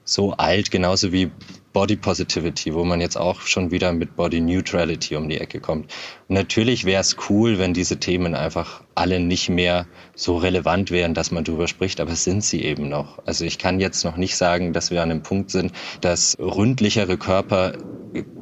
so 0.09 0.33
alt, 0.33 0.71
genauso 0.71 1.13
wie 1.13 1.31
Body 1.73 1.97
Positivity, 1.97 2.75
wo 2.75 2.85
man 2.85 3.01
jetzt 3.01 3.17
auch 3.17 3.43
schon 3.43 3.71
wieder 3.71 3.93
mit 3.93 4.17
Body 4.17 4.41
Neutrality 4.41 5.17
um 5.17 5.29
die 5.29 5.39
Ecke 5.39 5.61
kommt. 5.61 5.93
Natürlich 6.31 6.85
wäre 6.85 7.01
es 7.01 7.17
cool, 7.31 7.59
wenn 7.59 7.73
diese 7.73 7.99
Themen 7.99 8.35
einfach 8.35 8.83
alle 8.95 9.19
nicht 9.19 9.49
mehr 9.49 9.87
so 10.15 10.37
relevant 10.37 10.91
wären, 10.91 11.15
dass 11.15 11.31
man 11.31 11.45
darüber 11.45 11.69
spricht, 11.69 12.01
aber 12.01 12.15
sind 12.17 12.45
sie 12.45 12.63
eben 12.65 12.91
noch. 12.91 13.19
Also 13.25 13.47
ich 13.47 13.59
kann 13.59 13.81
jetzt 13.81 14.05
noch 14.05 14.19
nicht 14.19 14.37
sagen, 14.37 14.75
dass 14.75 14.91
wir 14.91 15.03
an 15.03 15.11
einem 15.11 15.23
Punkt 15.23 15.51
sind, 15.51 15.73
dass 16.03 16.37
ründlichere 16.39 17.17
Körper 17.17 17.73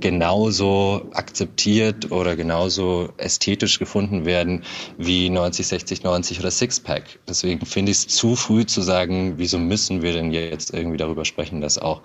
genauso 0.01 1.07
akzeptiert 1.13 2.11
oder 2.13 2.37
genauso 2.37 3.11
ästhetisch 3.17 3.79
gefunden 3.79 4.25
werden 4.25 4.63
wie 4.97 5.29
90, 5.29 5.67
60, 5.67 6.03
90 6.03 6.41
oder 6.41 6.51
Sixpack. 6.51 7.19
Deswegen 7.29 7.65
finde 7.67 7.93
ich 7.93 7.99
es 7.99 8.09
zu 8.09 8.37
früh 8.37 8.65
zu 8.65 8.81
sagen, 8.81 9.35
wieso 9.37 9.59
müssen 9.59 10.03
wir 10.03 10.13
denn 10.13 10.33
jetzt 10.33 10.73
irgendwie 10.73 10.97
darüber 10.97 11.25
sprechen, 11.25 11.61
dass 11.61 11.79
auch 11.79 12.03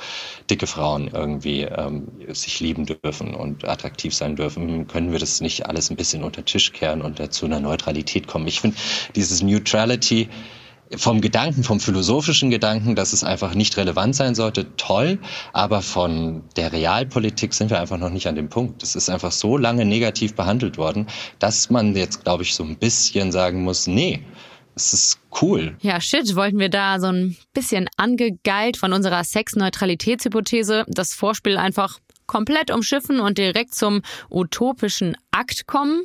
dicke 0.49 0.67
Frauen 0.67 1.09
irgendwie 1.13 1.61
ähm, 1.61 2.07
sich 2.29 2.59
lieben 2.59 2.85
dürfen 2.85 3.33
und 3.35 3.67
attraktiv 3.67 4.13
sein 4.13 4.35
dürfen. 4.35 4.87
Können 4.87 5.11
wir 5.11 5.19
das 5.19 5.41
nicht 5.41 5.67
alles 5.71 5.89
ein 5.89 5.95
bisschen 5.95 6.23
unter 6.23 6.43
Tisch 6.43 6.73
kehren 6.73 7.01
und 7.01 7.33
zu 7.33 7.45
einer 7.45 7.59
Neutralität 7.59 8.27
kommen? 8.27 8.47
Ich 8.47 8.59
finde 8.59 8.77
dieses 9.15 9.41
Neutrality 9.41 10.29
vom 10.97 11.21
Gedanken, 11.21 11.63
vom 11.63 11.79
philosophischen 11.79 12.49
Gedanken, 12.49 12.95
dass 12.95 13.13
es 13.13 13.23
einfach 13.23 13.55
nicht 13.55 13.77
relevant 13.77 14.15
sein 14.15 14.35
sollte, 14.35 14.75
toll. 14.75 15.19
Aber 15.53 15.81
von 15.81 16.43
der 16.57 16.73
Realpolitik 16.73 17.53
sind 17.53 17.69
wir 17.69 17.79
einfach 17.79 17.97
noch 17.97 18.09
nicht 18.09 18.27
an 18.27 18.35
dem 18.35 18.49
Punkt. 18.49 18.83
Es 18.83 18.95
ist 18.95 19.09
einfach 19.09 19.31
so 19.31 19.57
lange 19.57 19.85
negativ 19.85 20.35
behandelt 20.35 20.77
worden, 20.77 21.07
dass 21.39 21.69
man 21.69 21.95
jetzt, 21.95 22.23
glaube 22.23 22.43
ich, 22.43 22.53
so 22.53 22.63
ein 22.63 22.75
bisschen 22.75 23.31
sagen 23.31 23.63
muss, 23.63 23.87
nee, 23.87 24.21
es 24.75 24.93
ist 24.93 25.19
cool. 25.41 25.77
Ja, 25.81 25.99
shit, 26.01 26.35
wollten 26.35 26.59
wir 26.59 26.69
da 26.69 26.99
so 26.99 27.07
ein 27.07 27.37
bisschen 27.53 27.87
angegeilt 27.97 28.77
von 28.77 28.93
unserer 28.93 29.23
Sexneutralitätshypothese 29.23 30.85
das 30.87 31.13
Vorspiel 31.13 31.57
einfach 31.57 31.99
komplett 32.31 32.71
umschiffen 32.71 33.19
und 33.19 33.37
direkt 33.37 33.75
zum 33.75 34.01
utopischen 34.29 35.17
Akt 35.31 35.67
kommen? 35.67 36.03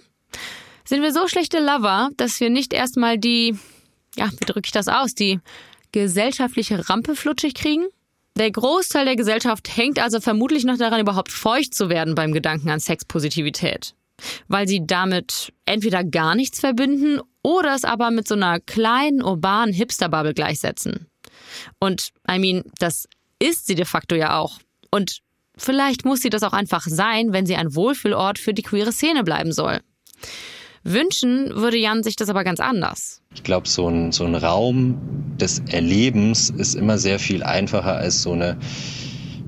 Sind 0.84 1.02
wir 1.02 1.12
so 1.12 1.28
schlechte 1.28 1.58
Lover, 1.58 2.10
dass 2.16 2.40
wir 2.40 2.50
nicht 2.50 2.72
erstmal 2.72 3.18
die 3.18 3.56
ja, 4.16 4.30
wie 4.30 4.44
drücke 4.44 4.66
ich 4.66 4.72
das 4.72 4.88
aus, 4.88 5.14
die 5.14 5.40
gesellschaftliche 5.92 6.88
Rampe 6.88 7.14
flutschig 7.14 7.54
kriegen? 7.54 7.86
Der 8.36 8.50
Großteil 8.50 9.06
der 9.06 9.16
Gesellschaft 9.16 9.76
hängt 9.76 9.98
also 9.98 10.20
vermutlich 10.20 10.64
noch 10.64 10.76
daran, 10.76 11.00
überhaupt 11.00 11.32
feucht 11.32 11.74
zu 11.74 11.88
werden 11.88 12.14
beim 12.14 12.32
Gedanken 12.32 12.68
an 12.68 12.80
Sexpositivität. 12.80 13.94
Weil 14.48 14.66
sie 14.66 14.86
damit 14.86 15.52
entweder 15.64 16.04
gar 16.04 16.34
nichts 16.34 16.60
verbinden 16.60 17.20
oder 17.42 17.74
es 17.74 17.84
aber 17.84 18.10
mit 18.10 18.28
so 18.28 18.34
einer 18.34 18.60
kleinen 18.60 19.22
urbanen 19.22 19.74
Hipsterbubble 19.74 20.34
gleichsetzen. 20.34 21.06
Und, 21.78 22.10
I 22.30 22.38
mean, 22.38 22.64
das 22.78 23.08
ist 23.38 23.66
sie 23.66 23.74
de 23.74 23.84
facto 23.84 24.14
ja 24.14 24.38
auch. 24.38 24.58
Und 24.90 25.20
vielleicht 25.56 26.04
muss 26.04 26.20
sie 26.20 26.30
das 26.30 26.42
auch 26.42 26.52
einfach 26.52 26.86
sein, 26.86 27.32
wenn 27.32 27.46
sie 27.46 27.56
ein 27.56 27.74
Wohlfühlort 27.74 28.38
für 28.38 28.54
die 28.54 28.62
queere 28.62 28.92
Szene 28.92 29.24
bleiben 29.24 29.52
soll. 29.52 29.80
Wünschen 30.82 31.50
würde 31.54 31.76
Jan 31.76 32.04
sich 32.04 32.14
das 32.14 32.28
aber 32.28 32.44
ganz 32.44 32.60
anders. 32.60 33.20
Ich 33.34 33.42
glaube, 33.42 33.66
so 33.68 33.88
ein, 33.88 34.12
so 34.12 34.24
ein 34.24 34.36
Raum 34.36 34.96
des 35.36 35.60
Erlebens 35.68 36.50
ist 36.50 36.74
immer 36.76 36.96
sehr 36.96 37.18
viel 37.18 37.42
einfacher 37.42 37.96
als 37.96 38.22
so 38.22 38.32
eine 38.32 38.56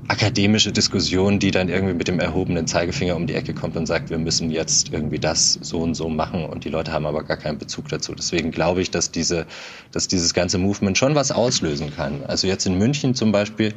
akademische 0.09 0.71
Diskussion, 0.71 1.39
die 1.39 1.51
dann 1.51 1.69
irgendwie 1.69 1.93
mit 1.93 2.07
dem 2.07 2.19
erhobenen 2.19 2.65
Zeigefinger 2.65 3.15
um 3.15 3.27
die 3.27 3.35
Ecke 3.35 3.53
kommt 3.53 3.77
und 3.77 3.85
sagt, 3.85 4.09
wir 4.09 4.17
müssen 4.17 4.49
jetzt 4.49 4.91
irgendwie 4.91 5.19
das 5.19 5.59
so 5.61 5.79
und 5.79 5.93
so 5.93 6.09
machen 6.09 6.45
und 6.45 6.65
die 6.65 6.69
Leute 6.69 6.91
haben 6.91 7.05
aber 7.05 7.23
gar 7.23 7.37
keinen 7.37 7.59
Bezug 7.59 7.87
dazu. 7.89 8.15
Deswegen 8.15 8.49
glaube 8.51 8.81
ich, 8.81 8.89
dass 8.89 9.11
diese, 9.11 9.45
dass 9.91 10.07
dieses 10.07 10.33
ganze 10.33 10.57
Movement 10.57 10.97
schon 10.97 11.13
was 11.13 11.31
auslösen 11.31 11.95
kann. 11.95 12.23
Also 12.27 12.47
jetzt 12.47 12.65
in 12.65 12.77
München 12.77 13.13
zum 13.13 13.31
Beispiel 13.31 13.73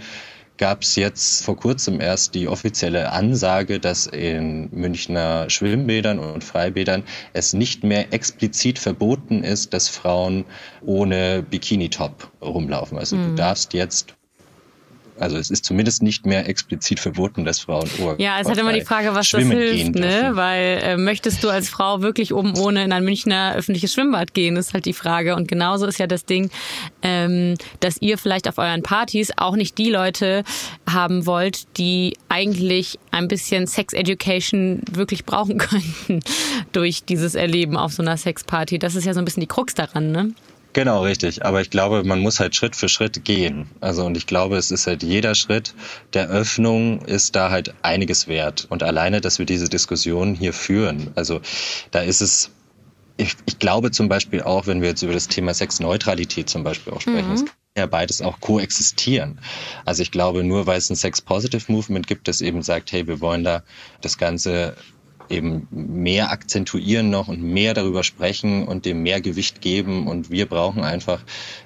gab 0.59 0.82
es 0.82 0.96
jetzt 0.96 1.44
vor 1.44 1.57
kurzem 1.57 2.00
erst 2.00 2.34
die 2.34 2.48
offizielle 2.48 3.12
Ansage, 3.12 3.80
dass 3.80 4.07
in 4.07 4.68
Münchner 4.72 5.48
Schwimmbädern 5.50 6.18
und 6.18 6.44
Freibädern 6.44 7.05
es 7.32 7.53
nicht 7.53 7.84
mehr 7.84 8.12
explizit 8.12 8.78
verboten 8.78 9.44
ist, 9.44 9.74
dass 9.74 9.88
Frauen 9.88 10.44
ohne 10.84 11.42
Bikini-Top 11.42 12.30
rumlaufen. 12.40 12.98
Also 12.98 13.16
mhm. 13.16 13.30
du 13.30 13.34
darfst 13.36 13.72
jetzt 13.74 14.14
also 15.18 15.36
es 15.36 15.50
ist 15.50 15.64
zumindest 15.64 16.02
nicht 16.02 16.26
mehr 16.26 16.48
explizit 16.48 16.98
verboten, 16.98 17.44
dass 17.44 17.60
Frauen 17.60 17.88
Ohr 18.00 18.14
Ja, 18.18 18.40
es 18.40 18.48
hat 18.48 18.58
immer 18.58 18.72
die 18.72 18.82
Frage, 18.82 19.14
was 19.14 19.30
das 19.30 19.42
hilft, 19.42 19.94
ne? 19.94 20.30
Weil 20.34 20.80
äh, 20.82 20.96
möchtest 20.96 21.44
du 21.44 21.50
als 21.50 21.68
Frau 21.68 22.02
wirklich 22.02 22.32
oben 22.32 22.56
ohne 22.56 22.84
in 22.84 22.92
ein 22.92 23.04
Münchner 23.04 23.54
öffentliches 23.54 23.92
Schwimmbad 23.92 24.34
gehen, 24.34 24.56
ist 24.56 24.74
halt 24.74 24.86
die 24.86 24.92
Frage. 24.92 25.36
Und 25.36 25.48
genauso 25.48 25.86
ist 25.86 25.98
ja 25.98 26.06
das 26.06 26.24
Ding, 26.24 26.50
ähm, 27.02 27.56
dass 27.80 28.00
ihr 28.00 28.18
vielleicht 28.18 28.48
auf 28.48 28.58
euren 28.58 28.82
Partys 28.82 29.30
auch 29.36 29.56
nicht 29.56 29.78
die 29.78 29.90
Leute 29.90 30.44
haben 30.88 31.26
wollt, 31.26 31.76
die 31.78 32.16
eigentlich 32.28 32.98
ein 33.10 33.28
bisschen 33.28 33.66
Sex 33.66 33.92
Education 33.92 34.80
wirklich 34.90 35.24
brauchen 35.24 35.58
könnten 35.58 36.20
durch 36.72 37.04
dieses 37.04 37.34
Erleben 37.34 37.76
auf 37.76 37.92
so 37.92 38.02
einer 38.02 38.16
Sexparty. 38.16 38.78
Das 38.78 38.94
ist 38.94 39.04
ja 39.04 39.14
so 39.14 39.20
ein 39.20 39.24
bisschen 39.24 39.42
die 39.42 39.46
Krux 39.46 39.74
daran, 39.74 40.10
ne? 40.10 40.32
Genau, 40.72 41.02
richtig. 41.02 41.44
Aber 41.44 41.60
ich 41.60 41.70
glaube, 41.70 42.02
man 42.04 42.20
muss 42.20 42.40
halt 42.40 42.56
Schritt 42.56 42.76
für 42.76 42.88
Schritt 42.88 43.24
gehen. 43.24 43.68
Also, 43.80 44.04
und 44.06 44.16
ich 44.16 44.26
glaube, 44.26 44.56
es 44.56 44.70
ist 44.70 44.86
halt 44.86 45.02
jeder 45.02 45.34
Schritt 45.34 45.74
der 46.14 46.28
Öffnung 46.28 47.02
ist 47.02 47.36
da 47.36 47.50
halt 47.50 47.74
einiges 47.82 48.26
wert. 48.26 48.66
Und 48.70 48.82
alleine, 48.82 49.20
dass 49.20 49.38
wir 49.38 49.46
diese 49.46 49.68
Diskussion 49.68 50.34
hier 50.34 50.52
führen. 50.52 51.10
Also, 51.14 51.40
da 51.90 52.00
ist 52.00 52.22
es, 52.22 52.50
ich, 53.18 53.36
ich 53.44 53.58
glaube 53.58 53.90
zum 53.90 54.08
Beispiel 54.08 54.42
auch, 54.42 54.66
wenn 54.66 54.80
wir 54.80 54.88
jetzt 54.88 55.02
über 55.02 55.12
das 55.12 55.28
Thema 55.28 55.52
Sexneutralität 55.52 56.48
zum 56.48 56.64
Beispiel 56.64 56.94
auch 56.94 57.02
sprechen, 57.02 57.34
mhm. 57.34 57.50
ja 57.76 57.86
beides 57.86 58.22
auch 58.22 58.40
koexistieren. 58.40 59.38
Also 59.84 60.02
ich 60.02 60.10
glaube, 60.10 60.42
nur 60.42 60.66
weil 60.66 60.78
es 60.78 60.88
ein 60.88 60.96
Sex-Positive-Movement 60.96 62.06
gibt, 62.06 62.28
das 62.28 62.40
eben 62.40 62.62
sagt, 62.62 62.92
hey, 62.92 63.06
wir 63.06 63.20
wollen 63.20 63.44
da 63.44 63.62
das 64.00 64.16
Ganze 64.16 64.74
eben 65.28 65.66
mehr 65.70 66.30
akzentuieren 66.30 67.10
noch 67.10 67.28
und 67.28 67.42
mehr 67.42 67.74
darüber 67.74 68.04
sprechen 68.04 68.66
und 68.66 68.84
dem 68.84 69.02
mehr 69.02 69.20
Gewicht 69.20 69.60
geben 69.60 70.06
und 70.06 70.30
wir 70.30 70.46
brauchen 70.46 70.84
einfach 70.84 71.22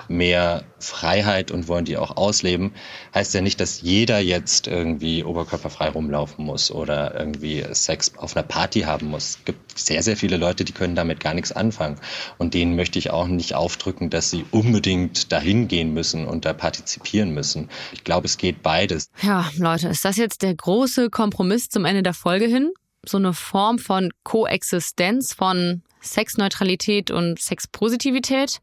mehr 0.08 0.64
Freiheit 0.78 1.50
und 1.50 1.68
wollen 1.68 1.84
die 1.84 1.96
auch 1.96 2.16
ausleben, 2.16 2.72
heißt 3.14 3.34
ja 3.34 3.40
nicht, 3.40 3.60
dass 3.60 3.80
jeder 3.80 4.18
jetzt 4.18 4.66
irgendwie 4.66 5.24
oberkörperfrei 5.24 5.88
rumlaufen 5.88 6.44
muss 6.44 6.70
oder 6.70 7.18
irgendwie 7.18 7.64
Sex 7.72 8.12
auf 8.16 8.36
einer 8.36 8.46
Party 8.46 8.82
haben 8.82 9.08
muss. 9.08 9.30
Es 9.30 9.44
gibt 9.44 9.78
sehr, 9.78 10.02
sehr 10.02 10.16
viele 10.16 10.36
Leute, 10.36 10.64
die 10.64 10.72
können 10.72 10.94
damit 10.94 11.20
gar 11.20 11.34
nichts 11.34 11.52
anfangen 11.52 11.96
und 12.38 12.54
denen 12.54 12.76
möchte 12.76 12.98
ich 12.98 13.10
auch 13.10 13.26
nicht 13.26 13.54
aufdrücken, 13.54 14.10
dass 14.10 14.30
sie 14.30 14.44
unbedingt 14.50 15.32
dahin 15.32 15.68
gehen 15.68 15.92
müssen 15.92 16.26
und 16.26 16.44
da 16.44 16.52
partizipieren 16.52 17.32
müssen. 17.32 17.68
Ich 17.92 18.04
glaube, 18.04 18.26
es 18.26 18.36
geht 18.36 18.62
beides. 18.62 19.10
Ja, 19.22 19.50
Leute, 19.56 19.88
ist 19.88 20.04
das 20.04 20.16
jetzt 20.16 20.42
der 20.42 20.54
große 20.54 21.10
Kompromiss 21.10 21.68
zum 21.68 21.84
Ende 21.84 22.02
der 22.02 22.14
Folge 22.14 22.46
hin? 22.46 22.70
So 23.08 23.18
eine 23.18 23.32
Form 23.32 23.78
von 23.78 24.10
Koexistenz 24.24 25.32
von 25.32 25.82
Sexneutralität 26.02 27.10
und 27.10 27.40
Sexpositivität. 27.40 28.60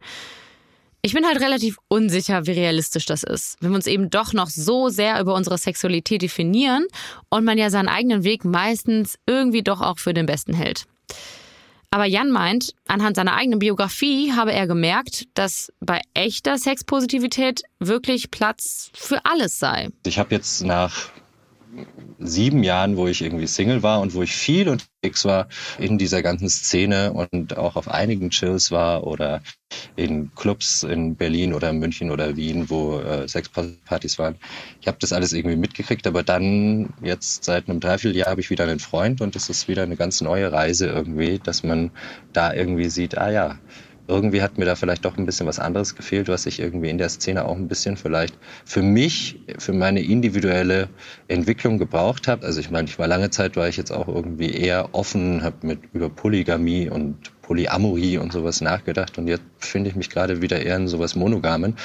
Ich 1.01 1.13
bin 1.13 1.25
halt 1.25 1.41
relativ 1.41 1.77
unsicher, 1.89 2.47
wie 2.47 2.51
realistisch 2.51 3.05
das 3.05 3.23
ist, 3.23 3.57
wenn 3.59 3.71
wir 3.71 3.75
uns 3.75 3.87
eben 3.87 4.09
doch 4.09 4.31
noch 4.31 4.49
so 4.49 4.87
sehr 4.87 5.19
über 5.19 5.35
unsere 5.35 5.57
Sexualität 5.57 6.21
definieren 6.21 6.85
und 7.29 7.43
man 7.43 7.57
ja 7.57 7.69
seinen 7.69 7.89
eigenen 7.89 8.23
Weg 8.23 8.45
meistens 8.45 9.15
irgendwie 9.25 9.63
doch 9.63 9.81
auch 9.81 9.99
für 9.99 10.13
den 10.13 10.25
besten 10.25 10.53
hält. 10.53 10.85
Aber 11.91 12.05
Jan 12.05 12.31
meint, 12.31 12.73
anhand 12.87 13.17
seiner 13.17 13.35
eigenen 13.35 13.59
Biografie 13.59 14.31
habe 14.31 14.51
er 14.51 14.65
gemerkt, 14.65 15.25
dass 15.35 15.71
bei 15.79 16.01
echter 16.15 16.57
Sexpositivität 16.57 17.61
wirklich 17.79 18.31
Platz 18.31 18.89
für 18.95 19.23
alles 19.25 19.59
sei. 19.59 19.89
Ich 20.03 20.17
habe 20.17 20.33
jetzt 20.33 20.63
nach 20.63 21.11
sieben 22.19 22.63
Jahren, 22.63 22.97
wo 22.97 23.07
ich 23.07 23.21
irgendwie 23.21 23.47
Single 23.47 23.83
war 23.83 24.01
und 24.01 24.13
wo 24.13 24.21
ich 24.21 24.35
viel 24.35 24.69
unterwegs 24.69 25.25
war 25.25 25.47
in 25.77 25.97
dieser 25.97 26.21
ganzen 26.21 26.49
Szene 26.49 27.13
und 27.13 27.57
auch 27.57 27.75
auf 27.75 27.87
einigen 27.87 28.29
Chills 28.29 28.71
war 28.71 29.05
oder 29.05 29.41
in 29.95 30.33
Clubs 30.35 30.83
in 30.83 31.15
Berlin 31.15 31.53
oder 31.53 31.73
München 31.73 32.11
oder 32.11 32.35
Wien, 32.35 32.69
wo 32.69 32.99
äh, 32.99 33.27
Sexpartys 33.27 34.19
waren. 34.19 34.35
Ich 34.81 34.87
habe 34.87 34.97
das 34.99 35.13
alles 35.13 35.33
irgendwie 35.33 35.57
mitgekriegt, 35.57 36.05
aber 36.07 36.23
dann 36.23 36.93
jetzt 37.01 37.43
seit 37.43 37.67
einem 37.67 37.79
Dreivierteljahr 37.79 38.29
habe 38.29 38.41
ich 38.41 38.49
wieder 38.49 38.65
einen 38.65 38.79
Freund 38.79 39.21
und 39.21 39.35
es 39.35 39.49
ist 39.49 39.67
wieder 39.67 39.83
eine 39.83 39.95
ganz 39.95 40.21
neue 40.21 40.51
Reise 40.51 40.87
irgendwie, 40.87 41.39
dass 41.39 41.63
man 41.63 41.91
da 42.31 42.53
irgendwie 42.53 42.89
sieht, 42.89 43.17
ah 43.17 43.31
ja, 43.31 43.59
irgendwie 44.07 44.41
hat 44.41 44.57
mir 44.57 44.65
da 44.65 44.75
vielleicht 44.75 45.05
doch 45.05 45.17
ein 45.17 45.25
bisschen 45.25 45.47
was 45.47 45.59
anderes 45.59 45.95
gefehlt, 45.95 46.27
was 46.27 46.45
ich 46.45 46.59
irgendwie 46.59 46.89
in 46.89 46.97
der 46.97 47.09
Szene 47.09 47.45
auch 47.45 47.55
ein 47.55 47.67
bisschen 47.67 47.97
vielleicht 47.97 48.37
für 48.65 48.81
mich, 48.81 49.39
für 49.57 49.73
meine 49.73 50.01
individuelle 50.01 50.89
Entwicklung 51.27 51.77
gebraucht 51.77 52.27
habe. 52.27 52.45
Also 52.45 52.59
ich 52.59 52.69
meine, 52.69 52.87
ich 52.87 52.99
war 52.99 53.07
lange 53.07 53.29
Zeit, 53.29 53.55
war 53.55 53.67
ich 53.67 53.77
jetzt 53.77 53.91
auch 53.91 54.07
irgendwie 54.07 54.51
eher 54.51 54.93
offen, 54.93 55.43
habe 55.43 55.55
mit 55.65 55.79
über 55.93 56.09
Polygamie 56.09 56.89
und 56.89 57.32
Polyamorie 57.43 58.17
und 58.17 58.33
sowas 58.33 58.61
nachgedacht 58.61 59.17
und 59.17 59.27
jetzt 59.27 59.43
finde 59.59 59.89
ich 59.89 59.95
mich 59.95 60.09
gerade 60.09 60.41
wieder 60.41 60.61
eher 60.61 60.77
in 60.77 60.87
sowas 60.87 61.15
Monogamen 61.15 61.75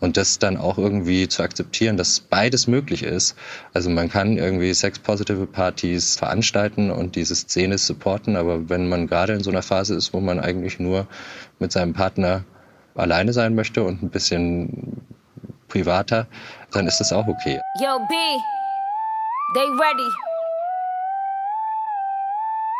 und 0.00 0.16
das 0.16 0.38
dann 0.38 0.56
auch 0.56 0.78
irgendwie 0.78 1.28
zu 1.28 1.42
akzeptieren, 1.42 1.96
dass 1.96 2.20
beides 2.20 2.66
möglich 2.66 3.02
ist. 3.02 3.36
Also 3.74 3.90
man 3.90 4.08
kann 4.08 4.38
irgendwie 4.38 4.72
sex-positive 4.72 5.46
Partys 5.46 6.16
veranstalten 6.16 6.90
und 6.90 7.14
diese 7.14 7.34
Szene 7.36 7.78
supporten, 7.78 8.36
aber 8.36 8.68
wenn 8.68 8.88
man 8.88 9.06
gerade 9.06 9.34
in 9.34 9.42
so 9.42 9.50
einer 9.50 9.62
Phase 9.62 9.94
ist, 9.94 10.12
wo 10.12 10.20
man 10.20 10.40
eigentlich 10.40 10.80
nur 10.80 11.06
mit 11.58 11.72
seinem 11.72 11.92
Partner 11.92 12.44
alleine 12.94 13.32
sein 13.32 13.54
möchte 13.54 13.82
und 13.82 14.02
ein 14.02 14.10
bisschen 14.10 15.02
privater, 15.68 16.26
dann 16.72 16.86
ist 16.86 16.98
das 16.98 17.12
auch 17.12 17.26
okay. 17.26 17.60
Yo, 17.80 17.98
B, 18.08 18.14
they 19.54 19.68
ready. 19.78 20.31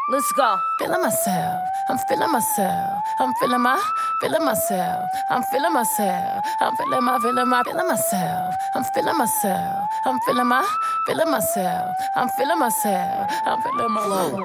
Let's 0.09 0.33
go. 0.33 0.59
Feeling 0.81 1.01
myself. 1.01 1.63
I'm 1.89 1.97
feeling 2.09 2.33
myself. 2.33 3.05
I'm 3.21 3.33
feeling 3.35 3.61
my, 3.61 3.81
feeling 4.21 4.45
myself. 4.45 5.09
I'm 5.31 5.45
feeling 5.45 5.73
myself. 5.73 6.45
I'm 6.61 6.75
feeling 6.77 7.05
my, 7.05 7.21
feeling 7.21 7.49
my, 7.49 7.63
feeling 7.63 7.87
myself. 7.87 8.53
I'm 8.75 8.83
feeling 8.83 9.17
myself. 9.17 9.89
I'm 10.05 10.19
feeling 10.27 10.49
my, 10.49 10.67
feeling 11.07 11.31
myself. 11.31 11.95
I'm 12.17 12.29
feeling 12.31 12.59
myself. 12.59 13.31
I'm 13.47 13.63
feeling 13.63 13.93
my 13.93 14.03
flow. 14.03 14.37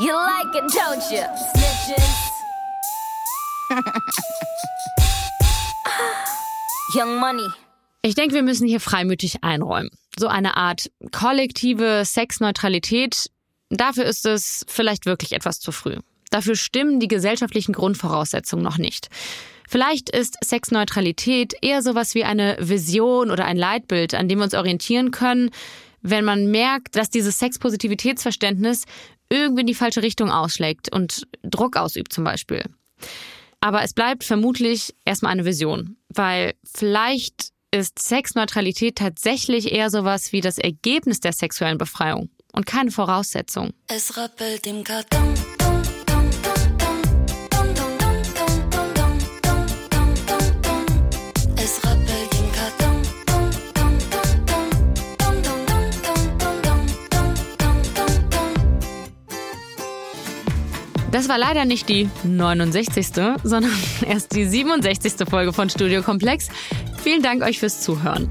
you 0.00 0.14
like 0.14 0.54
it, 0.56 0.70
don't 0.74 1.10
you? 1.10 1.24
Snitches. 1.56 2.32
Young 6.94 7.18
Money. 7.18 7.48
Ich 8.02 8.14
denke, 8.14 8.34
wir 8.34 8.42
müssen 8.42 8.66
hier 8.66 8.80
freimütig 8.80 9.42
einräumen. 9.42 9.90
So 10.18 10.28
eine 10.28 10.56
Art 10.56 10.90
kollektive 11.12 12.04
Sexneutralität, 12.04 13.30
dafür 13.70 14.04
ist 14.04 14.24
es 14.24 14.64
vielleicht 14.68 15.06
wirklich 15.06 15.32
etwas 15.32 15.60
zu 15.60 15.72
früh. 15.72 15.96
Dafür 16.30 16.56
stimmen 16.56 17.00
die 17.00 17.08
gesellschaftlichen 17.08 17.72
Grundvoraussetzungen 17.72 18.64
noch 18.64 18.78
nicht. 18.78 19.08
Vielleicht 19.68 20.10
ist 20.10 20.36
Sexneutralität 20.42 21.54
eher 21.60 21.82
sowas 21.82 22.14
wie 22.14 22.24
eine 22.24 22.56
Vision 22.60 23.30
oder 23.30 23.44
ein 23.44 23.56
Leitbild, 23.56 24.14
an 24.14 24.28
dem 24.28 24.38
wir 24.38 24.44
uns 24.44 24.54
orientieren 24.54 25.10
können, 25.10 25.50
wenn 26.00 26.24
man 26.24 26.50
merkt, 26.50 26.96
dass 26.96 27.10
dieses 27.10 27.38
Sexpositivitätsverständnis 27.38 28.84
irgendwie 29.28 29.62
in 29.62 29.66
die 29.66 29.74
falsche 29.74 30.02
Richtung 30.02 30.30
ausschlägt 30.30 30.92
und 30.92 31.26
Druck 31.42 31.76
ausübt 31.76 32.12
zum 32.12 32.24
Beispiel. 32.24 32.64
Aber 33.60 33.82
es 33.82 33.92
bleibt 33.92 34.24
vermutlich 34.24 34.94
erstmal 35.04 35.32
eine 35.32 35.44
Vision, 35.44 35.96
weil 36.08 36.54
vielleicht 36.64 37.50
ist 37.70 37.98
Sexneutralität 37.98 38.96
tatsächlich 38.96 39.72
eher 39.72 39.90
sowas 39.90 40.32
wie 40.32 40.40
das 40.40 40.58
Ergebnis 40.58 41.20
der 41.20 41.32
sexuellen 41.32 41.78
Befreiung 41.78 42.30
und 42.52 42.66
keine 42.66 42.90
Voraussetzung. 42.90 43.72
Es 43.88 44.16
rappelt 44.16 44.66
im 44.66 44.84
Karton. 44.84 45.34
Das 61.10 61.28
war 61.28 61.38
leider 61.38 61.64
nicht 61.64 61.88
die 61.88 62.08
69., 62.22 63.06
sondern 63.42 63.72
erst 64.06 64.36
die 64.36 64.44
67. 64.44 65.28
Folge 65.28 65.52
von 65.52 65.70
Studio 65.70 66.02
Komplex. 66.02 66.48
Vielen 67.08 67.22
Dank 67.22 67.42
euch 67.42 67.58
fürs 67.58 67.80
Zuhören. 67.80 68.28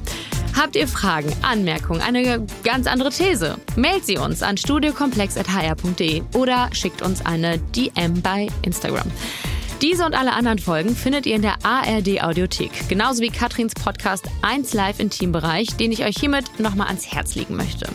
Habt 0.56 0.76
ihr 0.76 0.88
Fragen, 0.88 1.34
Anmerkungen, 1.42 2.00
eine 2.00 2.46
ganz 2.64 2.86
andere 2.86 3.10
These? 3.10 3.58
Mailt 3.76 4.06
sie 4.06 4.20
uns 4.20 4.44
an 4.44 4.56
studiokomplex.hr.de 4.56 6.22
oder 6.36 6.70
schickt 6.74 7.02
uns 7.02 7.26
eine 7.26 7.58
DM 7.58 8.22
bei 8.22 8.46
Instagram. 8.62 9.12
Diese 9.82 10.06
und 10.06 10.14
alle 10.14 10.34
anderen 10.34 10.60
Folgen 10.60 10.96
findet 10.96 11.26
ihr 11.26 11.38
in 11.38 11.42
der 11.42 11.56
ARD 11.66 12.22
Audiothek, 12.22 12.88
genauso 12.88 13.24
wie 13.24 13.32
Katrins 13.32 13.74
Podcast 13.74 14.28
1 14.44 14.76
Live 14.76 15.00
Intimbereich, 15.00 15.70
den 15.78 15.92
ich 15.92 16.06
euch 16.06 16.16
hiermit 16.20 16.60
nochmal 16.60 16.86
ans 16.86 17.12
Herz 17.12 17.34
legen 17.34 17.56
möchte. 17.56 17.88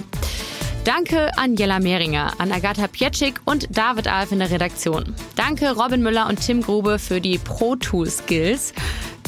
Danke 0.84 1.38
an 1.38 1.54
Jella 1.54 1.78
Mehringer, 1.78 2.32
an 2.38 2.50
Agatha 2.50 2.88
Pietschik 2.88 3.40
und 3.44 3.68
David 3.70 4.08
Alf 4.08 4.32
in 4.32 4.40
der 4.40 4.50
Redaktion. 4.50 5.14
Danke 5.36 5.76
Robin 5.76 6.02
Müller 6.02 6.28
und 6.28 6.44
Tim 6.44 6.60
Grube 6.60 6.98
für 6.98 7.20
die 7.20 7.38
Pro 7.38 7.76
Tool 7.76 8.10
Skills. 8.10 8.74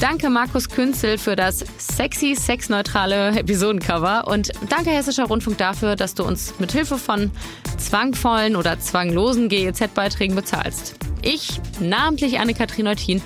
Danke 0.01 0.29
Markus 0.29 0.69
Künzel 0.69 1.19
für 1.19 1.37
das 1.37 1.65
sexy, 1.79 2.35
sexneutrale 2.35 3.39
Episodencover 3.39 4.27
und 4.27 4.51
danke 4.69 4.91
Hessischer 4.91 5.25
Rundfunk 5.25 5.59
dafür, 5.59 5.97
dass 5.97 6.15
du 6.15 6.25
uns 6.25 6.55
mit 6.59 6.73
Hilfe 6.73 6.99
von 6.99 7.31
zwangvollen 7.79 8.57
oder 8.57 8.79
zwanglosen 8.81 9.49
GEZ-Beiträgen 9.49 10.35
bezahlst. 10.35 10.97
Ich, 11.23 11.61
namentlich 11.81 12.39
Anne-Kathrin 12.39 12.89
Eutin, 12.89 13.23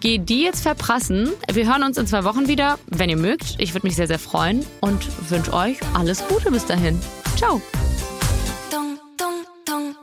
gehe 0.00 0.18
die 0.18 0.42
jetzt 0.42 0.62
verprassen. 0.62 1.30
Wir 1.52 1.66
hören 1.66 1.82
uns 1.82 1.96
in 1.96 2.06
zwei 2.06 2.24
Wochen 2.24 2.48
wieder, 2.48 2.78
wenn 2.86 3.08
ihr 3.08 3.16
mögt. 3.16 3.54
Ich 3.58 3.74
würde 3.74 3.86
mich 3.86 3.96
sehr, 3.96 4.06
sehr 4.06 4.18
freuen 4.18 4.66
und 4.80 5.06
wünsche 5.30 5.52
euch 5.52 5.78
alles 5.94 6.26
Gute 6.26 6.50
bis 6.50 6.66
dahin. 6.66 7.00
Ciao. 7.36 7.62
Dong, 8.70 8.98
dong, 9.18 9.38
dong, 9.66 9.94